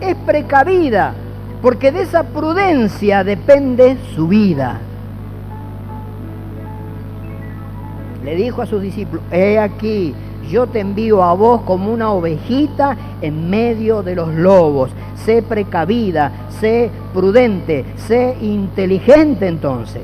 Es 0.00 0.16
precavida, 0.26 1.14
porque 1.62 1.92
de 1.92 2.02
esa 2.02 2.24
prudencia 2.24 3.22
depende 3.22 3.96
su 4.14 4.26
vida. 4.26 4.80
Le 8.24 8.34
dijo 8.34 8.62
a 8.62 8.66
sus 8.66 8.82
discípulos, 8.82 9.24
he 9.30 9.58
aquí, 9.60 10.12
yo 10.48 10.66
te 10.66 10.80
envío 10.80 11.22
a 11.22 11.34
vos 11.34 11.62
como 11.62 11.92
una 11.92 12.10
ovejita 12.12 12.96
en 13.20 13.50
medio 13.50 14.02
de 14.02 14.14
los 14.14 14.34
lobos. 14.34 14.90
Sé 15.16 15.42
precavida, 15.42 16.48
sé 16.60 16.90
prudente, 17.12 17.84
sé 17.96 18.36
inteligente 18.40 19.46
entonces. 19.46 20.02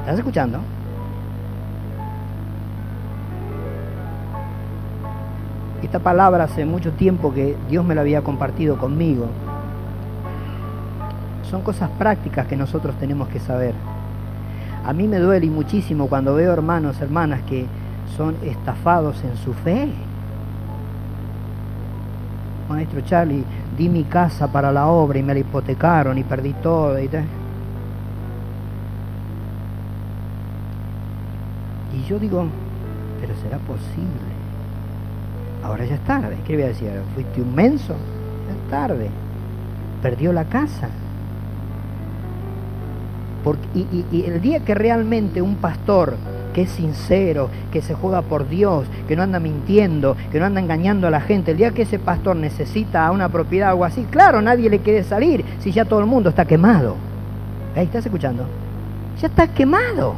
¿Estás 0.00 0.18
escuchando? 0.18 0.60
Esta 5.82 5.98
palabra 5.98 6.44
hace 6.44 6.64
mucho 6.64 6.92
tiempo 6.92 7.32
que 7.32 7.56
Dios 7.68 7.84
me 7.84 7.94
la 7.94 8.02
había 8.02 8.22
compartido 8.22 8.76
conmigo. 8.76 9.26
Son 11.50 11.62
cosas 11.62 11.90
prácticas 11.98 12.46
que 12.46 12.56
nosotros 12.56 12.94
tenemos 12.96 13.28
que 13.28 13.40
saber. 13.40 13.74
A 14.84 14.92
mí 14.92 15.06
me 15.06 15.18
duele 15.18 15.46
muchísimo 15.48 16.08
cuando 16.08 16.34
veo 16.34 16.52
hermanos, 16.52 17.00
hermanas 17.00 17.42
que 17.42 17.66
son 18.16 18.36
estafados 18.42 19.22
en 19.24 19.36
su 19.36 19.52
fe. 19.52 19.90
Maestro 22.68 23.00
Charlie, 23.02 23.44
di 23.76 23.88
mi 23.88 24.04
casa 24.04 24.50
para 24.50 24.72
la 24.72 24.86
obra 24.86 25.18
y 25.18 25.22
me 25.22 25.34
la 25.34 25.40
hipotecaron 25.40 26.16
y 26.18 26.24
perdí 26.24 26.54
todo 26.54 26.98
y 26.98 27.08
Y 31.92 32.04
yo 32.08 32.18
digo, 32.18 32.46
pero 33.20 33.34
será 33.42 33.58
posible. 33.58 34.30
Ahora 35.62 35.84
ya 35.84 35.96
es 35.96 36.04
tarde. 36.04 36.36
¿Qué 36.46 36.54
voy 36.54 36.62
a 36.62 36.68
decir? 36.68 36.90
¿Fuiste 37.14 37.42
un 37.42 37.54
menso? 37.54 37.94
Ya 38.46 38.54
es 38.54 38.70
tarde. 38.70 39.10
Perdió 40.00 40.32
la 40.32 40.44
casa 40.44 40.88
y, 43.74 44.24
el 44.26 44.40
día 44.40 44.60
que 44.60 44.74
realmente 44.74 45.42
un 45.42 45.56
pastor 45.56 46.16
que 46.54 46.62
es 46.62 46.70
sincero, 46.70 47.48
que 47.72 47.80
se 47.80 47.94
juega 47.94 48.22
por 48.22 48.48
Dios, 48.48 48.86
que 49.06 49.14
no 49.14 49.22
anda 49.22 49.38
mintiendo, 49.38 50.16
que 50.32 50.40
no 50.40 50.46
anda 50.46 50.60
engañando 50.60 51.06
a 51.06 51.10
la 51.10 51.20
gente, 51.20 51.52
el 51.52 51.56
día 51.56 51.70
que 51.70 51.82
ese 51.82 51.98
pastor 51.98 52.36
necesita 52.36 53.10
una 53.12 53.28
propiedad 53.28 53.68
o 53.68 53.72
algo 53.72 53.84
así, 53.84 54.02
claro, 54.10 54.42
nadie 54.42 54.68
le 54.68 54.80
quiere 54.80 55.04
salir 55.04 55.44
si 55.60 55.70
ya 55.70 55.84
todo 55.84 56.00
el 56.00 56.06
mundo 56.06 56.30
está 56.30 56.44
quemado. 56.44 56.96
Estás 57.76 58.04
escuchando. 58.04 58.44
Ya 59.20 59.28
está 59.28 59.46
quemado. 59.46 60.14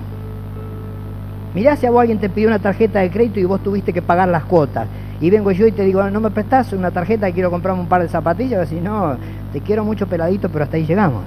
Mirá 1.54 1.76
si 1.76 1.84
a 1.84 1.90
vos 1.90 2.00
alguien 2.00 2.18
te 2.18 2.30
pidió 2.30 2.48
una 2.48 2.58
tarjeta 2.58 3.00
de 3.00 3.10
crédito 3.10 3.38
y 3.38 3.44
vos 3.44 3.62
tuviste 3.62 3.92
que 3.92 4.00
pagar 4.00 4.28
las 4.28 4.44
cuotas. 4.44 4.88
Y 5.20 5.28
vengo 5.28 5.50
yo 5.52 5.66
y 5.66 5.72
te 5.72 5.84
digo, 5.84 6.02
no 6.10 6.20
me 6.20 6.30
prestás 6.30 6.72
una 6.72 6.90
tarjeta 6.90 7.28
y 7.28 7.34
quiero 7.34 7.50
comprarme 7.50 7.82
un 7.82 7.88
par 7.88 8.00
de 8.00 8.08
zapatillas. 8.08 8.72
Y 8.72 8.76
no, 8.76 9.16
te 9.52 9.60
quiero 9.60 9.84
mucho 9.84 10.06
peladito, 10.06 10.48
pero 10.48 10.64
hasta 10.64 10.78
ahí 10.78 10.86
llegamos 10.86 11.24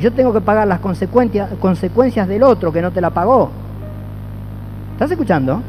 yo 0.00 0.12
tengo 0.12 0.32
que 0.32 0.40
pagar 0.40 0.66
las 0.66 0.80
consecuencias, 0.80 1.50
consecuencias 1.60 2.26
del 2.26 2.42
otro 2.42 2.72
que 2.72 2.82
no 2.82 2.90
te 2.90 3.00
la 3.00 3.10
pagó. 3.10 3.50
¿Estás 4.94 5.10
escuchando? 5.10 5.62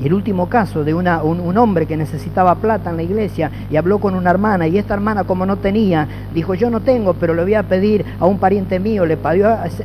Y 0.00 0.06
el 0.06 0.12
último 0.12 0.48
caso 0.48 0.84
de 0.84 0.92
una, 0.92 1.22
un, 1.22 1.56
hombre 1.56 1.86
que 1.86 1.96
necesitaba 1.96 2.54
plata 2.56 2.90
en 2.90 2.96
la 2.96 3.02
iglesia 3.02 3.50
y 3.70 3.76
habló 3.76 3.98
con 3.98 4.14
una 4.14 4.30
hermana 4.30 4.68
y 4.68 4.76
esta 4.76 4.92
hermana 4.92 5.24
como 5.24 5.46
no 5.46 5.56
tenía, 5.56 6.06
dijo 6.34 6.54
yo 6.54 6.68
no 6.68 6.80
tengo, 6.80 7.14
pero 7.14 7.32
le 7.32 7.42
voy 7.42 7.54
a 7.54 7.62
pedir 7.62 8.04
a 8.20 8.26
un 8.26 8.38
pariente 8.38 8.78
mío, 8.78 9.06
le, 9.06 9.16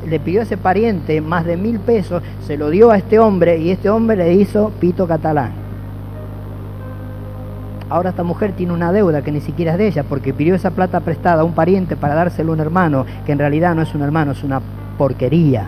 le 0.07 0.19
pidió 0.19 0.41
a 0.41 0.43
ese 0.43 0.57
pariente 0.57 1.21
más 1.21 1.45
de 1.45 1.55
mil 1.55 1.79
pesos, 1.79 2.21
se 2.45 2.57
lo 2.57 2.69
dio 2.69 2.91
a 2.91 2.97
este 2.97 3.19
hombre 3.19 3.57
y 3.59 3.71
este 3.71 3.89
hombre 3.89 4.17
le 4.17 4.33
hizo 4.33 4.71
pito 4.79 5.07
catalán. 5.07 5.60
Ahora 7.91 8.11
esta 8.11 8.23
mujer 8.23 8.53
tiene 8.53 8.71
una 8.71 8.93
deuda 8.93 9.21
que 9.21 9.33
ni 9.33 9.41
siquiera 9.41 9.73
es 9.73 9.77
de 9.77 9.87
ella 9.87 10.03
porque 10.03 10.33
pidió 10.33 10.55
esa 10.55 10.71
plata 10.71 11.01
prestada 11.01 11.41
a 11.41 11.43
un 11.43 11.51
pariente 11.51 11.97
para 11.97 12.15
dárselo 12.15 12.51
a 12.51 12.55
un 12.55 12.61
hermano 12.61 13.05
que 13.25 13.33
en 13.33 13.39
realidad 13.39 13.75
no 13.75 13.81
es 13.81 13.93
un 13.93 14.01
hermano, 14.01 14.31
es 14.31 14.45
una 14.45 14.61
porquería. 14.97 15.65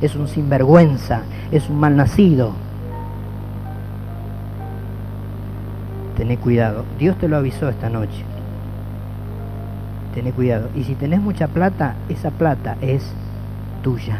Es 0.00 0.16
un 0.16 0.26
sinvergüenza, 0.26 1.20
es 1.52 1.68
un 1.68 1.78
malnacido. 1.78 2.52
Tené 6.16 6.38
cuidado. 6.38 6.86
Dios 6.98 7.18
te 7.18 7.28
lo 7.28 7.36
avisó 7.36 7.68
esta 7.68 7.90
noche. 7.90 8.24
Tené 10.14 10.32
cuidado. 10.32 10.70
Y 10.74 10.84
si 10.84 10.94
tenés 10.94 11.20
mucha 11.20 11.46
plata, 11.46 11.94
esa 12.08 12.30
plata 12.30 12.78
es 12.80 13.06
tuya. 13.82 14.16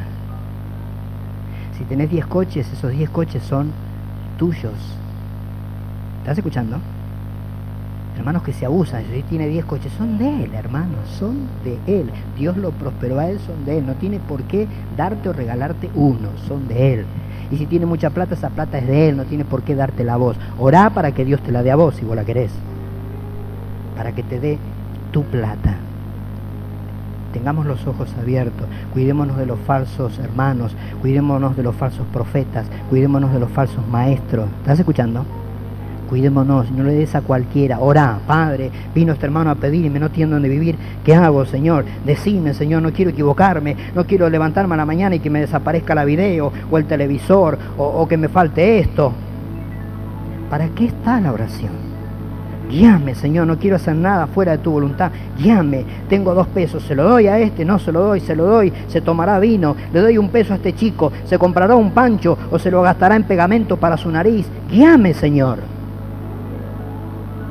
Si 1.79 1.85
tenés 1.85 2.11
10 2.11 2.27
coches, 2.27 2.71
esos 2.71 2.91
10 2.93 3.09
coches 3.09 3.43
son 3.45 3.73
tuyos. 4.37 4.75
¿Estás 6.21 6.37
escuchando? 6.37 6.79
Hermanos 8.19 8.43
que 8.43 8.53
se 8.53 8.67
abusan, 8.67 9.05
si 9.13 9.23
tiene 9.23 9.47
10 9.47 9.65
coches, 9.65 9.93
son 9.97 10.19
de 10.19 10.45
él, 10.45 10.55
hermanos, 10.55 11.09
son 11.19 11.37
de 11.65 11.79
él. 11.87 12.11
Dios 12.37 12.57
lo 12.57 12.73
prosperó 12.73 13.19
a 13.19 13.29
él, 13.29 13.39
son 13.39 13.65
de 13.65 13.79
él. 13.79 13.87
No 13.87 13.95
tiene 13.95 14.19
por 14.19 14.43
qué 14.43 14.67
darte 14.97 15.29
o 15.29 15.33
regalarte 15.33 15.89
uno, 15.95 16.29
son 16.47 16.69
de 16.69 16.95
él. 16.95 17.07
Y 17.51 17.57
si 17.57 17.67
tiene 17.67 17.87
mucha 17.87 18.11
plata, 18.11 18.35
esa 18.35 18.51
plata 18.51 18.79
es 18.79 18.87
de 18.87 19.09
él, 19.09 19.17
no 19.17 19.25
tiene 19.25 19.45
por 19.45 19.63
qué 19.63 19.75
darte 19.75 20.05
la 20.05 20.17
voz. 20.17 20.37
Orá 20.59 20.91
para 20.91 21.13
que 21.13 21.25
Dios 21.25 21.41
te 21.41 21.53
la 21.53 21.63
dé 21.63 21.71
a 21.71 21.77
vos, 21.77 21.95
si 21.95 22.05
vos 22.05 22.17
la 22.17 22.25
querés. 22.25 22.51
Para 23.97 24.13
que 24.13 24.23
te 24.23 24.41
dé 24.41 24.59
tu 25.13 25.23
plata. 25.23 25.77
Tengamos 27.33 27.67
los 27.67 27.87
ojos 27.87 28.13
abiertos, 28.21 28.67
cuidémonos 28.93 29.37
de 29.37 29.47
los 29.47 29.59
falsos 29.61 30.19
hermanos, 30.19 30.75
cuidémonos 31.01 31.57
de 31.57 31.63
los 31.63 31.75
falsos 31.75 32.07
profetas, 32.13 32.67
cuidémonos 32.91 33.33
de 33.33 33.39
los 33.39 33.51
falsos 33.51 33.87
maestros. 33.87 34.49
¿Estás 34.63 34.81
escuchando? 34.81 35.25
Cuidémonos, 36.09 36.71
no 36.71 36.85
le 36.85 36.95
des 36.95 37.15
a 37.15 37.21
cualquiera. 37.21 37.79
Orá, 37.81 38.19
Padre, 38.27 38.71
vino 38.95 39.13
este 39.13 39.27
hermano 39.27 39.51
a 39.51 39.55
pedirme, 39.55 40.01
no 40.01 40.11
tiene 40.11 40.33
dónde 40.33 40.49
vivir. 40.49 40.77
¿Qué 41.05 41.15
hago, 41.15 41.45
Señor? 41.45 41.85
Decime, 42.05 42.55
Señor, 42.55 42.83
no 42.83 42.93
quiero 42.93 43.11
equivocarme, 43.11 43.77
no 43.95 44.05
quiero 44.05 44.29
levantarme 44.29 44.75
a 44.75 44.79
la 44.79 44.87
mañana 44.87 45.15
y 45.15 45.21
que 45.21 45.31
me 45.31 45.41
desaparezca 45.41 45.95
la 45.95 46.05
video 46.05 46.53
o 46.71 46.79
el 46.79 46.87
televisor 46.87 47.59
o, 47.77 47.85
o 47.85 48.09
que 48.09 48.17
me 48.17 48.29
falte 48.29 48.79
esto. 48.79 49.13
¿Para 50.51 50.69
qué 50.69 50.87
está 50.87 51.21
la 51.21 51.33
oración? 51.33 51.89
Guíame, 52.71 53.15
Señor, 53.15 53.47
no 53.47 53.59
quiero 53.59 53.77
hacer 53.77 53.95
nada 53.95 54.27
fuera 54.27 54.53
de 54.53 54.59
tu 54.59 54.71
voluntad. 54.71 55.11
Guíame, 55.39 55.85
tengo 56.09 56.35
dos 56.35 56.47
pesos, 56.49 56.83
se 56.83 56.95
lo 56.95 57.05
doy 57.05 57.27
a 57.27 57.39
este, 57.39 57.65
no 57.65 57.79
se 57.79 57.93
lo 57.93 58.01
doy, 58.01 58.21
se 58.21 58.37
lo 58.37 58.45
doy, 58.45 58.73
se 58.89 59.01
tomará 59.01 59.39
vino, 59.39 59.75
le 59.93 60.01
doy 60.01 60.19
un 60.19 60.29
peso 60.29 60.53
a 60.53 60.57
este 60.57 60.75
chico, 60.75 61.11
se 61.25 61.39
comprará 61.39 61.75
un 61.77 61.93
pancho 61.93 62.37
o 62.51 62.59
se 62.59 62.71
lo 62.71 62.83
gastará 62.83 63.17
en 63.17 63.25
pegamento 63.25 63.79
para 63.79 63.97
su 63.97 64.11
nariz. 64.11 64.47
Guíame, 64.71 65.15
Señor. 65.15 65.78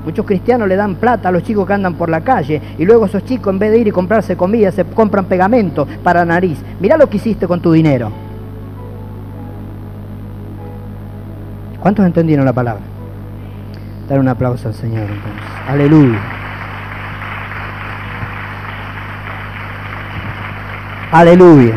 Muchos 0.07 0.25
cristianos 0.25 0.69
le 0.69 0.77
dan 0.77 0.95
plata 0.95 1.27
a 1.27 1.31
los 1.33 1.43
chicos 1.43 1.67
que 1.67 1.73
andan 1.73 1.95
por 1.95 2.07
la 2.07 2.21
calle 2.21 2.61
y 2.77 2.85
luego 2.85 3.07
esos 3.07 3.25
chicos 3.25 3.51
en 3.51 3.59
vez 3.59 3.71
de 3.71 3.79
ir 3.79 3.87
y 3.89 3.91
comprarse 3.91 4.37
comida 4.37 4.71
se 4.71 4.85
compran 4.85 5.25
pegamento 5.25 5.85
para 6.01 6.23
nariz. 6.23 6.57
Mirá 6.79 6.95
lo 6.95 7.09
que 7.09 7.17
hiciste 7.17 7.45
con 7.45 7.59
tu 7.59 7.73
dinero. 7.73 8.09
¿Cuántos 11.81 12.05
entendieron 12.05 12.45
la 12.45 12.53
palabra? 12.53 12.83
Dar 14.07 14.17
un 14.17 14.29
aplauso 14.29 14.69
al 14.69 14.75
Señor 14.75 15.07
Aleluya. 15.67 16.19
Aleluya. 21.11 21.73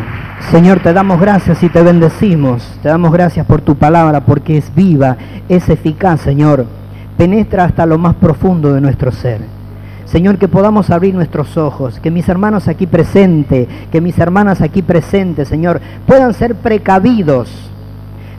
Señor, 0.51 0.79
te 0.79 0.93
damos 0.93 1.19
gracias 1.19 1.61
y 1.63 1.67
te 1.67 1.83
bendecimos. 1.83 2.79
Te 2.81 2.87
damos 2.87 3.11
gracias 3.11 3.45
por 3.45 3.59
tu 3.59 3.75
palabra 3.75 4.21
porque 4.21 4.57
es 4.57 4.73
viva, 4.73 5.17
es 5.49 5.67
eficaz, 5.67 6.21
Señor 6.21 6.80
penetra 7.21 7.65
hasta 7.65 7.85
lo 7.85 7.99
más 7.99 8.15
profundo 8.15 8.73
de 8.73 8.81
nuestro 8.81 9.11
ser. 9.11 9.41
Señor, 10.05 10.39
que 10.39 10.47
podamos 10.47 10.89
abrir 10.89 11.13
nuestros 11.13 11.55
ojos, 11.55 11.99
que 11.99 12.09
mis 12.09 12.27
hermanos 12.27 12.67
aquí 12.67 12.87
presentes, 12.87 13.67
que 13.91 14.01
mis 14.01 14.17
hermanas 14.17 14.59
aquí 14.59 14.81
presentes, 14.81 15.47
Señor, 15.47 15.79
puedan 16.07 16.33
ser 16.33 16.55
precavidos. 16.55 17.69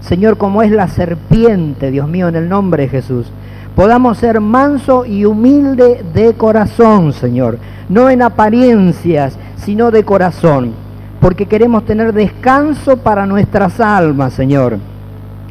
Señor, 0.01 0.37
como 0.37 0.65
es 0.65 0.73
la 0.73 0.89
serpiente, 0.89 1.93
Dios 1.93 2.09
mío, 2.09 2.27
en 2.27 2.35
el 2.35 2.49
nombre 2.49 2.83
de 2.83 2.89
Jesús. 2.89 3.31
Podamos 3.77 4.19
ser 4.19 4.41
manso 4.41 5.07
y 5.07 5.27
humilde 5.27 6.05
de 6.13 6.35
corazón, 6.35 7.13
Señor. 7.13 7.61
No 7.89 8.11
en 8.11 8.21
apariencias, 8.21 9.39
sino 9.59 9.93
de 9.93 10.03
corazón. 10.03 10.73
Porque 11.21 11.47
queremos 11.47 11.85
tener 11.85 12.13
descanso 12.13 12.97
para 12.97 13.27
nuestras 13.27 13.79
almas, 13.79 14.33
Señor. 14.33 14.79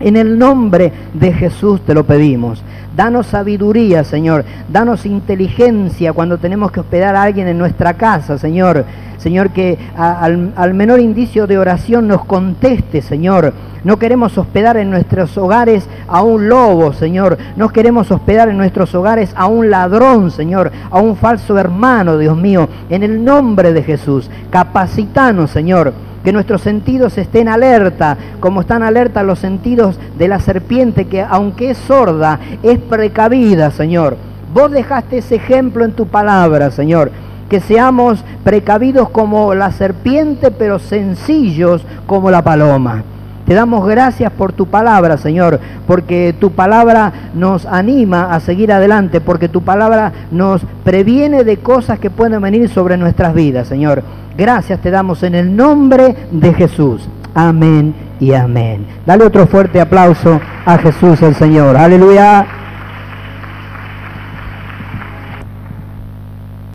En 0.01 0.17
el 0.17 0.37
nombre 0.37 0.91
de 1.13 1.31
Jesús 1.31 1.81
te 1.81 1.93
lo 1.93 2.03
pedimos. 2.05 2.63
Danos 2.95 3.27
sabiduría, 3.27 4.03
Señor. 4.03 4.43
Danos 4.67 5.05
inteligencia 5.05 6.11
cuando 6.11 6.37
tenemos 6.37 6.71
que 6.71 6.79
hospedar 6.79 7.15
a 7.15 7.23
alguien 7.23 7.47
en 7.47 7.57
nuestra 7.57 7.93
casa, 7.93 8.37
Señor. 8.37 8.83
Señor, 9.17 9.51
que 9.51 9.77
al, 9.95 10.51
al, 10.55 10.73
menor 10.73 10.99
indicio 10.99 11.45
de 11.45 11.59
oración 11.59 12.07
nos 12.07 12.25
conteste, 12.25 13.03
Señor. 13.03 13.53
No 13.83 13.97
queremos 13.97 14.35
hospedar 14.37 14.77
en 14.77 14.89
nuestros 14.89 15.37
hogares 15.37 15.87
a 16.07 16.23
un 16.23 16.49
lobo, 16.49 16.91
Señor. 16.93 17.37
No 17.55 17.69
queremos 17.69 18.09
hospedar 18.09 18.49
en 18.49 18.57
nuestros 18.57 18.93
hogares 18.95 19.31
a 19.35 19.45
un 19.45 19.69
ladrón, 19.69 20.31
Señor. 20.31 20.71
A 20.89 20.99
un 20.99 21.15
falso 21.15 21.59
hermano, 21.59 22.17
Dios 22.17 22.35
mío. 22.35 22.67
En 22.89 23.03
el 23.03 23.23
nombre 23.23 23.71
de 23.73 23.83
Jesús, 23.83 24.29
capacitanos, 24.49 25.51
Señor 25.51 25.93
que 26.23 26.33
nuestros 26.33 26.61
sentidos 26.61 27.17
estén 27.17 27.47
alerta, 27.47 28.17
como 28.39 28.61
están 28.61 28.83
alerta 28.83 29.23
los 29.23 29.39
sentidos 29.39 29.99
de 30.17 30.27
la 30.27 30.39
serpiente, 30.39 31.05
que 31.05 31.21
aunque 31.21 31.71
es 31.71 31.77
sorda, 31.77 32.39
es 32.63 32.79
precavida, 32.79 33.71
Señor. 33.71 34.17
Vos 34.53 34.71
dejaste 34.71 35.19
ese 35.19 35.35
ejemplo 35.35 35.85
en 35.85 35.93
tu 35.93 36.07
palabra, 36.07 36.71
Señor. 36.71 37.11
Que 37.49 37.59
seamos 37.59 38.23
precavidos 38.43 39.09
como 39.09 39.53
la 39.55 39.71
serpiente, 39.71 40.51
pero 40.51 40.79
sencillos 40.79 41.83
como 42.05 42.31
la 42.31 42.41
paloma. 42.41 43.03
Te 43.45 43.53
damos 43.53 43.87
gracias 43.87 44.31
por 44.31 44.53
tu 44.53 44.67
palabra, 44.67 45.17
Señor, 45.17 45.59
porque 45.87 46.35
tu 46.39 46.51
palabra 46.51 47.11
nos 47.33 47.65
anima 47.65 48.33
a 48.33 48.39
seguir 48.39 48.71
adelante, 48.71 49.19
porque 49.19 49.49
tu 49.49 49.61
palabra 49.61 50.11
nos 50.31 50.61
previene 50.83 51.43
de 51.43 51.57
cosas 51.57 51.99
que 51.99 52.09
pueden 52.09 52.41
venir 52.41 52.69
sobre 52.69 52.97
nuestras 52.97 53.33
vidas, 53.33 53.67
Señor. 53.67 54.03
Gracias 54.37 54.79
te 54.79 54.91
damos 54.91 55.23
en 55.23 55.35
el 55.35 55.55
nombre 55.55 56.15
de 56.31 56.53
Jesús. 56.53 57.07
Amén 57.33 57.93
y 58.19 58.33
amén. 58.33 58.85
Dale 59.05 59.25
otro 59.25 59.47
fuerte 59.47 59.81
aplauso 59.81 60.39
a 60.65 60.77
Jesús 60.77 61.21
el 61.21 61.35
Señor. 61.35 61.75
Aleluya. 61.77 62.45